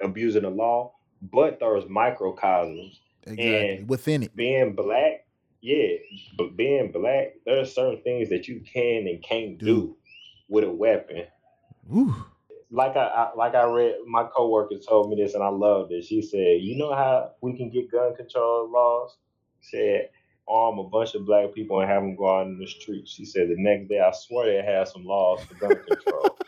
abusing 0.00 0.42
the 0.42 0.50
law, 0.50 0.92
but 1.30 1.58
there's 1.60 1.88
microcosms 1.88 3.00
Exactly. 3.24 3.68
And- 3.78 3.88
Within 3.88 4.22
it. 4.24 4.34
being 4.34 4.72
black, 4.74 5.24
yeah, 5.62 5.96
but 6.36 6.56
being 6.56 6.92
black, 6.92 7.34
there 7.46 7.60
are 7.60 7.64
certain 7.64 8.02
things 8.02 8.28
that 8.30 8.48
you 8.48 8.60
can 8.60 9.06
and 9.06 9.22
can't 9.22 9.58
Do. 9.58 9.66
do 9.66 9.96
with 10.48 10.64
a 10.64 10.70
weapon. 10.70 11.24
Woo. 11.88 12.14
Like 12.70 12.96
I, 12.96 13.06
I 13.06 13.34
like 13.36 13.54
I 13.54 13.64
read, 13.64 13.96
my 14.06 14.24
coworker 14.24 14.76
told 14.78 15.10
me 15.10 15.22
this, 15.22 15.34
and 15.34 15.42
I 15.42 15.48
loved 15.48 15.92
it. 15.92 16.04
She 16.04 16.22
said, 16.22 16.62
"You 16.62 16.76
know 16.78 16.94
how 16.94 17.32
we 17.40 17.56
can 17.56 17.70
get 17.70 17.90
gun 17.90 18.16
control 18.16 18.70
laws?" 18.70 19.16
Said, 19.60 20.10
"Arm 20.48 20.78
a 20.78 20.84
bunch 20.84 21.14
of 21.14 21.26
black 21.26 21.54
people 21.54 21.80
and 21.80 21.90
have 21.90 22.02
them 22.02 22.16
go 22.16 22.38
out 22.38 22.46
in 22.46 22.58
the 22.58 22.66
streets." 22.66 23.10
She 23.10 23.24
said, 23.26 23.48
"The 23.48 23.56
next 23.58 23.88
day, 23.88 24.00
I 24.00 24.10
swear 24.12 24.46
they 24.46 24.66
have 24.66 24.88
some 24.88 25.04
laws 25.04 25.44
for 25.44 25.54
gun 25.54 25.78
control." 25.84 26.38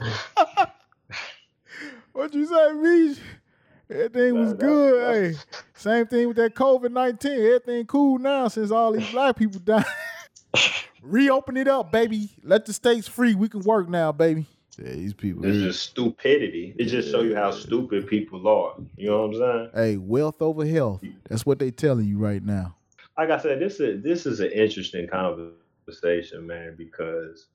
What 2.12 2.34
you 2.34 2.46
say, 2.46 2.72
Meech? 2.72 3.18
Everything 3.92 4.34
was 4.40 4.50
That- 4.50 4.58
that- 4.60 4.66
good. 4.66 5.14
Hey, 5.34 5.38
same 5.74 6.06
thing 6.06 6.28
with 6.28 6.36
that 6.38 6.54
COVID 6.54 6.90
nineteen. 6.92 7.32
Everything 7.40 7.86
cool 7.86 8.18
now 8.18 8.48
since 8.48 8.70
all 8.70 8.92
these 8.92 9.10
black 9.12 9.36
people 9.36 9.60
died. 9.60 9.84
Reopen 11.02 11.56
it 11.56 11.66
up, 11.68 11.90
baby. 11.90 12.30
Let 12.44 12.64
the 12.66 12.72
states 12.72 13.08
free. 13.08 13.34
We 13.34 13.48
can 13.48 13.60
work 13.60 13.88
now, 13.88 14.12
baby. 14.12 14.46
Yeah, 14.78 14.92
these 14.92 15.12
people. 15.14 15.44
It's 15.44 15.58
just 15.58 15.82
stupidity. 15.90 16.74
It 16.78 16.84
just 16.86 17.10
show 17.10 17.20
you 17.22 17.34
how 17.34 17.50
stupid 17.50 18.06
people 18.06 18.46
are. 18.48 18.74
You 18.96 19.08
know 19.10 19.26
what 19.26 19.34
I'm 19.34 19.34
saying? 19.34 19.70
Hey, 19.74 19.96
wealth 19.98 20.40
over 20.40 20.64
health. 20.64 21.02
That's 21.28 21.44
what 21.44 21.58
they 21.58 21.70
telling 21.70 22.06
you 22.06 22.18
right 22.18 22.42
now. 22.42 22.76
like 23.18 23.30
I 23.30 23.38
said, 23.38 23.60
this 23.60 23.80
is 23.80 24.02
this 24.02 24.24
is 24.26 24.40
an 24.40 24.50
interesting 24.52 25.08
conversation, 25.08 26.46
man, 26.46 26.74
because 26.78 27.48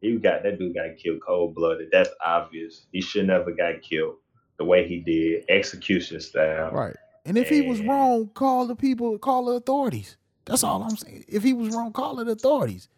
you 0.00 0.18
got 0.18 0.42
that 0.42 0.58
dude 0.58 0.74
got 0.74 0.96
killed 0.96 1.20
cold 1.20 1.54
blooded. 1.54 1.88
That's 1.92 2.10
obvious. 2.24 2.86
He 2.90 3.00
should 3.00 3.26
never 3.26 3.52
got 3.52 3.80
killed 3.82 4.16
the 4.56 4.64
way 4.64 4.86
he 4.86 5.00
did, 5.00 5.44
execution 5.48 6.20
style. 6.20 6.70
Right. 6.70 6.96
And 7.24 7.38
if 7.38 7.48
he 7.48 7.62
was 7.62 7.80
wrong, 7.80 8.30
call 8.34 8.66
the 8.66 8.76
people, 8.76 9.18
call 9.18 9.46
the 9.46 9.52
authorities. 9.52 10.16
That's 10.44 10.62
all 10.62 10.82
I'm 10.82 10.96
saying. 10.96 11.24
If 11.26 11.42
he 11.42 11.52
was 11.54 11.74
wrong, 11.74 11.92
call 11.92 12.16
the 12.16 12.30
authorities. 12.30 12.88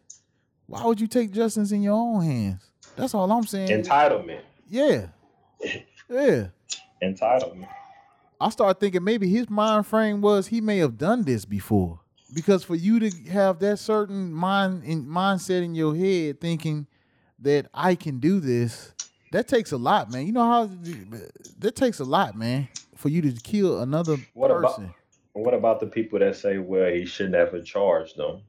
Why 0.67 0.85
would 0.85 1.01
you 1.01 1.07
take 1.07 1.33
justice 1.33 1.71
in 1.71 1.83
your 1.83 1.95
own 1.95 2.25
hands? 2.25 2.71
That's 2.97 3.15
all 3.15 3.31
I'm 3.31 3.47
saying. 3.47 3.69
Entitlement. 3.69 4.41
yeah. 4.69 5.07
Yeah. 6.09 6.49
Entitlement. 7.03 7.69
I 8.41 8.51
started 8.51 8.81
thinking 8.81 9.03
maybe 9.03 9.29
his 9.29 9.49
mind 9.49 9.87
frame 9.87 10.21
was 10.21 10.49
he 10.49 10.61
may 10.61 10.79
have 10.79 10.99
done 10.99 11.23
this 11.23 11.45
before. 11.45 12.01
Because 12.35 12.65
for 12.65 12.75
you 12.75 12.99
to 12.99 13.11
have 13.31 13.61
that 13.61 13.79
certain 13.79 14.33
mind 14.33 14.85
in 14.85 15.07
mindset 15.07 15.63
in 15.63 15.75
your 15.75 15.97
head 15.97 16.41
thinking 16.41 16.87
that 17.39 17.69
I 17.73 17.95
can 17.95 18.19
do 18.19 18.41
this, 18.41 18.93
that 19.37 19.49
takes 19.49 19.73
a 19.73 19.77
lot, 19.77 20.11
man. 20.11 20.27
You 20.27 20.33
know 20.33 20.45
how 20.45 20.71
that 21.59 21.77
takes 21.77 22.01
a 22.01 22.05
lot, 22.05 22.35
man, 22.37 22.69
for 22.95 23.11
you 23.11 23.21
to 23.23 23.33
kill 23.43 23.81
another 23.83 24.17
What 24.33 24.51
about- 24.51 24.77
person. 24.77 24.95
What 25.35 25.53
about 25.53 25.81
the 25.81 25.87
people 25.87 26.19
that 26.21 26.35
say, 26.37 26.57
well, 26.57 26.91
he 26.91 27.05
shouldn't 27.05 27.35
have 27.35 27.63
charged 27.63 28.17
them? 28.17 28.41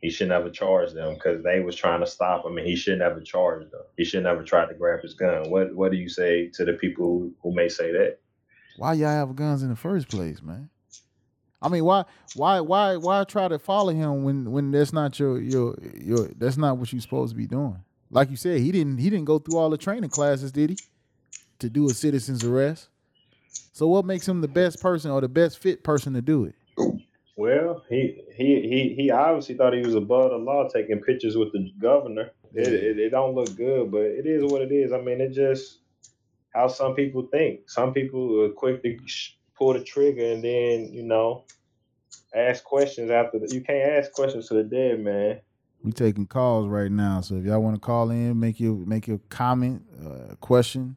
He 0.00 0.10
shouldn't 0.10 0.40
have 0.44 0.52
charged 0.52 0.94
them 0.94 1.14
because 1.14 1.42
they 1.42 1.58
was 1.58 1.74
trying 1.74 1.98
to 1.98 2.06
stop 2.06 2.46
him, 2.46 2.56
and 2.56 2.64
he 2.64 2.76
shouldn't 2.76 3.02
have 3.02 3.24
charged 3.24 3.72
them. 3.72 3.80
He 3.96 4.04
shouldn't 4.04 4.28
have 4.28 4.44
tried 4.44 4.66
to 4.66 4.74
grab 4.74 5.00
his 5.02 5.14
gun. 5.14 5.50
What 5.50 5.74
What 5.74 5.90
do 5.90 5.96
you 5.96 6.08
say 6.08 6.46
to 6.54 6.64
the 6.64 6.74
people 6.74 7.04
who, 7.06 7.34
who 7.42 7.52
may 7.52 7.68
say 7.68 7.90
that? 7.92 8.18
why 8.76 8.92
y'all 8.92 9.08
have 9.08 9.34
guns 9.34 9.62
in 9.64 9.70
the 9.70 9.74
first 9.76 10.06
place, 10.08 10.40
man? 10.42 10.68
I 11.60 11.68
mean, 11.68 11.84
why, 11.84 12.04
why, 12.36 12.60
why, 12.60 12.96
why 12.98 13.24
try 13.24 13.48
to 13.48 13.58
follow 13.58 13.92
him 13.92 14.22
when 14.22 14.52
when 14.52 14.70
that's 14.70 14.92
not 14.92 15.18
your 15.18 15.40
your 15.40 15.74
your 15.94 16.28
that's 16.38 16.58
not 16.58 16.76
what 16.78 16.92
you're 16.92 17.00
supposed 17.00 17.32
to 17.32 17.36
be 17.36 17.46
doing? 17.48 17.82
Like 18.10 18.30
you 18.30 18.36
said, 18.36 18.60
he 18.60 18.72
didn't 18.72 18.98
he 18.98 19.10
didn't 19.10 19.24
go 19.24 19.38
through 19.38 19.58
all 19.58 19.70
the 19.70 19.78
training 19.78 20.10
classes, 20.10 20.52
did 20.52 20.70
he? 20.70 20.78
To 21.60 21.70
do 21.70 21.86
a 21.86 21.94
citizen's 21.94 22.44
arrest. 22.44 22.88
So 23.72 23.86
what 23.88 24.04
makes 24.04 24.28
him 24.28 24.40
the 24.40 24.48
best 24.48 24.80
person 24.80 25.10
or 25.10 25.20
the 25.20 25.28
best 25.28 25.58
fit 25.58 25.82
person 25.82 26.12
to 26.14 26.22
do 26.22 26.44
it? 26.44 26.54
Well, 27.36 27.84
he 27.88 28.22
he 28.34 28.62
he 28.62 28.94
he 28.96 29.10
obviously 29.10 29.56
thought 29.56 29.74
he 29.74 29.80
was 29.80 29.94
above 29.94 30.30
the 30.30 30.38
law, 30.38 30.68
taking 30.68 31.00
pictures 31.00 31.36
with 31.36 31.52
the 31.52 31.70
governor. 31.78 32.30
It, 32.54 32.68
it 32.68 32.98
it 32.98 33.10
don't 33.10 33.34
look 33.34 33.54
good, 33.56 33.90
but 33.90 34.02
it 34.02 34.26
is 34.26 34.50
what 34.50 34.62
it 34.62 34.72
is. 34.72 34.92
I 34.92 35.00
mean, 35.00 35.20
it 35.20 35.32
just 35.32 35.80
how 36.54 36.68
some 36.68 36.94
people 36.94 37.28
think. 37.30 37.68
Some 37.68 37.92
people 37.92 38.44
are 38.44 38.48
quick 38.48 38.82
to 38.82 38.96
pull 39.58 39.74
the 39.74 39.84
trigger 39.84 40.32
and 40.32 40.42
then 40.42 40.90
you 40.92 41.02
know 41.02 41.44
ask 42.34 42.64
questions 42.64 43.10
after. 43.10 43.38
The, 43.38 43.54
you 43.54 43.60
can't 43.60 43.92
ask 43.92 44.12
questions 44.12 44.48
to 44.48 44.54
the 44.54 44.64
dead 44.64 45.00
man. 45.00 45.40
We 45.86 45.92
taking 45.92 46.26
calls 46.26 46.66
right 46.66 46.90
now, 46.90 47.20
so 47.20 47.36
if 47.36 47.44
y'all 47.44 47.62
want 47.62 47.76
to 47.76 47.80
call 47.80 48.10
in, 48.10 48.40
make 48.40 48.58
your 48.58 48.74
make 48.74 49.06
your 49.06 49.20
comment, 49.28 49.84
uh, 50.04 50.34
question, 50.40 50.96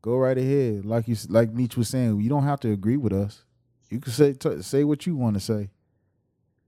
go 0.00 0.16
right 0.16 0.38
ahead. 0.38 0.86
Like 0.86 1.06
you 1.06 1.16
like 1.28 1.52
Meech 1.52 1.76
was 1.76 1.90
saying, 1.90 2.18
you 2.22 2.30
don't 2.30 2.44
have 2.44 2.58
to 2.60 2.72
agree 2.72 2.96
with 2.96 3.12
us. 3.12 3.44
You 3.90 4.00
can 4.00 4.12
say 4.12 4.32
t- 4.32 4.62
say 4.62 4.84
what 4.84 5.06
you 5.06 5.16
want 5.16 5.34
to 5.34 5.40
say. 5.40 5.68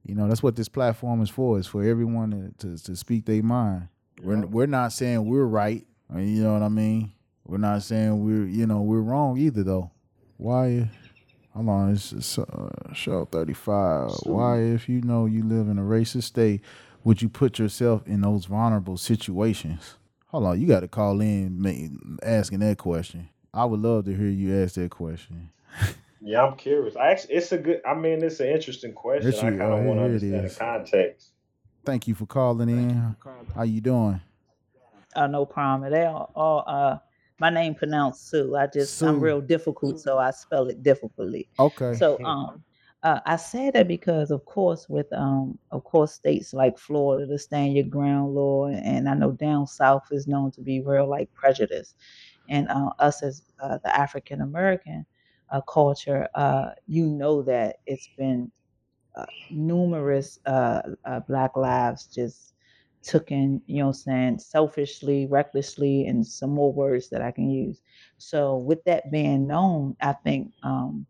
You 0.05 0.14
know 0.14 0.28
that's 0.28 0.42
what 0.42 0.57
this 0.57 0.68
platform 0.68 1.22
is 1.22 1.30
for. 1.30 1.59
Is 1.59 1.66
for 1.66 1.82
everyone 1.82 2.55
to 2.59 2.76
to, 2.76 2.84
to 2.84 2.94
speak 2.94 3.24
their 3.24 3.42
mind. 3.42 3.88
We're 4.22 4.44
we're 4.44 4.66
not 4.66 4.92
saying 4.92 5.24
we're 5.24 5.46
right. 5.46 5.86
uh, 6.14 6.18
You 6.18 6.42
know 6.42 6.53
what 6.53 6.62
I 6.62 6.68
mean? 6.68 7.12
We're 7.46 7.57
not 7.57 7.82
saying 7.82 8.22
we're 8.26 8.44
you 8.46 8.66
know 8.66 8.82
we're 8.82 9.01
wrong 9.01 9.38
either 9.38 9.62
though. 9.62 9.90
Why? 10.36 10.90
Hold 11.55 11.68
on, 11.70 11.92
it's, 11.92 12.12
it's 12.12 12.38
uh, 12.38 12.92
show 12.92 13.24
thirty 13.24 13.55
five. 13.55 14.11
Why, 14.24 14.59
if 14.61 14.86
you 14.86 15.01
know 15.01 15.24
you 15.24 15.42
live 15.44 15.68
in 15.68 15.78
a 15.78 15.82
racist 15.82 16.24
state, 16.24 16.61
would 17.05 17.22
you 17.22 17.28
put 17.28 17.59
yourself 17.59 18.07
in 18.07 18.20
those 18.20 18.46
vulnerable 18.46 18.96
situations? 18.96 19.94
Hold 20.28 20.44
on, 20.44 20.61
you 20.61 20.66
got 20.66 20.80
to 20.80 20.88
call 20.88 21.20
in 21.20 21.61
ma- 21.61 22.18
asking 22.22 22.61
that 22.61 22.78
question. 22.78 23.28
I 23.55 23.64
would 23.64 23.80
love 23.80 24.05
to 24.05 24.14
hear 24.14 24.26
you 24.28 24.62
ask 24.62 24.74
that 24.74 24.90
question. 24.90 25.51
Yeah, 26.20 26.44
I'm 26.44 26.57
curious. 26.57 26.96
I 26.96 27.12
actually, 27.12 27.34
it's 27.34 27.53
a 27.53 27.59
good. 27.59 27.80
I 27.86 27.94
mean, 27.94 28.22
it's 28.22 28.40
an 28.40 28.49
interesting 28.49 28.92
question. 28.92 29.28
It's 29.28 29.38
I 29.42 29.51
you- 29.51 29.59
kind 29.59 29.72
of 29.72 29.84
want 29.84 30.01
to 30.01 30.18
here 30.18 30.34
it 30.34 30.36
understand 30.36 30.51
the 30.51 30.90
context. 30.90 31.30
Thank 31.84 32.07
you 32.09 32.14
for 32.14 32.26
calling 32.26 32.68
in. 32.68 33.16
How 33.55 33.62
you 33.62 33.80
doing? 33.80 34.20
Uh, 35.14 35.26
no 35.26 35.46
problem. 35.46 35.90
They 35.90 36.05
all, 36.05 36.30
all 36.34 36.64
uh, 36.66 36.99
my 37.40 37.49
name 37.49 37.74
pronounced 37.74 38.28
Sue. 38.28 38.55
I 38.57 38.66
just 38.66 38.99
Sue. 38.99 39.07
I'm 39.07 39.20
real 39.20 39.40
difficult, 39.40 39.99
so 39.99 40.18
I 40.18 40.30
spell 40.32 40.66
it 40.66 40.82
difficultly. 40.82 41.49
Okay. 41.59 41.94
So 41.94 42.22
um, 42.24 42.62
uh, 43.03 43.20
I 43.26 43.36
say 43.36 43.70
that 43.70 43.88
because, 43.88 44.30
of 44.30 44.44
course, 44.44 44.88
with 44.88 45.12
um, 45.12 45.59
of 45.70 45.84
course, 45.84 46.12
states 46.12 46.53
like 46.53 46.78
Florida, 46.78 47.26
the 47.26 47.38
stand 47.38 47.74
your 47.74 47.84
ground 47.84 48.34
law, 48.34 48.66
and 48.68 49.09
I 49.09 49.14
know 49.14 49.32
down 49.32 49.66
south 49.66 50.05
is 50.11 50.26
known 50.26 50.51
to 50.53 50.61
be 50.62 50.80
real 50.80 51.09
like 51.09 51.32
prejudice, 51.34 51.94
and 52.49 52.68
uh, 52.68 52.90
us 52.99 53.22
as 53.22 53.42
uh, 53.62 53.78
the 53.84 53.94
African 53.96 54.40
American 54.40 55.07
uh, 55.51 55.61
culture, 55.62 56.28
uh, 56.34 56.70
you 56.86 57.07
know 57.07 57.42
that 57.42 57.76
it's 57.86 58.09
been 58.16 58.51
uh, 59.16 59.26
numerous 59.51 60.38
Black 61.26 61.57
lives 61.57 62.07
just 62.14 62.55
taken, 63.03 63.62
you 63.66 63.82
know, 63.82 63.92
saying 63.92 64.38
selfishly, 64.38 65.26
recklessly, 65.26 66.07
and 66.07 66.26
some 66.26 66.51
more 66.51 66.72
words 66.72 67.09
that 67.11 67.22
I 67.22 67.30
can 67.30 67.51
use. 67.51 67.80
So, 68.18 68.57
with 68.57 68.82
that 68.84 69.11
being 69.11 69.46
known, 69.46 69.96
I 70.01 70.12
think 70.12 70.53
um, 70.62 71.07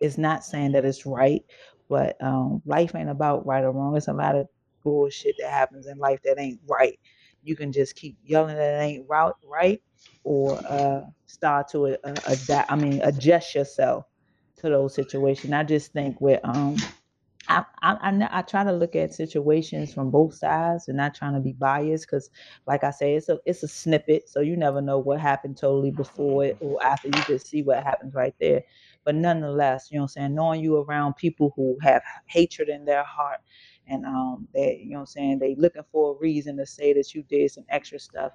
it's 0.00 0.18
not 0.18 0.44
saying 0.44 0.72
that 0.72 0.84
it's 0.84 1.06
right, 1.06 1.42
but 1.88 2.16
um, 2.22 2.62
life 2.66 2.94
ain't 2.94 3.10
about 3.10 3.46
right 3.46 3.64
or 3.64 3.72
wrong. 3.72 3.96
It's 3.96 4.08
a 4.08 4.12
lot 4.12 4.36
of 4.36 4.48
bullshit 4.84 5.36
that 5.38 5.50
happens 5.50 5.86
in 5.86 5.98
life 5.98 6.20
that 6.24 6.38
ain't 6.38 6.60
right. 6.68 6.98
You 7.42 7.56
can 7.56 7.72
just 7.72 7.96
keep 7.96 8.16
yelling 8.24 8.56
that 8.56 8.80
it 8.80 8.84
ain't 8.84 9.06
right, 9.08 9.32
right, 9.44 9.82
or 10.24 10.58
uh, 10.68 11.02
start 11.26 11.68
to 11.70 11.96
uh, 12.04 12.14
adapt. 12.26 12.70
I 12.70 12.76
mean, 12.76 13.00
adjust 13.02 13.54
yourself 13.54 14.06
to 14.58 14.68
those 14.70 14.94
situations. 14.94 15.52
I 15.52 15.62
just 15.64 15.92
think 15.92 16.20
with 16.20 16.40
um, 16.44 16.76
I, 17.48 17.64
I, 17.82 17.92
I, 18.10 18.28
I 18.38 18.42
try 18.42 18.64
to 18.64 18.72
look 18.72 18.96
at 18.96 19.14
situations 19.14 19.94
from 19.94 20.10
both 20.10 20.34
sides 20.34 20.88
and 20.88 20.96
not 20.96 21.14
trying 21.14 21.34
to 21.34 21.40
be 21.40 21.52
biased 21.52 22.06
because, 22.06 22.30
like 22.66 22.84
I 22.84 22.90
say, 22.90 23.14
it's 23.14 23.28
a 23.28 23.38
it's 23.46 23.62
a 23.62 23.68
snippet, 23.68 24.28
so 24.28 24.40
you 24.40 24.56
never 24.56 24.80
know 24.80 24.98
what 24.98 25.20
happened 25.20 25.56
totally 25.56 25.90
before 25.92 26.44
it 26.44 26.56
or 26.60 26.82
after. 26.84 27.08
You 27.08 27.22
just 27.26 27.46
see 27.48 27.62
what 27.62 27.82
happens 27.84 28.14
right 28.14 28.34
there. 28.40 28.62
But 29.06 29.16
nonetheless, 29.16 29.88
you 29.92 29.98
know 29.98 30.02
what 30.04 30.16
I'm 30.16 30.22
saying, 30.22 30.36
knowing 30.36 30.62
you 30.62 30.78
around 30.78 31.16
people 31.16 31.54
who 31.56 31.78
have 31.82 32.02
hatred 32.26 32.68
in 32.70 32.86
their 32.86 33.04
heart 33.04 33.40
and 33.88 34.06
um 34.06 34.48
they 34.54 34.82
you 34.84 34.90
know 34.92 34.98
what 34.98 35.00
I'm 35.02 35.06
saying, 35.06 35.40
they 35.40 35.56
looking 35.56 35.84
for 35.92 36.14
a 36.14 36.18
reason 36.20 36.58
to 36.58 36.66
say 36.66 36.94
that 36.94 37.14
you 37.14 37.24
did 37.24 37.52
some 37.52 37.64
extra 37.70 38.00
stuff. 38.00 38.32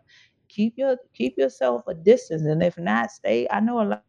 Keep 0.49 0.76
your 0.78 0.97
keep 1.13 1.38
yourself 1.38 1.84
a 1.88 1.95
distance 1.95 2.43
and 2.43 2.63
if 2.63 2.78
not, 2.78 3.11
stay. 3.11 3.47
I 3.51 3.61
know 3.61 3.82
a 3.82 3.86
lot 3.86 4.05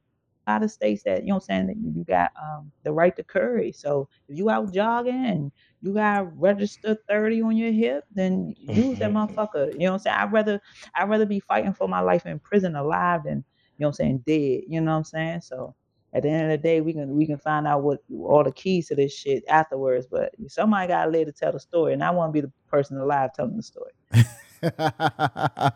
lot 0.48 0.62
of 0.62 0.70
states 0.70 1.02
that 1.04 1.22
you 1.22 1.28
know 1.28 1.36
what 1.36 1.44
I'm 1.50 1.66
saying 1.66 1.66
that 1.68 1.76
you 1.76 2.04
got 2.06 2.30
um, 2.42 2.72
the 2.84 2.92
right 2.92 3.14
to 3.16 3.24
carry. 3.24 3.72
So 3.72 4.08
if 4.28 4.36
you 4.36 4.50
out 4.50 4.72
jogging 4.72 5.24
and 5.26 5.52
you 5.82 5.94
got 5.94 6.38
registered 6.38 6.98
30 7.08 7.42
on 7.42 7.56
your 7.56 7.72
hip, 7.72 8.04
then 8.14 8.54
use 8.58 8.98
that 8.98 9.10
motherfucker. 9.12 9.72
You 9.74 9.86
know 9.86 9.92
what 9.92 9.92
I'm 9.94 9.98
saying? 10.00 10.16
I'd 10.18 10.32
rather 10.32 10.60
I'd 10.96 11.08
rather 11.08 11.26
be 11.26 11.40
fighting 11.40 11.74
for 11.74 11.88
my 11.88 12.00
life 12.00 12.26
in 12.26 12.38
prison 12.40 12.76
alive 12.76 13.22
than 13.24 13.44
you 13.76 13.84
know 13.84 13.88
what 13.88 14.00
I'm 14.00 14.22
saying 14.24 14.24
dead. 14.26 14.62
You 14.68 14.80
know 14.80 14.92
what 14.92 14.98
I'm 14.98 15.04
saying? 15.04 15.40
So 15.42 15.74
at 16.14 16.22
the 16.22 16.28
end 16.28 16.44
of 16.44 16.50
the 16.50 16.58
day, 16.58 16.80
we 16.80 16.92
can 16.92 17.16
we 17.16 17.26
can 17.26 17.38
find 17.38 17.66
out 17.66 17.82
what 17.82 18.00
all 18.12 18.44
the 18.44 18.52
keys 18.52 18.88
to 18.88 18.94
this 18.94 19.14
shit 19.16 19.44
afterwards. 19.48 20.06
But 20.10 20.32
somebody 20.48 20.88
gotta 20.88 21.10
live 21.10 21.26
to 21.26 21.32
tell 21.32 21.52
the 21.52 21.60
story, 21.60 21.92
and 21.94 22.02
I 22.04 22.10
want 22.10 22.30
to 22.30 22.32
be 22.32 22.40
the 22.46 22.52
person 22.68 22.98
alive 22.98 23.30
telling 23.34 23.56
the 23.56 23.62
story. 23.62 23.92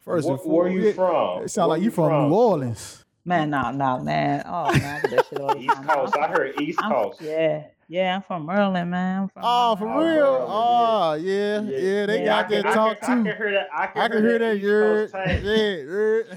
First 0.00 0.26
Where- 0.28 0.36
and 0.36 0.52
where 0.52 0.68
you 0.68 0.92
foremost, 0.92 0.96
from? 1.36 1.44
It 1.44 1.48
sound 1.50 1.68
Where 1.68 1.76
like 1.76 1.82
you 1.82 1.86
you 1.86 1.90
from, 1.90 2.08
from? 2.08 2.28
New 2.30 2.34
Orleans. 2.34 3.04
Man, 3.24 3.50
nah, 3.50 3.70
nah, 3.70 3.98
man. 4.02 4.42
Oh 4.46 4.72
man, 4.72 5.02
I 5.04 5.08
that 5.08 5.26
shit 5.28 5.40
all 5.40 5.54
the 5.54 5.60
East 5.60 5.74
time. 5.74 5.86
Coast. 5.86 6.16
I 6.16 6.26
heard 6.28 6.60
East 6.60 6.80
I'm- 6.82 6.90
Coast. 6.90 7.20
Yeah, 7.20 7.64
yeah, 7.90 8.14
I'm 8.16 8.22
from 8.22 8.46
Maryland, 8.46 8.90
man. 8.92 9.22
I'm 9.22 9.28
from 9.28 9.42
Oh, 9.44 9.74
for 9.76 9.84
Maryland. 9.86 10.14
real? 10.14 10.22
Maryland, 10.22 10.48
Oh, 10.48 11.10
oh 11.10 11.14
yeah, 11.14 11.60
yeah. 11.62 12.06
They 12.06 12.22
Yeah, 12.24 12.24
got 12.24 12.46
I 12.46 12.50
that 12.50 12.62
can, 12.62 12.72
talk 12.72 12.96
I 13.02 13.06
can, 13.06 13.10
I 13.10 13.14
too. 13.16 13.24
can 13.24 13.36
hear 13.36 13.50
that. 13.52 13.68
I 13.74 13.86
can, 13.88 14.02
I 14.02 14.08
can 14.08 14.24
hear 14.24 14.38
that. 14.38 14.54
East 14.56 14.62
You're, 14.64 15.06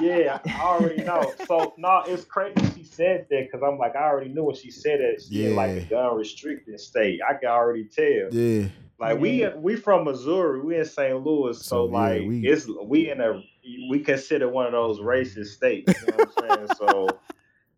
Yeah, 0.00 0.38
I 0.58 0.60
already 0.62 1.04
know. 1.04 1.34
So 1.46 1.74
no, 1.78 2.02
it's 2.08 2.24
crazy 2.24 2.56
she 2.74 2.84
said 2.84 3.26
that 3.30 3.46
because 3.50 3.62
I'm 3.62 3.78
like, 3.78 3.96
I 3.96 4.04
already 4.04 4.30
knew 4.30 4.44
when 4.44 4.54
she 4.56 4.70
said 4.70 5.00
that 5.00 5.22
she 5.22 5.44
in 5.44 5.56
like 5.56 5.70
a 5.70 5.80
gun 5.82 6.16
restricted 6.16 6.80
state. 6.80 7.20
I 7.28 7.34
can 7.34 7.48
already 7.50 7.84
tell. 7.84 8.32
yeah. 8.32 8.68
Like 8.98 9.20
we 9.20 9.46
we 9.56 9.76
from 9.76 10.04
Missouri, 10.04 10.60
we 10.60 10.76
in 10.78 10.84
St. 10.84 11.22
Louis, 11.24 11.56
so, 11.58 11.62
So, 11.62 11.84
yeah, 11.86 11.92
like 11.92 12.22
we- 12.22 12.46
it's 12.48 12.66
we 12.84 13.10
in 13.10 13.20
a 13.20 13.42
we 13.90 14.00
consider 14.00 14.48
one 14.48 14.66
of 14.66 14.72
those 14.72 14.98
racist 15.00 15.48
states. 15.48 16.00
You 16.02 16.08
know 16.08 16.14
what 16.18 16.28
I'm 16.40 16.48
saying? 16.56 16.68
So 16.76 17.17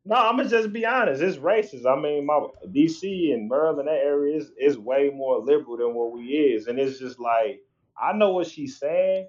no, 0.04 0.16
I'm 0.16 0.36
gonna 0.36 0.48
just 0.48 0.72
be 0.72 0.86
honest. 0.86 1.22
It's 1.22 1.36
racist. 1.36 1.86
I 1.86 2.00
mean, 2.00 2.26
my 2.26 2.46
DC 2.68 3.32
and 3.34 3.48
Maryland, 3.48 3.88
that 3.88 3.94
area 3.94 4.36
is 4.36 4.50
is 4.58 4.78
way 4.78 5.10
more 5.14 5.38
liberal 5.40 5.76
than 5.76 5.94
what 5.94 6.12
we 6.12 6.24
is, 6.24 6.66
and 6.66 6.78
it's 6.78 6.98
just 6.98 7.20
like 7.20 7.62
I 8.00 8.12
know 8.14 8.32
what 8.32 8.46
she's 8.48 8.78
saying, 8.78 9.28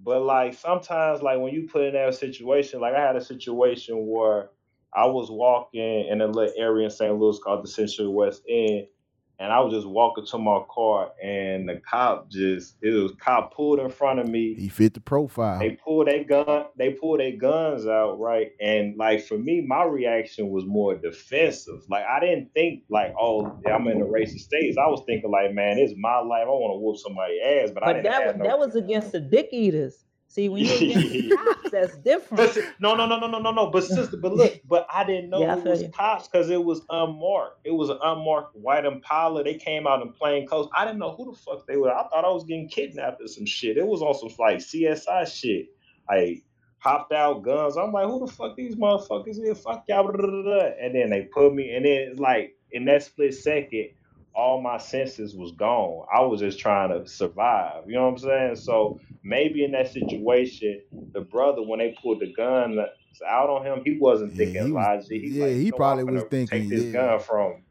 but 0.00 0.22
like 0.22 0.54
sometimes, 0.54 1.22
like 1.22 1.40
when 1.40 1.52
you 1.52 1.68
put 1.70 1.84
in 1.84 1.94
that 1.94 2.14
situation, 2.14 2.80
like 2.80 2.94
I 2.94 3.00
had 3.00 3.16
a 3.16 3.24
situation 3.24 4.06
where 4.06 4.50
I 4.94 5.06
was 5.06 5.30
walking 5.30 6.06
in 6.08 6.20
a 6.20 6.26
little 6.28 6.54
area 6.56 6.84
in 6.84 6.90
St. 6.90 7.14
Louis 7.18 7.38
called 7.42 7.64
the 7.64 7.68
Central 7.68 8.14
West 8.14 8.42
End, 8.48 8.86
and 9.38 9.52
I 9.52 9.60
was 9.60 9.72
just 9.72 9.86
walking 9.86 10.26
to 10.26 10.38
my 10.38 10.60
car, 10.72 11.10
and 11.22 11.68
the 11.68 11.80
cop 11.88 12.30
just 12.30 12.76
it 12.82 12.90
was 12.90 13.12
cop 13.18 13.54
pulled 13.54 13.80
in 13.80 13.90
front 13.90 14.20
of 14.20 14.28
me. 14.28 14.54
He 14.54 14.68
fit 14.68 14.94
the 14.94 15.00
profile. 15.00 15.58
They 15.58 15.72
pulled 15.72 16.06
their 16.06 16.24
gun, 16.24 16.66
they 16.76 16.90
pulled 16.90 17.20
their 17.20 17.36
guns 17.36 17.86
out, 17.86 18.18
right? 18.20 18.52
And 18.60 18.96
like 18.96 19.24
for 19.24 19.36
me, 19.36 19.60
my 19.60 19.84
reaction 19.84 20.50
was 20.50 20.64
more 20.64 20.94
defensive. 20.94 21.82
Like 21.88 22.04
I 22.04 22.20
didn't 22.20 22.52
think 22.54 22.84
like, 22.88 23.14
oh, 23.18 23.60
I'm 23.66 23.88
in 23.88 23.98
the 23.98 24.06
racist 24.06 24.40
states. 24.40 24.76
I 24.78 24.86
was 24.86 25.02
thinking 25.06 25.30
like, 25.30 25.52
man, 25.52 25.78
it's 25.78 25.94
my 25.96 26.18
life. 26.18 26.44
I 26.44 26.50
want 26.50 26.74
to 26.74 26.78
whoop 26.78 26.96
somebody's 26.98 27.40
ass, 27.44 27.70
but, 27.74 27.82
I 27.82 27.94
didn't 27.94 28.04
that 28.04 28.12
have 28.12 28.26
was 28.26 28.36
no. 28.36 28.44
that 28.44 28.58
was 28.58 28.76
against 28.76 29.12
the 29.12 29.20
dick 29.20 29.48
eaters. 29.52 30.04
See, 30.34 30.48
when 30.48 30.64
you're 30.64 30.74
against 30.74 31.12
the 31.12 31.30
cops, 31.36 31.70
that's 31.70 31.92
But 31.94 32.02
different. 32.04 32.50
see- 32.54 32.62
no, 32.80 32.96
no, 32.96 33.06
no, 33.06 33.20
no, 33.20 33.28
no, 33.28 33.38
no, 33.38 33.52
no. 33.52 33.70
But 33.70 33.84
sister, 33.84 34.16
but 34.16 34.32
look, 34.34 34.60
but 34.66 34.84
I 34.92 35.04
didn't 35.04 35.30
know 35.30 35.42
Yeah, 35.42 35.56
it 35.56 35.64
was 35.64 35.82
you. 35.82 35.90
cops 35.90 36.26
because 36.26 36.50
it 36.50 36.64
was 36.64 36.82
unmarked. 36.90 37.60
It 37.64 37.70
was 37.70 37.88
an 37.88 37.98
unmarked 38.02 38.56
white 38.56 38.84
Impala. 38.84 39.44
They 39.44 39.54
came 39.54 39.86
out 39.86 40.02
in 40.02 40.12
plain 40.12 40.48
clothes. 40.48 40.68
I 40.76 40.84
didn't 40.84 40.98
know 40.98 41.14
who 41.14 41.30
the 41.30 41.38
fuck 41.38 41.66
they 41.68 41.76
were. 41.76 41.92
I 41.94 42.08
thought 42.08 42.24
I 42.24 42.30
was 42.30 42.42
getting 42.42 42.68
kidnapped 42.68 43.22
or 43.22 43.28
some 43.28 43.46
shit. 43.46 43.76
It 43.76 43.86
was 43.86 44.02
on 44.02 44.12
some 44.14 44.30
like 44.40 44.58
CSI 44.58 45.24
shit. 45.32 45.66
I 46.10 46.42
hopped 46.78 47.12
out 47.12 47.44
guns. 47.44 47.76
I'm 47.76 47.92
like, 47.92 48.06
who 48.08 48.26
the 48.26 48.32
fuck 48.32 48.56
these 48.56 48.74
motherfuckers 48.74 49.38
is? 49.40 49.60
Fuck 49.60 49.84
y'all. 49.88 50.08
And 50.10 50.94
then 50.96 51.10
they 51.10 51.28
put 51.32 51.54
me, 51.54 51.70
and 51.76 51.84
then 51.84 52.08
it's 52.10 52.18
like 52.18 52.56
in 52.72 52.86
that 52.86 53.04
split 53.04 53.34
second, 53.34 53.90
all 54.34 54.60
my 54.60 54.78
senses 54.78 55.34
was 55.36 55.52
gone. 55.52 56.06
I 56.14 56.20
was 56.22 56.40
just 56.40 56.58
trying 56.58 56.90
to 56.90 57.08
survive. 57.08 57.84
You 57.86 57.94
know 57.94 58.04
what 58.04 58.12
I'm 58.12 58.18
saying? 58.18 58.56
So 58.56 59.00
maybe 59.22 59.64
in 59.64 59.72
that 59.72 59.92
situation, 59.92 60.80
the 61.12 61.20
brother 61.20 61.62
when 61.62 61.78
they 61.78 61.96
pulled 62.02 62.20
the 62.20 62.32
gun 62.32 62.78
uh, 62.78 62.86
out 63.28 63.48
on 63.48 63.64
him, 63.64 63.82
he 63.84 63.96
wasn't 63.98 64.32
Yeah, 64.32 64.38
thinking 64.46 64.66
he 64.66 64.72
was- 64.72 64.84
logic. 64.84 65.22
He's 65.22 65.32
yeah, 65.36 65.44
like, 65.46 65.54
he 65.54 65.64
"You 65.66 65.72
probably 65.72 66.04
was 66.04 66.14
gonna 66.22 66.28
thinking, 66.30 66.60
take 66.62 66.68
this 66.70 66.84
yeah. 66.84 66.92
gun 66.92 67.20
from. 67.20 67.52
him." 67.52 67.64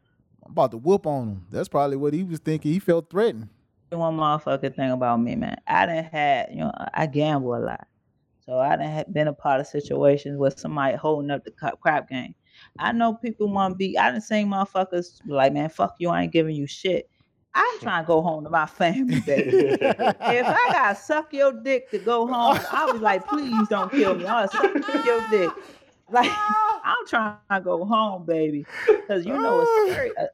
I'm 0.46 0.52
about 0.52 0.70
to 0.72 0.78
whoop 0.78 1.06
on 1.06 1.28
him. 1.28 1.46
That's 1.50 1.68
probably 1.68 1.96
what 1.96 2.12
he 2.14 2.22
was 2.22 2.38
thinking. 2.38 2.72
He 2.72 2.78
felt 2.78 3.08
threatened. 3.10 3.48
One 3.90 4.16
motherfucking 4.16 4.74
thing 4.74 4.90
about 4.90 5.20
me, 5.20 5.36
man. 5.36 5.56
I 5.68 5.86
didn't 5.86 6.06
had, 6.06 6.48
you 6.50 6.56
know, 6.58 6.72
I 6.92 7.06
gamble 7.06 7.54
a 7.54 7.60
lot. 7.60 7.86
So 8.44 8.58
I 8.58 8.74
done 8.76 8.86
had 8.90 9.12
been 9.14 9.28
a 9.28 9.32
part 9.32 9.60
of 9.60 9.66
situations 9.68 10.36
where 10.36 10.50
somebody 10.50 10.96
holding 10.96 11.30
up 11.30 11.44
the 11.44 11.50
crap, 11.52 11.80
crap 11.80 12.08
game. 12.08 12.34
I 12.78 12.92
know 12.92 13.14
people 13.14 13.48
want 13.48 13.72
to 13.72 13.76
be. 13.76 13.96
I 13.98 14.10
done 14.10 14.20
seen 14.20 14.48
motherfuckers 14.48 15.20
like, 15.26 15.52
man, 15.52 15.68
fuck 15.68 15.94
you. 15.98 16.10
I 16.10 16.22
ain't 16.22 16.32
giving 16.32 16.56
you 16.56 16.66
shit. 16.66 17.08
I'm 17.56 17.78
trying 17.80 18.02
to 18.02 18.06
go 18.06 18.20
home 18.20 18.42
to 18.44 18.50
my 18.50 18.66
family, 18.66 19.20
baby. 19.20 19.76
if 19.80 20.46
I 20.46 20.68
gotta 20.72 20.96
suck 20.96 21.32
your 21.32 21.52
dick 21.52 21.88
to 21.92 21.98
go 21.98 22.26
home, 22.26 22.58
I'll 22.72 22.92
be 22.92 22.98
like, 22.98 23.26
please 23.28 23.68
don't 23.68 23.92
kill 23.92 24.16
me. 24.16 24.26
I'll 24.26 24.48
suck 24.48 24.74
your 25.04 25.24
dick. 25.30 25.50
Like 26.10 26.30
I'm 26.84 27.06
trying 27.06 27.36
to 27.50 27.60
go 27.60 27.84
home, 27.84 28.26
baby, 28.26 28.66
because 28.86 29.24
you 29.24 29.32
know 29.32 29.60
it's 29.62 29.92
scary. 29.92 30.10
Uh, 30.18 30.26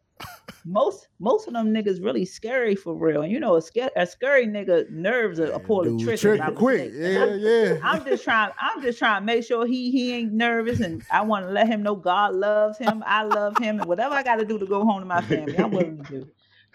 most 0.65 1.09
most 1.19 1.47
of 1.47 1.55
them 1.55 1.73
niggas 1.73 2.03
really 2.05 2.25
scary 2.25 2.75
for 2.75 2.95
real. 2.95 3.23
And 3.23 3.33
you 3.33 3.41
know 3.41 3.57
a 3.57 3.63
scary, 3.63 3.91
a 3.97 4.07
scary 4.07 4.47
nigga 4.47 4.91
nerves 4.91 5.41
are, 5.41 5.47
Dude, 5.59 6.01
triggers. 6.01 6.21
trigger 6.21 6.39
by 6.39 6.51
quick. 6.51 6.93
Yeah, 6.95 7.35
yeah. 7.35 7.79
I'm 7.83 8.05
just 8.05 8.25
trying. 8.25 8.51
I'm 8.59 8.83
just 8.83 8.99
trying 8.99 9.23
to 9.23 9.27
make 9.27 9.45
sure 9.45 9.67
he 9.67 9.91
he 9.91 10.15
ain't 10.15 10.33
nervous, 10.33 10.81
and 10.81 11.03
I 11.11 11.23
want 11.23 11.47
to 11.47 11.51
let 11.53 11.69
him 11.69 11.83
know 11.83 11.95
God 11.97 12.35
loves 12.35 12.79
him. 12.79 13.03
I 13.07 13.23
love 13.23 13.57
him, 13.59 13.81
and 13.81 13.89
whatever 13.89 14.15
I 14.15 14.23
got 14.23 14.37
to 14.37 14.45
do 14.45 14.59
to 14.59 14.67
go 14.67 14.85
home 14.85 15.01
to 15.01 15.07
my 15.07 15.23
family, 15.23 15.59
I'm 15.59 15.71
willing 15.71 16.05
to 16.05 16.11
do. 16.11 16.27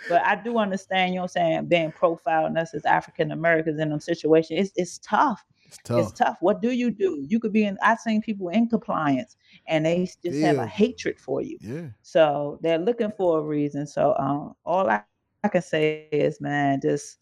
But 0.09 0.23
I 0.23 0.35
do 0.35 0.57
understand, 0.57 1.13
you 1.13 1.19
know, 1.19 1.23
what 1.23 1.37
I'm 1.37 1.43
saying 1.43 1.65
being 1.67 1.91
profiled 1.91 2.47
and 2.47 2.57
us 2.57 2.73
as 2.73 2.85
African 2.85 3.31
Americans 3.31 3.79
in 3.79 3.89
them 3.89 3.99
situations, 3.99 4.59
it's 4.59 4.73
it's 4.75 4.97
tough. 4.99 5.43
It's 5.65 5.77
tough. 5.83 5.99
It's 5.99 6.11
tough. 6.11 6.37
What 6.41 6.61
do 6.61 6.71
you 6.71 6.91
do? 6.91 7.25
You 7.27 7.39
could 7.39 7.53
be 7.53 7.65
in. 7.65 7.77
I've 7.81 7.99
seen 7.99 8.21
people 8.21 8.49
in 8.49 8.67
compliance, 8.69 9.35
and 9.67 9.85
they 9.85 10.09
just 10.23 10.39
have 10.41 10.57
a 10.57 10.67
hatred 10.67 11.19
for 11.19 11.41
you. 11.41 11.57
Yeah. 11.61 11.87
So 12.01 12.59
they're 12.61 12.77
looking 12.77 13.11
for 13.17 13.39
a 13.39 13.41
reason. 13.41 13.87
So 13.87 14.15
um, 14.17 14.55
all 14.65 14.89
I, 14.89 15.01
I 15.43 15.47
can 15.47 15.61
say 15.61 16.07
is, 16.11 16.39
man, 16.39 16.79
just 16.81 17.17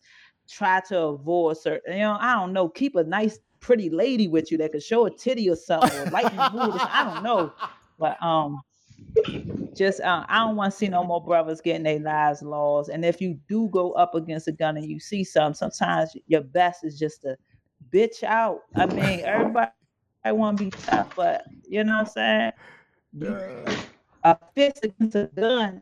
try 0.49 0.81
to 0.89 0.99
avoid 0.99 1.57
certain. 1.57 1.93
You 1.93 2.03
know, 2.03 2.17
I 2.19 2.33
don't 2.33 2.53
know. 2.53 2.69
Keep 2.69 2.95
a 2.95 3.03
nice, 3.03 3.39
pretty 3.59 3.89
lady 3.89 4.27
with 4.27 4.51
you 4.51 4.57
that 4.59 4.71
could 4.71 4.83
show 4.83 5.05
a 5.05 5.09
titty 5.09 5.49
or 5.49 5.55
something, 5.55 5.97
or 5.99 6.05
lighten 6.11 6.35
the 6.35 6.49
mood. 6.51 6.81
I 6.81 7.11
don't 7.13 7.23
know, 7.23 7.53
but 7.97 8.21
um, 8.21 8.61
just 9.75 10.01
uh, 10.01 10.25
I 10.27 10.39
don't 10.39 10.55
want 10.55 10.71
to 10.71 10.77
see 10.77 10.87
no 10.87 11.03
more 11.03 11.23
brothers 11.23 11.61
getting 11.61 11.83
their 11.83 11.99
lives 11.99 12.41
lost. 12.41 12.89
And 12.89 13.05
if 13.05 13.21
you 13.21 13.39
do 13.47 13.69
go 13.69 13.93
up 13.93 14.15
against 14.15 14.47
a 14.47 14.51
gun 14.51 14.77
and 14.77 14.85
you 14.85 14.99
see 14.99 15.23
something, 15.23 15.55
sometimes 15.55 16.15
your 16.27 16.41
best 16.41 16.83
is 16.83 16.99
just 16.99 17.21
to 17.21 17.37
bitch 17.93 18.23
out. 18.23 18.61
I 18.75 18.85
mean, 18.87 19.21
everybody. 19.21 19.71
I 20.25 20.31
want 20.31 20.57
to 20.57 20.63
be 20.65 20.69
tough, 20.71 21.15
but 21.15 21.43
you 21.67 21.83
know 21.83 21.97
what 21.97 21.99
I'm 21.99 22.05
saying? 22.07 22.51
You- 23.13 23.65
a 24.25 24.37
fist 24.55 24.79
against 24.85 25.15
a 25.15 25.29
gun, 25.35 25.81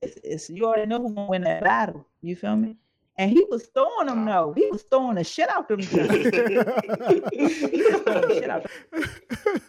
it's, 0.00 0.16
it's 0.22 0.48
you 0.48 0.64
already 0.64 0.86
know 0.86 1.02
who's 1.02 1.12
gonna 1.12 1.28
win 1.28 1.42
that 1.42 1.64
battle. 1.64 2.06
You 2.22 2.36
feel 2.36 2.54
me? 2.54 2.76
And 3.18 3.30
he 3.32 3.44
was 3.50 3.66
throwing 3.74 4.06
them 4.06 4.24
though. 4.24 4.52
He 4.56 4.66
was 4.70 4.82
throwing 4.82 5.16
the 5.16 5.24
shit 5.24 5.50
out 5.50 5.66
them 5.68 5.80
guns. 5.80 5.90
he 6.12 7.82
was 7.82 8.02
throwing 8.02 8.28
the 8.28 8.40
shit 8.40 8.48
out. 8.50 8.66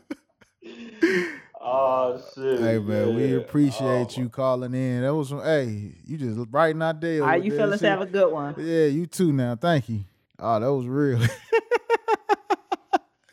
Oh 1.63 2.19
shit. 2.35 2.59
Hey 2.59 2.79
man, 2.79 3.15
we 3.15 3.35
appreciate 3.35 4.17
Oh, 4.17 4.21
you 4.21 4.29
calling 4.29 4.73
in. 4.73 5.01
That 5.01 5.13
was 5.13 5.29
some, 5.29 5.43
hey, 5.43 5.93
you 6.07 6.17
just 6.17 6.39
brighten 6.49 6.81
our 6.81 6.91
day. 6.93 7.19
All 7.19 7.25
up 7.25 7.29
right, 7.29 7.37
with 7.37 7.45
you 7.45 7.51
that 7.51 7.57
fellas 7.57 7.79
shit. 7.81 7.89
have 7.89 8.01
a 8.01 8.05
good 8.07 8.31
one. 8.33 8.55
Yeah, 8.57 8.85
you 8.85 9.05
too 9.05 9.31
now. 9.31 9.55
Thank 9.55 9.87
you. 9.89 9.99
Oh, 10.39 10.59
that 10.59 10.73
was 10.73 10.87
real. 10.87 11.19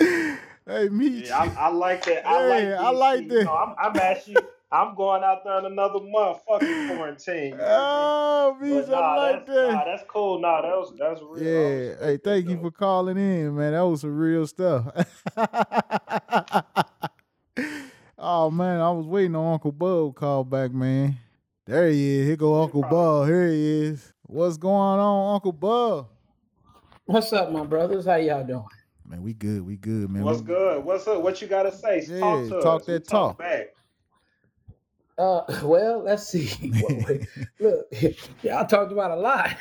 hey, 0.01 0.89
me. 0.91 1.27
Yeah, 1.27 1.39
I, 1.39 1.67
I 1.67 1.69
like 1.69 2.05
that. 2.05 2.27
I 2.27 2.47
like. 2.47 2.63
Yeah, 2.65 2.83
I 2.83 2.91
like 2.91 3.21
DC. 3.21 3.29
that. 3.29 3.45
No, 3.45 3.53
I'm, 3.55 3.75
I'm 3.79 3.97
actually. 3.99 4.37
I'm 4.71 4.95
going 4.97 5.25
out 5.25 5.45
there 5.45 5.59
in 5.61 5.65
another 5.65 6.01
month. 6.01 6.41
Fucking 6.47 6.89
quarantine. 6.89 7.53
you 7.53 7.57
know 7.57 7.65
what 7.65 7.71
I 7.73 7.79
Oh, 7.81 8.57
mean? 8.61 8.75
me, 8.75 8.87
But 8.87 8.95
I 8.95 9.17
like 9.17 9.47
that's, 9.47 9.57
nah, 9.73 9.85
that's 9.87 10.03
cool. 10.09 10.41
Nah, 10.41 10.61
that 10.63 10.77
was 10.77 10.93
that's 10.99 11.23
real. 11.23 11.43
Yeah. 11.45 11.53
respect 11.89 12.03
Hey, 12.03 12.17
thank 12.19 12.49
you 12.49 12.57
though. 12.57 12.63
for 12.63 12.71
calling 12.71 13.17
in, 13.17 13.57
man. 13.57 13.73
That 13.73 13.81
was 13.81 14.03
some 14.03 14.17
real 14.17 14.47
stuff. 14.47 14.87
oh 18.19 18.51
man, 18.51 18.81
I 18.81 18.91
was 18.91 19.07
waiting 19.07 19.35
on 19.37 19.55
Uncle 19.55 19.73
Bub 19.73 20.15
to 20.15 20.21
call 20.21 20.45
back, 20.45 20.73
man. 20.73 21.17
There 21.67 21.89
he 21.89 22.19
is. 22.21 22.27
Here 22.27 22.37
go 22.37 22.63
Uncle 22.63 22.83
Bub. 22.83 23.27
Here 23.27 23.49
he 23.49 23.87
is. 23.87 24.13
What's 24.23 24.59
going 24.59 25.01
on, 25.01 25.35
Uncle 25.35 25.53
Bub? 25.53 26.09
What's 27.07 27.33
up, 27.33 27.51
my 27.51 27.65
brothers? 27.65 28.05
How 28.05 28.17
y'all 28.17 28.45
doing? 28.45 28.67
Man, 29.09 29.23
we 29.23 29.33
good. 29.33 29.63
We 29.65 29.77
good, 29.77 30.11
man. 30.11 30.23
What's 30.23 30.41
We- 30.41 30.47
good? 30.49 30.85
What's 30.85 31.07
up? 31.09 31.23
What 31.23 31.41
you 31.41 31.49
gotta 31.49 31.73
say? 31.73 32.05
Yeah, 32.07 32.21
talk 32.21 32.49
to 32.49 32.61
talk 32.61 32.81
us. 32.83 32.87
that 32.87 33.03
We 33.03 33.07
talk. 33.07 33.39
back. 33.39 33.69
Uh, 35.17 35.43
well, 35.65 36.03
let's 36.03 36.29
see. 36.29 36.51
Look, 37.61 37.87
y'all 38.43 38.67
talked 38.67 38.93
about 38.93 39.11
a 39.13 39.17
lot. 39.17 39.57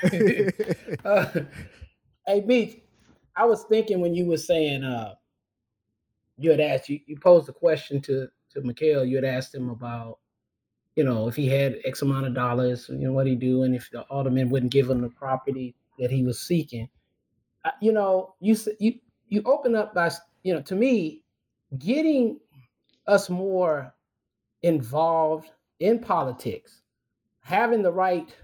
uh, 1.06 1.42
hey, 2.28 2.42
Meech, 2.42 2.82
I 3.36 3.46
was 3.46 3.64
thinking 3.64 4.02
when 4.02 4.14
you 4.14 4.26
were 4.26 4.38
saying, 4.38 4.84
uh, 4.84 5.16
you 6.38 6.52
had 6.52 6.60
asked 6.60 6.90
you, 6.90 7.00
you 7.08 7.18
posed 7.18 7.48
a 7.50 7.54
question 7.54 8.02
to 8.02 8.28
to 8.52 8.62
Mikhail. 8.62 9.06
You 9.06 9.16
had 9.16 9.26
asked 9.26 9.56
him 9.56 9.70
about, 9.70 10.20
you 10.96 11.04
know, 11.06 11.28
if 11.30 11.36
he 11.38 11.48
had 11.48 11.78
X 11.86 12.02
amount 12.02 12.28
of 12.28 12.34
dollars, 12.34 12.90
you 12.90 12.98
know, 13.08 13.14
what 13.14 13.28
he 13.28 13.36
do, 13.36 13.64
and 13.64 13.74
if 13.74 13.90
the 13.92 14.02
alderman 14.04 14.50
wouldn't 14.50 14.72
give 14.74 14.90
him 14.90 15.02
the 15.02 15.10
property 15.10 15.74
that 16.00 16.12
he 16.12 16.24
was 16.24 16.40
seeking. 16.42 16.90
Uh, 17.66 17.72
you 17.82 17.92
know, 17.92 18.36
you 18.40 18.54
said 18.54 18.76
you 18.80 18.94
you 19.30 19.42
open 19.46 19.76
up 19.76 19.94
by 19.94 20.12
you 20.44 20.54
know 20.54 20.62
to 20.62 20.76
me, 20.76 21.24
getting 21.80 22.40
us 23.08 23.30
more 23.30 23.94
involved 24.64 25.52
in 25.80 26.00
politics, 26.00 26.82
having 27.42 27.82
the 27.82 27.92
right 27.92 28.36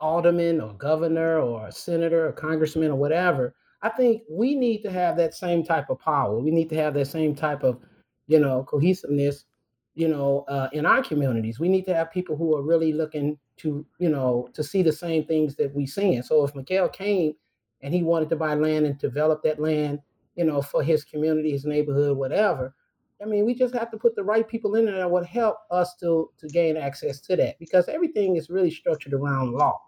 alderman 0.00 0.60
or 0.60 0.74
governor 0.74 1.38
or 1.38 1.70
senator 1.70 2.28
or 2.28 2.32
congressman 2.32 2.90
or 2.90 2.96
whatever, 2.96 3.54
I 3.82 3.88
think 3.88 4.22
we 4.28 4.54
need 4.54 4.82
to 4.82 4.90
have 4.90 5.16
that 5.16 5.34
same 5.34 5.64
type 5.64 5.90
of 5.90 6.00
power. 6.00 6.38
We 6.38 6.50
need 6.50 6.68
to 6.70 6.76
have 6.76 6.94
that 6.94 7.06
same 7.06 7.34
type 7.34 7.62
of, 7.62 7.78
you 8.26 8.38
know, 8.38 8.64
cohesiveness, 8.64 9.44
you 9.94 10.08
know, 10.08 10.44
uh, 10.48 10.68
in 10.72 10.86
our 10.86 11.02
communities. 11.02 11.60
We 11.60 11.68
need 11.68 11.84
to 11.86 11.94
have 11.94 12.10
people 12.10 12.36
who 12.36 12.56
are 12.56 12.62
really 12.62 12.92
looking 12.92 13.38
to, 13.58 13.86
you 13.98 14.08
know, 14.08 14.48
to 14.54 14.62
see 14.62 14.82
the 14.82 14.92
same 14.92 15.24
things 15.24 15.54
that 15.56 15.74
we 15.74 15.86
see. 15.86 16.14
And 16.14 16.24
so 16.24 16.44
if 16.44 16.54
Mikhail 16.54 16.88
came 16.88 17.34
and 17.82 17.92
he 17.92 18.02
wanted 18.02 18.28
to 18.30 18.36
buy 18.36 18.54
land 18.54 18.86
and 18.86 18.98
develop 18.98 19.42
that 19.42 19.60
land, 19.60 20.00
you 20.36 20.44
know, 20.44 20.62
for 20.62 20.82
his 20.82 21.04
community, 21.04 21.50
his 21.50 21.64
neighborhood, 21.64 22.16
whatever, 22.16 22.74
I 23.22 23.26
mean, 23.26 23.44
we 23.44 23.54
just 23.54 23.74
have 23.74 23.90
to 23.92 23.96
put 23.96 24.16
the 24.16 24.24
right 24.24 24.46
people 24.46 24.74
in 24.74 24.86
there 24.86 24.98
that 24.98 25.10
would 25.10 25.26
help 25.26 25.58
us 25.70 25.94
to 26.00 26.30
to 26.38 26.48
gain 26.48 26.76
access 26.76 27.20
to 27.22 27.36
that 27.36 27.58
because 27.58 27.88
everything 27.88 28.36
is 28.36 28.50
really 28.50 28.70
structured 28.70 29.14
around 29.14 29.52
law. 29.52 29.80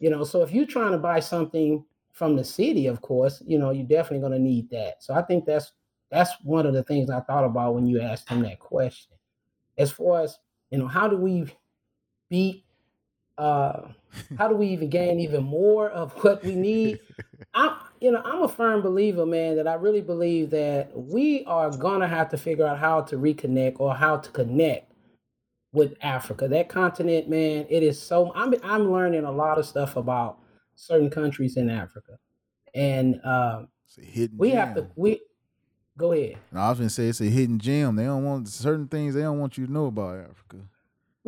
You 0.00 0.10
know, 0.10 0.24
so 0.24 0.42
if 0.42 0.52
you're 0.52 0.66
trying 0.66 0.92
to 0.92 0.98
buy 0.98 1.20
something 1.20 1.84
from 2.12 2.36
the 2.36 2.44
city, 2.44 2.86
of 2.86 3.02
course, 3.02 3.42
you 3.46 3.58
know, 3.58 3.70
you're 3.70 3.86
definitely 3.86 4.20
going 4.20 4.32
to 4.32 4.38
need 4.38 4.70
that. 4.70 5.02
So 5.02 5.14
I 5.14 5.22
think 5.22 5.44
that's 5.44 5.72
that's 6.10 6.32
one 6.42 6.66
of 6.66 6.72
the 6.72 6.84
things 6.84 7.10
I 7.10 7.20
thought 7.20 7.44
about 7.44 7.74
when 7.74 7.86
you 7.86 8.00
asked 8.00 8.28
him 8.28 8.42
that 8.42 8.60
question. 8.60 9.16
As 9.76 9.92
far 9.92 10.22
as 10.22 10.38
you 10.70 10.78
know, 10.78 10.88
how 10.88 11.08
do 11.08 11.16
we 11.16 11.52
beat? 12.30 12.64
Uh, 13.38 13.88
how 14.36 14.48
do 14.48 14.56
we 14.56 14.68
even 14.68 14.90
gain 14.90 15.20
even 15.20 15.44
more 15.44 15.90
of 15.90 16.12
what 16.24 16.44
we 16.44 16.56
need? 16.56 17.00
I'm, 17.54 17.76
you 18.00 18.12
know, 18.12 18.22
I'm 18.24 18.42
a 18.42 18.48
firm 18.48 18.82
believer, 18.82 19.26
man, 19.26 19.56
that 19.56 19.68
I 19.68 19.74
really 19.74 20.02
believe 20.02 20.50
that 20.50 20.90
we 20.94 21.44
are 21.46 21.70
gonna 21.70 22.08
have 22.08 22.30
to 22.30 22.38
figure 22.38 22.66
out 22.66 22.78
how 22.78 23.02
to 23.02 23.16
reconnect 23.16 23.80
or 23.80 23.94
how 23.94 24.18
to 24.18 24.30
connect 24.32 24.92
with 25.72 25.94
Africa. 26.02 26.48
That 26.48 26.68
continent, 26.68 27.28
man, 27.28 27.66
it 27.68 27.82
is 27.82 28.00
so. 28.00 28.32
I'm 28.34 28.54
I'm 28.62 28.92
learning 28.92 29.24
a 29.24 29.32
lot 29.32 29.58
of 29.58 29.66
stuff 29.66 29.96
about 29.96 30.38
certain 30.76 31.10
countries 31.10 31.56
in 31.56 31.70
Africa, 31.70 32.18
and 32.74 33.20
uh, 33.24 33.64
It's 33.86 33.98
a 33.98 34.02
we 34.38 34.50
gem. 34.50 34.58
have 34.58 34.74
to. 34.76 34.88
We 34.96 35.22
go 35.98 36.12
ahead. 36.12 36.38
No, 36.52 36.60
I 36.60 36.70
was 36.70 36.78
gonna 36.78 36.90
say 36.90 37.08
it's 37.08 37.20
a 37.20 37.24
hidden 37.24 37.58
gem. 37.58 37.96
They 37.96 38.04
don't 38.04 38.24
want 38.24 38.48
certain 38.48 38.88
things. 38.88 39.14
They 39.14 39.22
don't 39.22 39.40
want 39.40 39.58
you 39.58 39.66
to 39.66 39.72
know 39.72 39.86
about 39.86 40.18
Africa. 40.18 40.58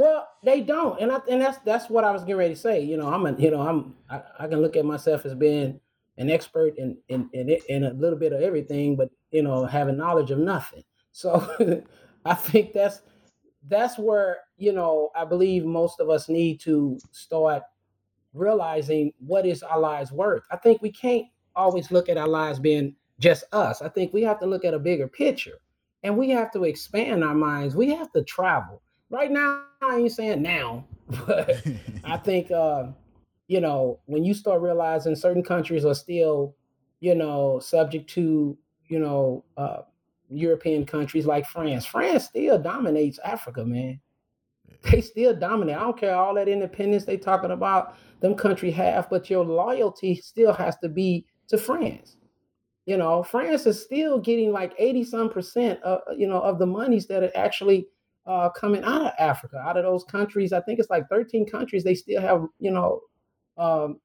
Well, 0.00 0.26
they 0.42 0.62
don't, 0.62 0.98
and 0.98 1.12
I 1.12 1.18
and 1.28 1.42
that's 1.42 1.58
that's 1.58 1.90
what 1.90 2.04
I 2.04 2.10
was 2.10 2.22
getting 2.22 2.38
ready 2.38 2.54
to 2.54 2.58
say. 2.60 2.80
You 2.80 2.96
know, 2.96 3.12
I'm 3.12 3.26
a 3.26 3.38
you 3.38 3.50
know 3.50 3.60
I'm 3.60 3.94
I, 4.08 4.22
I 4.38 4.46
can 4.46 4.62
look 4.62 4.74
at 4.74 4.86
myself 4.86 5.26
as 5.26 5.34
being 5.34 5.78
an 6.16 6.30
expert 6.30 6.78
in 6.78 6.96
in 7.10 7.28
in, 7.34 7.50
it, 7.50 7.64
in 7.68 7.84
a 7.84 7.92
little 7.92 8.18
bit 8.18 8.32
of 8.32 8.40
everything, 8.40 8.96
but 8.96 9.10
you 9.30 9.42
know 9.42 9.66
having 9.66 9.98
knowledge 9.98 10.30
of 10.30 10.38
nothing. 10.38 10.84
So 11.12 11.84
I 12.24 12.32
think 12.32 12.72
that's 12.72 13.02
that's 13.68 13.98
where 13.98 14.38
you 14.56 14.72
know 14.72 15.10
I 15.14 15.26
believe 15.26 15.66
most 15.66 16.00
of 16.00 16.08
us 16.08 16.30
need 16.30 16.60
to 16.60 16.98
start 17.12 17.62
realizing 18.32 19.12
what 19.18 19.44
is 19.44 19.62
our 19.62 19.78
lives 19.78 20.12
worth. 20.12 20.44
I 20.50 20.56
think 20.56 20.80
we 20.80 20.92
can't 20.92 21.26
always 21.54 21.90
look 21.90 22.08
at 22.08 22.16
our 22.16 22.28
lives 22.28 22.58
being 22.58 22.96
just 23.18 23.44
us. 23.52 23.82
I 23.82 23.90
think 23.90 24.14
we 24.14 24.22
have 24.22 24.40
to 24.40 24.46
look 24.46 24.64
at 24.64 24.72
a 24.72 24.78
bigger 24.78 25.08
picture 25.08 25.60
and 26.04 26.16
we 26.16 26.30
have 26.30 26.50
to 26.52 26.64
expand 26.64 27.22
our 27.22 27.34
minds. 27.34 27.76
We 27.76 27.90
have 27.90 28.10
to 28.12 28.24
travel. 28.24 28.80
Right 29.10 29.30
now, 29.30 29.64
I 29.82 29.96
ain't 29.96 30.12
saying 30.12 30.42
now, 30.42 30.84
but 31.26 31.66
I 32.04 32.16
think 32.24 32.50
uh, 32.50 32.86
you 33.50 33.60
know, 33.60 33.98
when 34.06 34.24
you 34.24 34.32
start 34.32 34.62
realizing 34.62 35.16
certain 35.16 35.42
countries 35.42 35.84
are 35.84 35.94
still, 35.94 36.54
you 37.00 37.16
know, 37.16 37.58
subject 37.58 38.08
to, 38.10 38.56
you 38.86 38.98
know, 39.00 39.44
uh, 39.56 39.78
European 40.30 40.86
countries 40.86 41.26
like 41.26 41.44
France. 41.46 41.84
France 41.84 42.26
still 42.26 42.60
dominates 42.60 43.18
Africa, 43.24 43.64
man. 43.64 44.00
They 44.82 45.00
still 45.00 45.34
dominate. 45.34 45.76
I 45.76 45.80
don't 45.80 45.98
care 45.98 46.14
all 46.14 46.34
that 46.34 46.48
independence 46.48 47.04
they 47.04 47.16
talking 47.16 47.50
about 47.50 47.96
them 48.20 48.36
country 48.36 48.70
have, 48.70 49.10
but 49.10 49.28
your 49.28 49.44
loyalty 49.44 50.14
still 50.14 50.52
has 50.52 50.76
to 50.78 50.88
be 50.88 51.26
to 51.48 51.58
France. 51.58 52.18
You 52.86 52.98
know, 52.98 53.24
France 53.24 53.66
is 53.66 53.82
still 53.82 54.20
getting 54.20 54.52
like 54.52 54.74
80 54.78 55.04
some 55.04 55.28
percent 55.28 55.82
of 55.82 56.00
you 56.16 56.28
know 56.28 56.40
of 56.40 56.60
the 56.60 56.66
monies 56.66 57.06
that 57.08 57.24
are 57.24 57.32
actually 57.34 57.88
uh, 58.26 58.48
coming 58.50 58.84
out 58.84 59.02
of 59.02 59.12
Africa, 59.18 59.58
out 59.58 59.76
of 59.76 59.84
those 59.84 60.04
countries. 60.04 60.52
I 60.52 60.60
think 60.60 60.78
it's 60.78 60.90
like 60.90 61.08
13 61.08 61.46
countries. 61.46 61.84
They 61.84 61.94
still 61.94 62.20
have, 62.20 62.46
you 62.58 62.70
know, 62.70 63.00
um, 63.58 64.00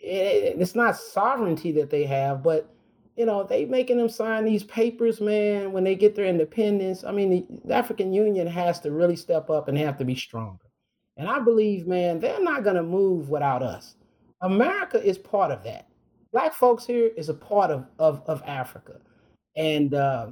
it- 0.00 0.56
it's 0.60 0.74
not 0.74 0.96
sovereignty 0.96 1.72
that 1.72 1.90
they 1.90 2.04
have, 2.04 2.42
but 2.42 2.68
you 3.16 3.26
know, 3.26 3.42
they 3.42 3.64
making 3.64 3.96
them 3.96 4.08
sign 4.08 4.44
these 4.44 4.62
papers, 4.62 5.20
man, 5.20 5.72
when 5.72 5.82
they 5.82 5.96
get 5.96 6.14
their 6.14 6.26
independence. 6.26 7.02
I 7.02 7.10
mean, 7.10 7.30
the, 7.30 7.46
the 7.64 7.74
African 7.74 8.12
Union 8.12 8.46
has 8.46 8.78
to 8.80 8.92
really 8.92 9.16
step 9.16 9.50
up 9.50 9.66
and 9.66 9.76
have 9.76 9.98
to 9.98 10.04
be 10.04 10.14
stronger. 10.14 10.66
And 11.16 11.28
I 11.28 11.40
believe, 11.40 11.88
man, 11.88 12.20
they're 12.20 12.40
not 12.40 12.62
gonna 12.62 12.82
move 12.84 13.28
without 13.28 13.60
us. 13.60 13.96
America 14.42 15.02
is 15.04 15.18
part 15.18 15.50
of 15.50 15.64
that. 15.64 15.88
Black 16.32 16.54
folks 16.54 16.86
here 16.86 17.10
is 17.16 17.28
a 17.28 17.34
part 17.34 17.72
of 17.72 17.86
of, 17.98 18.22
of 18.26 18.40
Africa, 18.46 19.00
and 19.56 19.94
uh, 19.94 20.28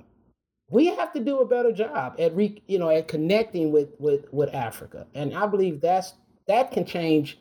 we 0.69 0.87
have 0.87 1.13
to 1.13 1.21
do 1.21 1.41
a 1.41 1.47
better 1.47 1.73
job 1.73 2.17
at 2.19 2.35
re, 2.35 2.63
you 2.67 2.79
know 2.79 2.91
at 2.91 3.09
connecting 3.09 3.73
with 3.73 3.91
with 3.99 4.27
with 4.33 4.55
Africa. 4.55 5.07
And 5.15 5.35
I 5.35 5.47
believe 5.47 5.81
that's 5.81 6.15
that 6.49 6.73
can 6.73 6.85
change, 6.85 7.39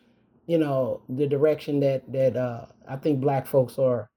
you 0.48 0.58
know, 0.58 1.02
the 1.10 1.28
direction 1.28 1.80
that 1.82 2.12
that 2.12 2.36
uh, 2.36 2.66
I 2.88 2.98
think 2.98 3.22
Black 3.22 3.48
folks 3.48 3.80
are 3.80 4.08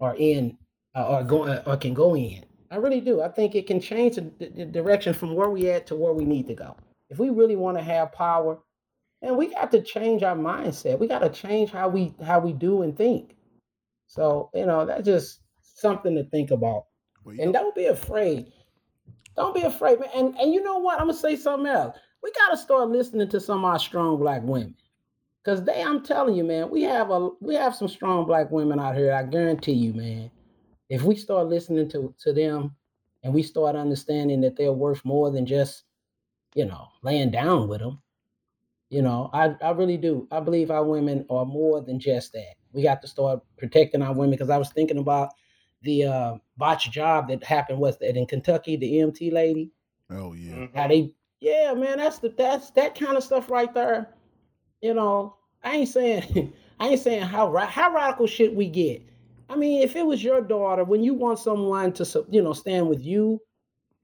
are 0.00 0.16
in 0.16 0.58
uh, 0.94 1.06
or 1.06 1.24
going 1.24 1.58
or 1.66 1.76
can 1.76 1.94
go 1.94 2.16
in. 2.16 2.44
I 2.70 2.76
really 2.76 3.00
do. 3.00 3.22
I 3.22 3.28
think 3.28 3.54
it 3.54 3.66
can 3.66 3.80
change 3.80 4.16
the, 4.16 4.30
the 4.38 4.48
the 4.48 4.64
direction 4.66 5.14
from 5.14 5.34
where 5.34 5.50
we 5.50 5.70
at 5.70 5.86
to 5.88 5.96
where 5.96 6.12
we 6.12 6.24
need 6.24 6.48
to 6.48 6.54
go. 6.54 6.76
If 7.08 7.18
we 7.18 7.30
really 7.30 7.56
want 7.56 7.76
to 7.78 7.84
have 7.84 8.10
power, 8.10 8.58
and 9.22 9.36
we 9.36 9.48
got 9.48 9.70
to 9.70 9.80
change 9.80 10.24
our 10.24 10.36
mindset. 10.36 10.98
We 10.98 11.06
got 11.06 11.20
to 11.20 11.28
change 11.28 11.70
how 11.70 11.88
we 11.88 12.14
how 12.24 12.40
we 12.40 12.52
do 12.52 12.82
and 12.82 12.96
think. 12.96 13.36
So 14.08 14.50
you 14.54 14.66
know 14.66 14.84
that's 14.86 15.04
just 15.04 15.40
something 15.62 16.16
to 16.16 16.24
think 16.24 16.50
about. 16.50 16.86
Well, 17.24 17.36
And 17.40 17.52
don't 17.52 17.74
be 17.74 17.86
afraid. 17.86 18.52
Don't 19.36 19.54
be 19.54 19.62
afraid, 19.62 20.00
man. 20.00 20.08
And 20.14 20.38
and 20.38 20.52
you 20.52 20.62
know 20.62 20.78
what? 20.78 21.00
I'm 21.00 21.06
gonna 21.06 21.18
say 21.18 21.36
something 21.36 21.66
else. 21.66 21.96
We 22.22 22.32
gotta 22.32 22.56
start 22.56 22.88
listening 22.88 23.28
to 23.28 23.40
some 23.40 23.64
of 23.64 23.64
our 23.64 23.78
strong 23.78 24.18
black 24.18 24.42
women. 24.42 24.74
Cause 25.44 25.62
they, 25.62 25.80
I'm 25.80 26.02
telling 26.02 26.34
you, 26.34 26.42
man, 26.42 26.70
we 26.70 26.82
have 26.82 27.10
a 27.10 27.28
we 27.40 27.54
have 27.54 27.74
some 27.74 27.88
strong 27.88 28.26
black 28.26 28.50
women 28.50 28.80
out 28.80 28.96
here. 28.96 29.12
I 29.12 29.22
guarantee 29.22 29.74
you, 29.74 29.94
man. 29.94 30.30
If 30.88 31.02
we 31.02 31.14
start 31.14 31.48
listening 31.48 31.88
to 31.90 32.12
to 32.18 32.32
them 32.32 32.74
and 33.22 33.32
we 33.32 33.42
start 33.42 33.76
understanding 33.76 34.40
that 34.40 34.56
they're 34.56 34.72
worth 34.72 35.04
more 35.04 35.30
than 35.30 35.46
just, 35.46 35.84
you 36.54 36.64
know, 36.64 36.88
laying 37.02 37.30
down 37.30 37.68
with 37.68 37.80
them, 37.80 38.00
you 38.88 39.02
know, 39.02 39.30
I, 39.32 39.54
I 39.62 39.70
really 39.70 39.96
do. 39.96 40.26
I 40.30 40.40
believe 40.40 40.70
our 40.70 40.84
women 40.84 41.26
are 41.30 41.44
more 41.44 41.80
than 41.80 42.00
just 42.00 42.32
that. 42.32 42.54
We 42.72 42.82
got 42.82 43.02
to 43.02 43.08
start 43.08 43.40
protecting 43.58 44.02
our 44.02 44.12
women 44.12 44.30
because 44.30 44.50
I 44.50 44.58
was 44.58 44.70
thinking 44.70 44.98
about 44.98 45.30
the 45.86 46.04
uh, 46.04 46.34
botched 46.58 46.90
job 46.92 47.28
that 47.28 47.42
happened. 47.42 47.78
Was 47.78 47.98
that 47.98 48.16
in 48.16 48.26
Kentucky? 48.26 48.76
The 48.76 48.92
EMT 48.94 49.32
lady, 49.32 49.70
oh 50.10 50.34
yeah. 50.34 50.54
Mhm. 50.54 50.76
how 50.76 50.88
they, 50.88 51.14
yeah, 51.40 51.72
man, 51.72 51.98
that's 51.98 52.18
the 52.18 52.28
that's 52.28 52.70
that 52.72 52.94
kind 52.94 53.16
of 53.16 53.24
stuff 53.24 53.50
right 53.50 53.72
there. 53.72 54.14
You 54.82 54.92
know, 54.94 55.36
I 55.64 55.76
ain't 55.76 55.88
saying 55.88 56.52
I 56.80 56.88
ain't 56.88 57.00
saying 57.00 57.22
how 57.22 57.50
ra- 57.50 57.66
how 57.66 57.94
radical 57.94 58.26
shit 58.26 58.54
we 58.54 58.68
get. 58.68 59.02
I 59.48 59.56
mean, 59.56 59.82
if 59.82 59.96
it 59.96 60.04
was 60.04 60.22
your 60.22 60.40
daughter, 60.42 60.84
when 60.84 61.02
you 61.02 61.14
want 61.14 61.38
someone 61.38 61.92
to, 61.94 62.26
you 62.28 62.42
know, 62.42 62.52
stand 62.52 62.88
with 62.88 63.02
you, 63.04 63.40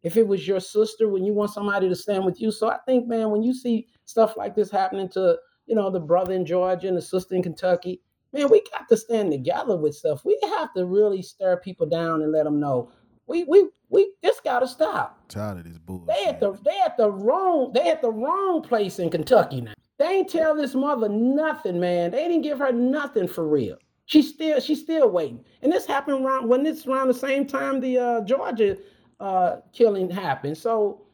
if 0.04 0.16
it 0.16 0.26
was 0.26 0.46
your 0.46 0.60
sister, 0.60 1.08
when 1.08 1.24
you 1.24 1.32
want 1.32 1.50
somebody 1.50 1.88
to 1.88 1.96
stand 1.96 2.24
with 2.24 2.40
you. 2.40 2.52
So 2.52 2.70
I 2.70 2.78
think, 2.86 3.08
man, 3.08 3.30
when 3.30 3.42
you 3.42 3.52
see 3.52 3.88
stuff 4.04 4.36
like 4.36 4.54
this 4.54 4.70
happening 4.70 5.08
to, 5.10 5.36
you 5.66 5.74
know, 5.74 5.90
the 5.90 6.00
brother 6.00 6.32
in 6.32 6.46
Georgia 6.46 6.88
and 6.88 6.96
the 6.96 7.02
sister 7.02 7.34
in 7.34 7.42
Kentucky, 7.42 8.00
man, 8.32 8.50
we 8.50 8.62
got 8.72 8.88
to 8.88 8.96
stand 8.96 9.32
together 9.32 9.76
with 9.76 9.94
stuff. 9.94 10.24
We 10.24 10.38
have 10.58 10.72
to 10.74 10.86
really 10.86 11.22
stir 11.22 11.56
people 11.58 11.86
down 11.86 12.22
and 12.22 12.32
let 12.32 12.44
them 12.44 12.60
know 12.60 12.90
we 13.26 13.44
we 13.44 13.68
we 13.88 14.12
this 14.22 14.40
got 14.40 14.60
to 14.60 14.68
stop. 14.68 15.28
Tired 15.28 15.58
of 15.58 15.64
this 15.64 15.78
bullshit. 15.78 16.08
They 16.08 16.24
at 16.26 16.40
the 16.40 16.52
they 16.64 16.78
at 16.84 16.96
the 16.96 17.10
wrong 17.10 17.72
they 17.72 17.90
at 17.90 18.02
the 18.02 18.10
wrong 18.10 18.62
place 18.62 18.98
in 18.98 19.10
Kentucky 19.10 19.60
now. 19.60 19.72
They 19.98 20.08
ain't 20.08 20.30
tell 20.30 20.56
this 20.56 20.74
mother 20.74 21.08
nothing, 21.08 21.78
man. 21.78 22.10
They 22.10 22.26
didn't 22.28 22.42
give 22.42 22.58
her 22.58 22.72
nothing 22.72 23.28
for 23.28 23.46
real. 23.46 23.76
She's 24.06 24.28
still 24.28 24.60
she's 24.60 24.80
still 24.80 25.10
waiting. 25.10 25.44
And 25.62 25.72
this 25.72 25.86
happened 25.86 26.24
around 26.24 26.48
when 26.48 26.66
it's 26.66 26.86
around 26.86 27.08
the 27.08 27.14
same 27.14 27.46
time 27.46 27.80
the 27.80 27.98
uh, 27.98 28.20
Georgia 28.22 28.76
uh, 29.20 29.56
killing 29.72 30.10
happened. 30.10 30.58
So 30.58 31.06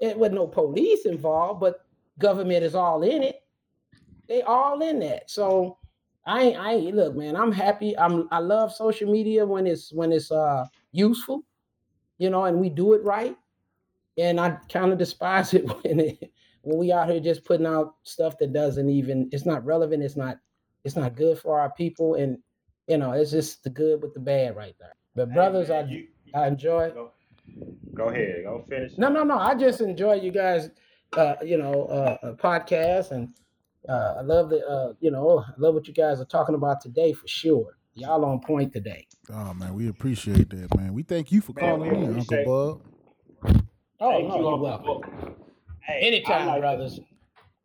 it 0.00 0.18
was 0.18 0.32
no 0.32 0.46
police 0.46 1.04
involved, 1.04 1.60
but 1.60 1.84
government 2.18 2.64
is 2.64 2.74
all 2.74 3.02
in 3.02 3.22
it. 3.22 3.42
They 4.28 4.42
all 4.42 4.80
in 4.80 5.00
that. 5.00 5.30
So 5.30 5.78
I 6.26 6.42
ain't, 6.42 6.56
I 6.58 6.72
ain't 6.74 6.96
look, 6.96 7.16
man. 7.16 7.36
I'm 7.36 7.52
happy. 7.52 7.96
I'm 7.98 8.28
I 8.30 8.38
love 8.38 8.72
social 8.72 9.10
media 9.10 9.44
when 9.46 9.66
it's 9.66 9.92
when 9.92 10.12
it's 10.12 10.30
uh 10.30 10.66
useful. 10.92 11.44
you 12.18 12.28
know, 12.30 12.44
and 12.44 12.60
we 12.60 12.68
do 12.68 12.92
it 12.94 13.02
right. 13.04 13.36
And 14.18 14.38
I 14.40 14.58
kind 14.70 14.92
of 14.92 14.98
despise 14.98 15.54
it 15.58 15.66
when 15.66 16.00
it, 16.00 16.32
when 16.62 16.78
we 16.78 16.92
out 16.92 17.08
here 17.08 17.20
just 17.20 17.44
putting 17.44 17.66
out 17.66 17.94
stuff 18.02 18.36
that 18.38 18.52
doesn't 18.52 18.88
even 18.90 19.28
it's 19.32 19.46
not 19.46 19.64
relevant. 19.64 20.02
It's 20.02 20.16
not 20.16 20.38
it's 20.84 20.96
not 20.96 21.16
good 21.16 21.38
for 21.38 21.58
our 21.60 21.70
people, 21.72 22.14
and 22.16 22.38
you 22.86 22.98
know, 22.98 23.12
it's 23.12 23.30
just 23.30 23.64
the 23.64 23.70
good 23.70 24.02
with 24.02 24.14
the 24.14 24.20
bad 24.20 24.56
right 24.56 24.74
there. 24.78 24.94
But 25.14 25.28
Hey, 25.28 25.34
brothers, 25.34 25.68
man, 25.68 25.84
I 25.86 25.88
you- 25.90 26.08
I 26.34 26.46
enjoy. 26.46 26.90
Go, 26.92 27.12
go 27.94 28.04
ahead. 28.08 28.44
Go 28.44 28.64
finish. 28.68 28.96
No, 28.98 29.08
no, 29.08 29.24
no. 29.24 29.36
I 29.38 29.54
just 29.54 29.80
enjoy 29.80 30.14
you 30.14 30.30
guys, 30.30 30.70
uh, 31.16 31.34
you 31.42 31.56
know, 31.56 31.84
uh, 31.86 32.18
uh, 32.22 32.32
podcast, 32.34 33.10
and 33.10 33.30
uh, 33.88 34.14
I 34.18 34.20
love 34.22 34.50
the, 34.50 34.64
uh, 34.66 34.92
you 35.00 35.10
know, 35.10 35.40
I 35.46 35.52
love 35.58 35.74
what 35.74 35.86
you 35.88 35.94
guys 35.94 36.20
are 36.20 36.24
talking 36.26 36.54
about 36.54 36.80
today 36.80 37.12
for 37.12 37.26
sure. 37.26 37.76
Y'all 37.94 38.24
on 38.24 38.40
point 38.40 38.72
today. 38.72 39.06
Oh 39.32 39.52
man, 39.54 39.74
we 39.74 39.88
appreciate 39.88 40.48
that, 40.50 40.76
man. 40.76 40.94
We 40.94 41.02
thank 41.02 41.32
you 41.32 41.40
for 41.40 41.52
Man, 41.54 41.64
calling 41.76 41.90
we 41.90 41.96
in, 41.96 42.04
Uncle 42.04 42.22
appreciate- 42.22 42.46
Bub. 42.46 42.82
Oh, 44.02 44.10
Thank 44.12 44.28
no, 44.28 44.36
you, 44.38 44.48
Uncle 44.48 44.58
welcome. 44.60 44.86
Book. 44.86 45.06
Hey, 45.82 46.00
Anytime, 46.06 46.46
like 46.46 46.56
to- 46.56 46.60
brothers. 46.60 47.00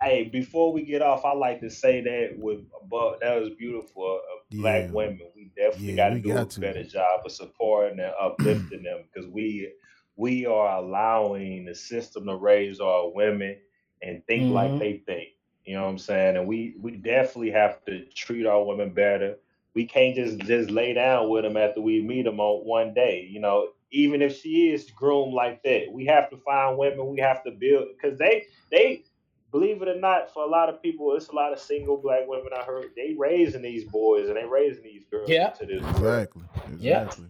Hey, 0.01 0.25
before 0.25 0.73
we 0.73 0.83
get 0.83 1.01
off, 1.01 1.23
I 1.23 1.33
like 1.33 1.61
to 1.61 1.69
say 1.69 2.01
that 2.01 2.37
with 2.37 2.59
but 2.89 3.19
that 3.21 3.39
was 3.39 3.51
beautiful 3.57 4.15
of 4.17 4.49
black 4.59 4.91
women. 4.91 5.21
We 5.35 5.51
definitely 5.55 5.91
Yeah, 5.91 5.95
got 5.95 6.09
to 6.09 6.15
we 6.15 6.21
do 6.21 6.29
got 6.33 6.47
a 6.47 6.49
to. 6.49 6.59
better 6.59 6.83
job 6.83 7.21
of 7.25 7.31
supporting 7.31 7.99
and 7.99 8.11
uplifting 8.19 8.83
them 8.83 9.05
because 9.11 9.29
we 9.29 9.71
we 10.17 10.45
are 10.45 10.77
allowing 10.77 11.65
the 11.65 11.75
system 11.75 12.25
to 12.27 12.35
raise 12.35 12.79
our 12.81 13.09
women 13.13 13.57
and 14.01 14.21
think 14.27 14.53
like 14.53 14.71
Mhm. 14.71 14.79
they 14.79 14.97
think. 15.05 15.29
You 15.65 15.75
know 15.75 15.83
what 15.83 15.89
I'm 15.89 15.97
saying? 15.97 16.37
And 16.37 16.47
we 16.47 16.75
we 16.81 16.91
definitely 16.91 17.51
have 17.51 17.83
to 17.85 18.05
treat 18.13 18.45
our 18.45 18.63
women 18.63 18.91
better. 18.91 19.37
We 19.73 19.85
can't 19.85 20.15
just 20.15 20.39
just 20.39 20.69
lay 20.69 20.93
down 20.93 21.29
with 21.29 21.43
them 21.43 21.57
after 21.57 21.81
we 21.81 22.01
meet 22.01 22.23
them 22.23 22.39
on 22.39 22.65
one 22.65 22.93
day. 22.93 23.27
You 23.29 23.39
know, 23.39 23.69
even 23.91 24.21
if 24.21 24.39
she 24.39 24.71
is 24.71 24.89
groomed 24.91 25.33
like 25.33 25.63
that, 25.63 25.87
we 25.91 26.05
have 26.05 26.29
to 26.31 26.37
find 26.37 26.77
women. 26.77 27.07
We 27.07 27.19
have 27.21 27.43
to 27.43 27.51
build 27.51 27.87
because 27.95 28.17
they 28.17 28.45
they 28.71 29.03
believe 29.51 29.81
it 29.81 29.87
or 29.87 29.99
not, 29.99 30.33
for 30.33 30.43
a 30.43 30.47
lot 30.49 30.69
of 30.69 30.81
people, 30.81 31.15
it's 31.15 31.29
a 31.29 31.35
lot 31.35 31.53
of 31.53 31.59
single 31.59 31.97
black 31.97 32.27
women. 32.27 32.49
I 32.57 32.63
heard 32.63 32.91
they 32.95 33.15
raising 33.17 33.61
these 33.61 33.85
boys 33.85 34.27
and 34.27 34.35
they 34.35 34.45
raising 34.45 34.83
these 34.83 35.05
girls 35.09 35.29
Yeah. 35.29 35.49
to 35.51 35.65
this 35.65 35.81
world. 35.81 35.95
Exactly. 35.95 36.43
Yeah. 36.79 37.05
Exactly. 37.05 37.25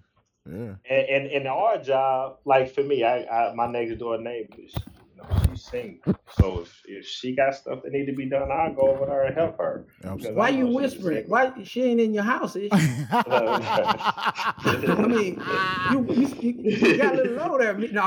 Yeah. 0.49 0.75
And, 0.89 1.07
and 1.09 1.27
and 1.27 1.47
our 1.47 1.77
job, 1.77 2.37
like 2.45 2.73
for 2.73 2.83
me, 2.83 3.03
I, 3.03 3.23
I 3.25 3.53
my 3.53 3.67
next 3.67 3.97
door 3.97 4.17
neighbor, 4.17 4.55
she, 5.15 5.21
you 5.21 5.27
know, 5.29 5.45
she's 5.49 5.63
single. 5.63 6.15
So 6.29 6.59
if, 6.61 6.81
if 6.85 7.05
she 7.05 7.35
got 7.35 7.55
stuff 7.55 7.83
that 7.83 7.91
need 7.91 8.05
to 8.07 8.13
be 8.13 8.25
done, 8.29 8.49
I'll 8.51 8.73
go 8.73 8.89
over 8.89 9.05
there 9.05 9.25
and 9.25 9.35
help 9.35 9.57
her. 9.57 9.85
Why 10.33 10.47
I 10.47 10.49
you 10.49 10.67
whispering? 10.67 11.25
Why 11.27 11.51
she 11.63 11.83
ain't 11.83 11.99
in 11.99 12.13
your 12.13 12.23
house? 12.23 12.55
Is 12.55 12.71
she? 12.71 12.77
I 13.25 15.07
mean, 15.07 15.41
you, 15.91 16.13
you, 16.13 16.53
you 16.61 16.97
got 16.97 17.13
a 17.13 17.17
little 17.17 17.33
low 17.35 17.57
there. 17.57 17.73
No, 17.77 18.01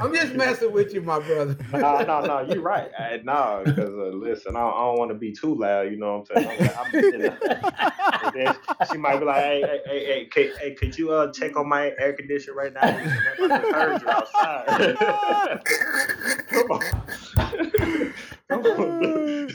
I'm 0.00 0.14
just 0.14 0.34
messing 0.34 0.72
with 0.72 0.94
you, 0.94 1.02
my 1.02 1.20
brother. 1.20 1.56
no, 1.72 2.04
no, 2.04 2.26
no, 2.26 2.40
you're 2.40 2.62
right. 2.62 2.90
I, 2.98 3.20
no, 3.22 3.62
because 3.64 3.94
uh, 3.94 4.16
listen, 4.16 4.56
I, 4.56 4.60
I 4.60 4.84
don't 4.84 4.98
want 4.98 5.10
to 5.10 5.16
be 5.16 5.32
too 5.32 5.54
loud. 5.54 5.90
You 5.90 5.98
know 5.98 6.18
what 6.18 6.30
I'm 6.30 6.44
saying? 6.44 6.68
I'm, 6.78 6.86
I'm, 6.86 6.92
you 6.94 7.18
know, 7.18 7.36
she 8.90 8.96
might 8.96 9.18
be 9.18 9.24
like, 9.24 9.42
"Hey, 9.42 9.60
hey, 9.62 9.80
hey, 9.86 10.04
hey, 10.06 10.24
could, 10.26 10.50
hey, 10.60 10.74
could 10.74 10.96
you 10.98 11.12
uh 11.12 11.32
check 11.32 11.56
on 11.56 11.68
my 11.68 11.92
air 11.98 12.12
conditioner 12.14 12.56
right 12.56 12.72
now? 12.72 12.80
I 12.80 13.72
heard 13.72 14.00
you 14.00 14.08
outside. 14.10 15.60
Come 16.48 16.70
on." 16.70 18.12
Come 18.48 18.66
on. 18.66 19.48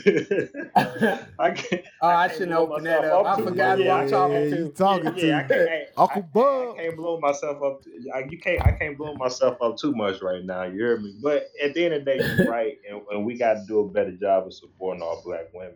I 1.38 1.50
can't. 1.52 1.84
Oh, 2.02 2.08
I 2.08 2.26
can't 2.26 2.32
shouldn't 2.38 2.52
open 2.52 2.84
that 2.84 3.02
myself 3.02 3.26
up. 3.26 3.38
I 3.38 3.42
forgot 3.44 3.78
much. 3.78 3.86
who 3.86 3.90
I'm 3.92 4.06
I 4.06 4.10
talking 4.10 4.34
Yeah, 4.34 4.40
to. 4.50 4.56
you 4.56 4.68
talking 4.76 5.04
yeah, 5.16 5.38
I 5.38 5.42
to 5.42 5.48
can't, 5.48 5.68
hey, 5.68 5.86
Uncle 5.96 6.22
I, 6.22 6.26
Bub. 6.32 6.74
I 6.76 6.82
can't 6.82 6.96
blow 6.96 7.20
myself 7.20 7.62
up. 7.62 7.82
I, 8.14 8.24
you 8.28 8.38
can't. 8.38 8.66
I 8.66 8.72
can't 8.72 8.98
blow 8.98 9.14
myself 9.14 9.58
up 9.62 9.76
too 9.78 9.92
much 9.94 10.20
right 10.22 10.44
now. 10.44 10.64
You 10.64 10.72
hear 10.78 10.98
me? 10.98 11.14
But 11.22 11.46
at 11.62 11.74
the 11.74 11.84
end 11.84 11.94
of 11.94 12.04
the 12.04 12.16
day, 12.16 12.34
you're 12.38 12.46
right, 12.50 12.78
and, 12.90 13.00
and 13.12 13.24
we 13.24 13.38
got 13.38 13.54
to 13.54 13.64
do 13.66 13.78
a 13.80 13.88
better 13.88 14.12
job 14.12 14.46
of 14.46 14.54
supporting 14.54 15.02
our 15.02 15.16
black 15.24 15.46
women 15.54 15.74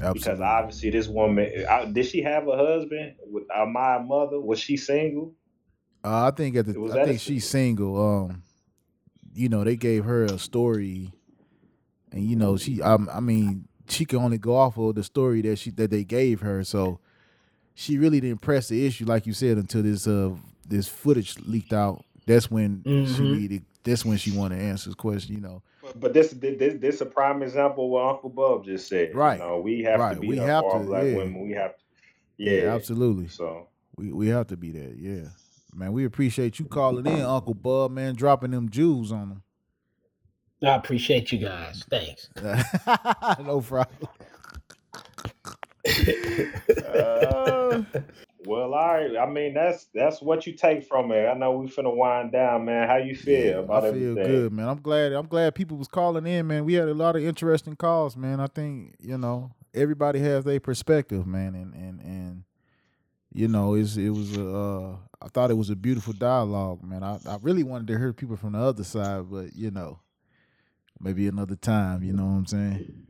Absolutely. 0.00 0.20
because 0.20 0.40
obviously 0.40 0.90
this 0.90 1.08
woman 1.08 1.64
I, 1.68 1.84
did 1.84 2.06
she 2.06 2.22
have 2.22 2.48
a 2.48 2.56
husband 2.56 3.16
with 3.30 3.44
uh, 3.54 3.66
my 3.66 3.98
mother? 3.98 4.40
Was 4.40 4.58
she 4.60 4.76
single? 4.78 5.34
Uh, 6.02 6.26
I 6.26 6.30
think 6.30 6.56
at 6.56 6.66
the 6.66 6.80
Was 6.80 6.92
I 6.92 6.96
that 6.96 7.02
a 7.02 7.06
think 7.08 7.20
she's 7.20 7.46
single. 7.48 8.24
Um, 8.30 8.42
you 9.36 9.48
know, 9.48 9.64
they 9.64 9.76
gave 9.76 10.04
her 10.04 10.24
a 10.24 10.38
story, 10.38 11.12
and 12.12 12.24
you 12.24 12.36
know, 12.36 12.56
she. 12.56 12.82
Um, 12.82 13.08
I 13.12 13.20
mean, 13.20 13.68
she 13.88 14.04
can 14.04 14.18
only 14.18 14.38
go 14.38 14.56
off 14.56 14.78
of 14.78 14.94
the 14.94 15.04
story 15.04 15.42
that 15.42 15.58
she 15.58 15.70
that 15.72 15.90
they 15.90 16.04
gave 16.04 16.40
her. 16.40 16.64
So 16.64 17.00
she 17.74 17.98
really 17.98 18.20
didn't 18.20 18.40
press 18.40 18.68
the 18.68 18.86
issue, 18.86 19.04
like 19.04 19.26
you 19.26 19.32
said, 19.32 19.58
until 19.58 19.82
this 19.82 20.06
uh 20.06 20.34
this 20.68 20.88
footage 20.88 21.38
leaked 21.40 21.72
out. 21.72 22.04
That's 22.26 22.50
when 22.50 22.82
she 22.84 22.90
Mhm. 23.22 23.30
needed. 23.30 23.64
That's 23.84 24.04
when 24.04 24.18
she 24.18 24.32
wanted 24.32 24.58
to 24.58 24.62
answer 24.64 24.88
this 24.90 24.96
question. 24.96 25.34
You 25.36 25.40
know, 25.42 25.62
But, 25.82 26.00
but 26.00 26.12
this 26.14 26.30
this 26.32 26.74
this 26.80 27.00
a 27.00 27.06
prime 27.06 27.42
example 27.42 27.84
of 27.84 27.90
what 27.90 28.14
Uncle 28.14 28.30
Bub 28.30 28.64
just 28.64 28.88
said. 28.88 29.14
Right. 29.14 29.38
You 29.38 29.44
know, 29.44 29.60
we 29.60 29.82
have 29.82 30.00
Right. 30.00 30.14
to 30.14 30.20
be 30.20 30.28
We 30.28 30.36
there 30.36 30.46
have 30.46 30.64
to, 30.72 30.78
black 30.86 31.04
yeah. 31.04 31.16
women. 31.16 31.40
We 31.42 31.52
have 31.52 31.76
to. 31.76 31.82
yeah, 32.38 32.52
Yeah, 32.52 32.74
absolutely. 32.74 33.28
So 33.28 33.68
We 33.96 34.12
we 34.12 34.28
have 34.28 34.48
to 34.48 34.56
be 34.56 34.72
there. 34.72 34.92
Yeah, 34.96 35.28
man. 35.76 35.92
We 35.92 36.04
appreciate 36.04 36.58
you 36.58 36.64
calling 36.66 37.06
in, 37.06 37.20
Uncle 37.20 37.54
Bub, 37.54 37.90
man, 37.90 38.14
dropping 38.14 38.50
them 38.52 38.68
jewels 38.70 39.12
on 39.12 39.28
them. 39.28 39.42
I 40.62 40.74
appreciate 40.76 41.32
you 41.32 41.38
guys. 41.38 41.84
Thanks. 41.90 42.28
no 43.44 43.60
problem. 43.60 44.08
Uh, 46.84 47.82
well, 48.46 48.74
all 48.74 48.94
right. 48.94 49.16
I 49.16 49.26
mean, 49.28 49.54
that's 49.54 49.86
that's 49.94 50.20
what 50.22 50.46
you 50.46 50.54
take 50.54 50.84
from 50.84 51.12
it. 51.12 51.26
I 51.26 51.34
know 51.34 51.52
we 51.52 51.66
finna 51.68 51.94
wind 51.94 52.32
down, 52.32 52.64
man. 52.64 52.88
How 52.88 52.96
you 52.96 53.14
feel 53.14 53.46
Yeah, 53.46 53.58
about 53.58 53.84
I 53.84 53.92
feel 53.92 54.12
everything? 54.12 54.24
good, 54.24 54.52
man. 54.52 54.68
I'm 54.68 54.80
glad. 54.80 55.12
I'm 55.12 55.26
glad 55.26 55.54
people 55.54 55.76
was 55.76 55.88
calling 55.88 56.26
in, 56.26 56.46
man. 56.46 56.64
We 56.64 56.74
had 56.74 56.88
a 56.88 56.94
lot 56.94 57.16
of 57.16 57.22
interesting 57.22 57.76
calls, 57.76 58.16
man. 58.16 58.40
I 58.40 58.46
think 58.46 58.96
you 59.00 59.18
know 59.18 59.50
everybody 59.74 60.20
has 60.20 60.44
their 60.44 60.60
perspective, 60.60 61.26
man, 61.26 61.54
and 61.54 61.74
and 61.74 62.00
and 62.00 62.44
you 63.32 63.48
know 63.48 63.74
it's 63.74 63.96
it 63.96 64.10
was 64.10 64.36
a. 64.36 64.56
Uh, 64.56 64.96
I 65.26 65.28
thought 65.28 65.50
it 65.50 65.54
was 65.54 65.70
a 65.70 65.76
beautiful 65.76 66.12
dialogue, 66.12 66.84
man. 66.84 67.02
I 67.02 67.18
I 67.26 67.38
really 67.42 67.64
wanted 67.64 67.88
to 67.88 67.98
hear 67.98 68.12
people 68.12 68.36
from 68.36 68.52
the 68.52 68.60
other 68.60 68.84
side, 68.84 69.28
but 69.28 69.56
you 69.56 69.72
know, 69.72 69.98
maybe 71.00 71.26
another 71.26 71.56
time. 71.56 72.04
You 72.04 72.12
know 72.12 72.24
what 72.24 72.30
I'm 72.30 72.46
saying? 72.46 73.06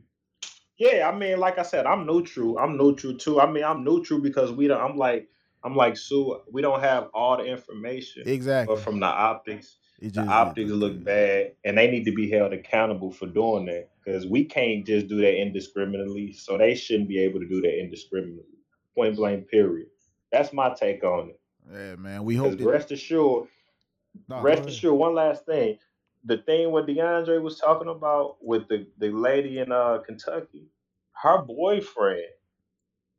Yeah, 0.79 1.07
I 1.11 1.15
mean, 1.15 1.39
like 1.39 1.59
I 1.59 1.61
said, 1.61 1.85
I'm 1.85 2.07
neutral. 2.07 2.57
I'm 2.57 2.75
neutral 2.75 3.15
too. 3.17 3.39
I 3.39 3.49
mean, 3.51 3.63
I'm 3.63 3.83
neutral 3.83 4.19
because 4.19 4.51
we 4.51 4.67
don't. 4.67 4.81
I'm 4.81 4.97
like, 4.97 5.29
I'm 5.63 5.75
like 5.75 5.95
Sue. 5.95 6.39
We 6.51 6.63
don't 6.63 6.79
have 6.79 7.09
all 7.13 7.37
the 7.37 7.45
information, 7.45 8.23
Exactly. 8.25 8.75
but 8.75 8.83
from 8.83 8.99
the 8.99 9.05
optics, 9.05 9.77
It 10.01 10.15
the 10.15 10.21
optics 10.21 10.71
look 10.71 11.03
bad, 11.03 11.53
and 11.65 11.77
they 11.77 11.91
need 11.91 12.05
to 12.05 12.13
be 12.13 12.31
held 12.31 12.51
accountable 12.51 13.11
for 13.11 13.27
doing 13.27 13.67
that 13.67 13.89
because 14.03 14.25
we 14.25 14.43
can't 14.43 14.87
just 14.87 15.07
do 15.07 15.21
that 15.21 15.39
indiscriminately. 15.39 16.33
So 16.33 16.57
they 16.57 16.73
shouldn't 16.73 17.09
be 17.09 17.19
able 17.19 17.41
to 17.41 17.47
do 17.47 17.61
that 17.61 17.79
indiscriminately. 17.79 18.57
Point 18.95 19.17
blank. 19.17 19.49
Period. 19.49 19.89
That's 20.31 20.51
my 20.51 20.73
take 20.73 21.03
on 21.03 21.29
it. 21.29 21.39
Yeah, 21.71 21.95
man. 21.95 22.23
We 22.23 22.35
hope 22.35 22.57
that. 22.57 22.65
rest 22.65 22.91
assured, 22.91 23.47
Nah, 24.27 24.41
rest 24.41 24.67
assured, 24.67 24.97
one 24.97 25.15
last 25.15 25.45
thing. 25.45 25.77
The 26.25 26.37
thing 26.37 26.71
what 26.71 26.87
DeAndre 26.87 27.41
was 27.41 27.59
talking 27.59 27.89
about 27.89 28.37
with 28.41 28.67
the, 28.67 28.87
the 28.97 29.09
lady 29.09 29.59
in 29.59 29.71
uh 29.71 29.99
Kentucky, 30.05 30.67
her 31.13 31.41
boyfriend 31.41 32.25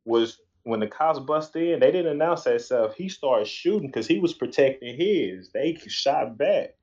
was 0.05 0.39
when 0.63 0.79
the 0.79 0.87
cops 0.87 1.19
busted 1.19 1.69
in, 1.69 1.79
they 1.79 1.91
didn't 1.91 2.11
announce 2.11 2.43
that 2.43 2.61
stuff. 2.61 2.95
He 2.95 3.09
started 3.09 3.47
shooting 3.47 3.87
because 3.87 4.07
he 4.07 4.19
was 4.19 4.33
protecting 4.33 4.95
his. 4.97 5.49
They 5.51 5.75
shot 5.87 6.37
back. 6.37 6.75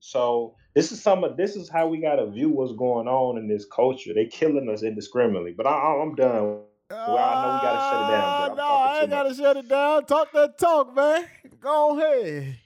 So 0.00 0.56
this 0.74 0.90
is 0.90 1.00
some 1.00 1.22
of 1.22 1.36
this 1.36 1.54
is 1.54 1.68
how 1.68 1.86
we 1.86 1.98
gotta 1.98 2.26
view 2.26 2.48
what's 2.48 2.72
going 2.72 3.06
on 3.06 3.38
in 3.38 3.46
this 3.46 3.64
culture. 3.64 4.12
They 4.14 4.26
killing 4.26 4.68
us 4.68 4.82
indiscriminately. 4.82 5.52
But 5.52 5.66
I, 5.66 6.00
I'm 6.02 6.14
done. 6.14 6.62
Well, 6.90 7.16
I 7.18 7.40
know 7.40 7.54
we 7.54 7.62
gotta 7.62 7.80
shut 7.90 8.02
it 8.02 8.10
down, 8.10 8.40
but 8.40 8.50
I'm 8.50 8.56
no, 8.56 8.81
I 9.02 9.06
gotta 9.06 9.34
shut 9.34 9.56
it 9.56 9.68
down. 9.68 10.04
Talk 10.06 10.30
that 10.30 10.56
talk, 10.58 10.94
man. 10.94 11.26
Go 11.60 11.98
ahead. 11.98 12.58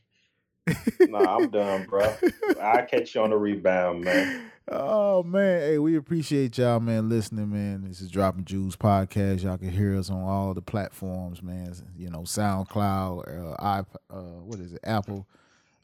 Nah, 1.08 1.36
I'm 1.36 1.48
done, 1.50 1.86
bro. 1.88 2.12
I 2.60 2.82
catch 2.82 3.14
you 3.14 3.22
on 3.22 3.30
the 3.30 3.36
rebound, 3.36 4.02
man. 4.02 4.50
Oh 4.68 5.22
man, 5.22 5.60
hey, 5.60 5.78
we 5.78 5.96
appreciate 5.96 6.58
y'all, 6.58 6.80
man, 6.80 7.08
listening, 7.08 7.50
man. 7.52 7.84
This 7.86 8.00
is 8.00 8.10
Dropping 8.10 8.44
Jewels 8.44 8.74
podcast. 8.74 9.44
Y'all 9.44 9.56
can 9.58 9.70
hear 9.70 9.96
us 9.96 10.10
on 10.10 10.24
all 10.24 10.52
the 10.54 10.62
platforms, 10.62 11.40
man. 11.40 11.72
You 11.96 12.10
know, 12.10 12.22
SoundCloud, 12.22 13.52
uh, 13.52 13.54
i, 13.60 13.78
uh, 14.12 14.20
what 14.42 14.58
is 14.58 14.72
it, 14.72 14.80
Apple, 14.82 15.28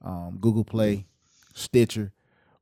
um, 0.05 0.39
Google 0.41 0.65
Play, 0.65 1.07
Stitcher, 1.55 2.13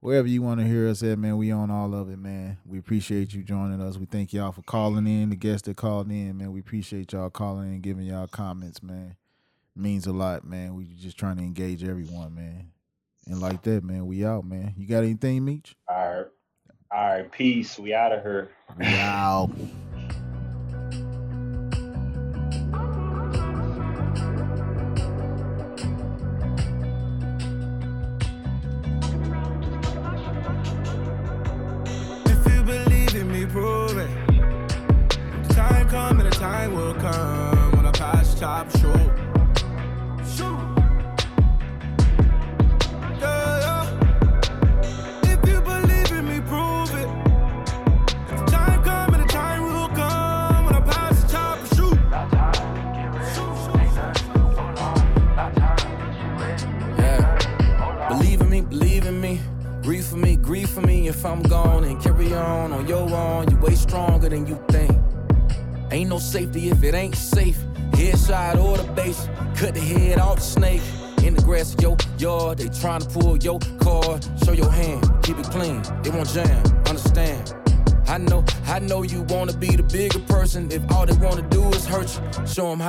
wherever 0.01 0.27
you 0.27 0.43
want 0.43 0.61
to 0.61 0.67
hear 0.67 0.89
us 0.89 1.03
at, 1.03 1.19
man. 1.19 1.37
We 1.37 1.51
on 1.51 1.71
all 1.71 1.95
of 1.95 2.11
it, 2.11 2.19
man. 2.19 2.59
We 2.67 2.79
appreciate 2.79 3.33
you 3.33 3.43
joining 3.43 3.81
us. 3.81 3.97
We 3.97 4.07
thank 4.07 4.33
y'all 4.33 4.53
for 4.53 4.63
calling 4.63 5.07
in. 5.07 5.31
The 5.31 5.37
guests 5.37 5.63
that 5.67 5.77
called 5.77 6.11
in, 6.11 6.39
man. 6.39 6.53
We 6.53 6.61
appreciate 6.61 7.13
y'all 7.13 7.31
calling 7.31 7.73
in, 7.75 7.81
giving 7.81 8.05
y'all 8.07 8.27
comments, 8.27 8.83
man. 8.83 9.17
Means 9.77 10.07
a 10.07 10.13
lot, 10.13 10.45
man. 10.45 10.75
We 10.75 10.85
just 10.85 11.17
trying 11.17 11.37
to 11.37 11.43
engage 11.43 11.85
everyone, 11.85 12.35
man. 12.35 12.73
And 13.27 13.41
like 13.41 13.63
that, 13.63 13.85
man, 13.85 14.07
we 14.07 14.25
out, 14.25 14.45
man. 14.45 14.75
You 14.77 14.87
got 14.87 15.05
anything, 15.05 15.45
Meech? 15.45 15.77
All 15.89 15.97
right. 15.97 16.27
All 16.91 17.09
right. 17.09 17.31
Peace. 17.31 17.79
We 17.79 17.95
out 17.95 18.13
of 18.13 18.23
here. 18.23 18.51
We 18.79 18.87
out. 18.87 19.51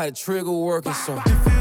how 0.01 0.07
the 0.07 0.11
trigger 0.11 0.51
working. 0.51 0.93
So 0.93 1.60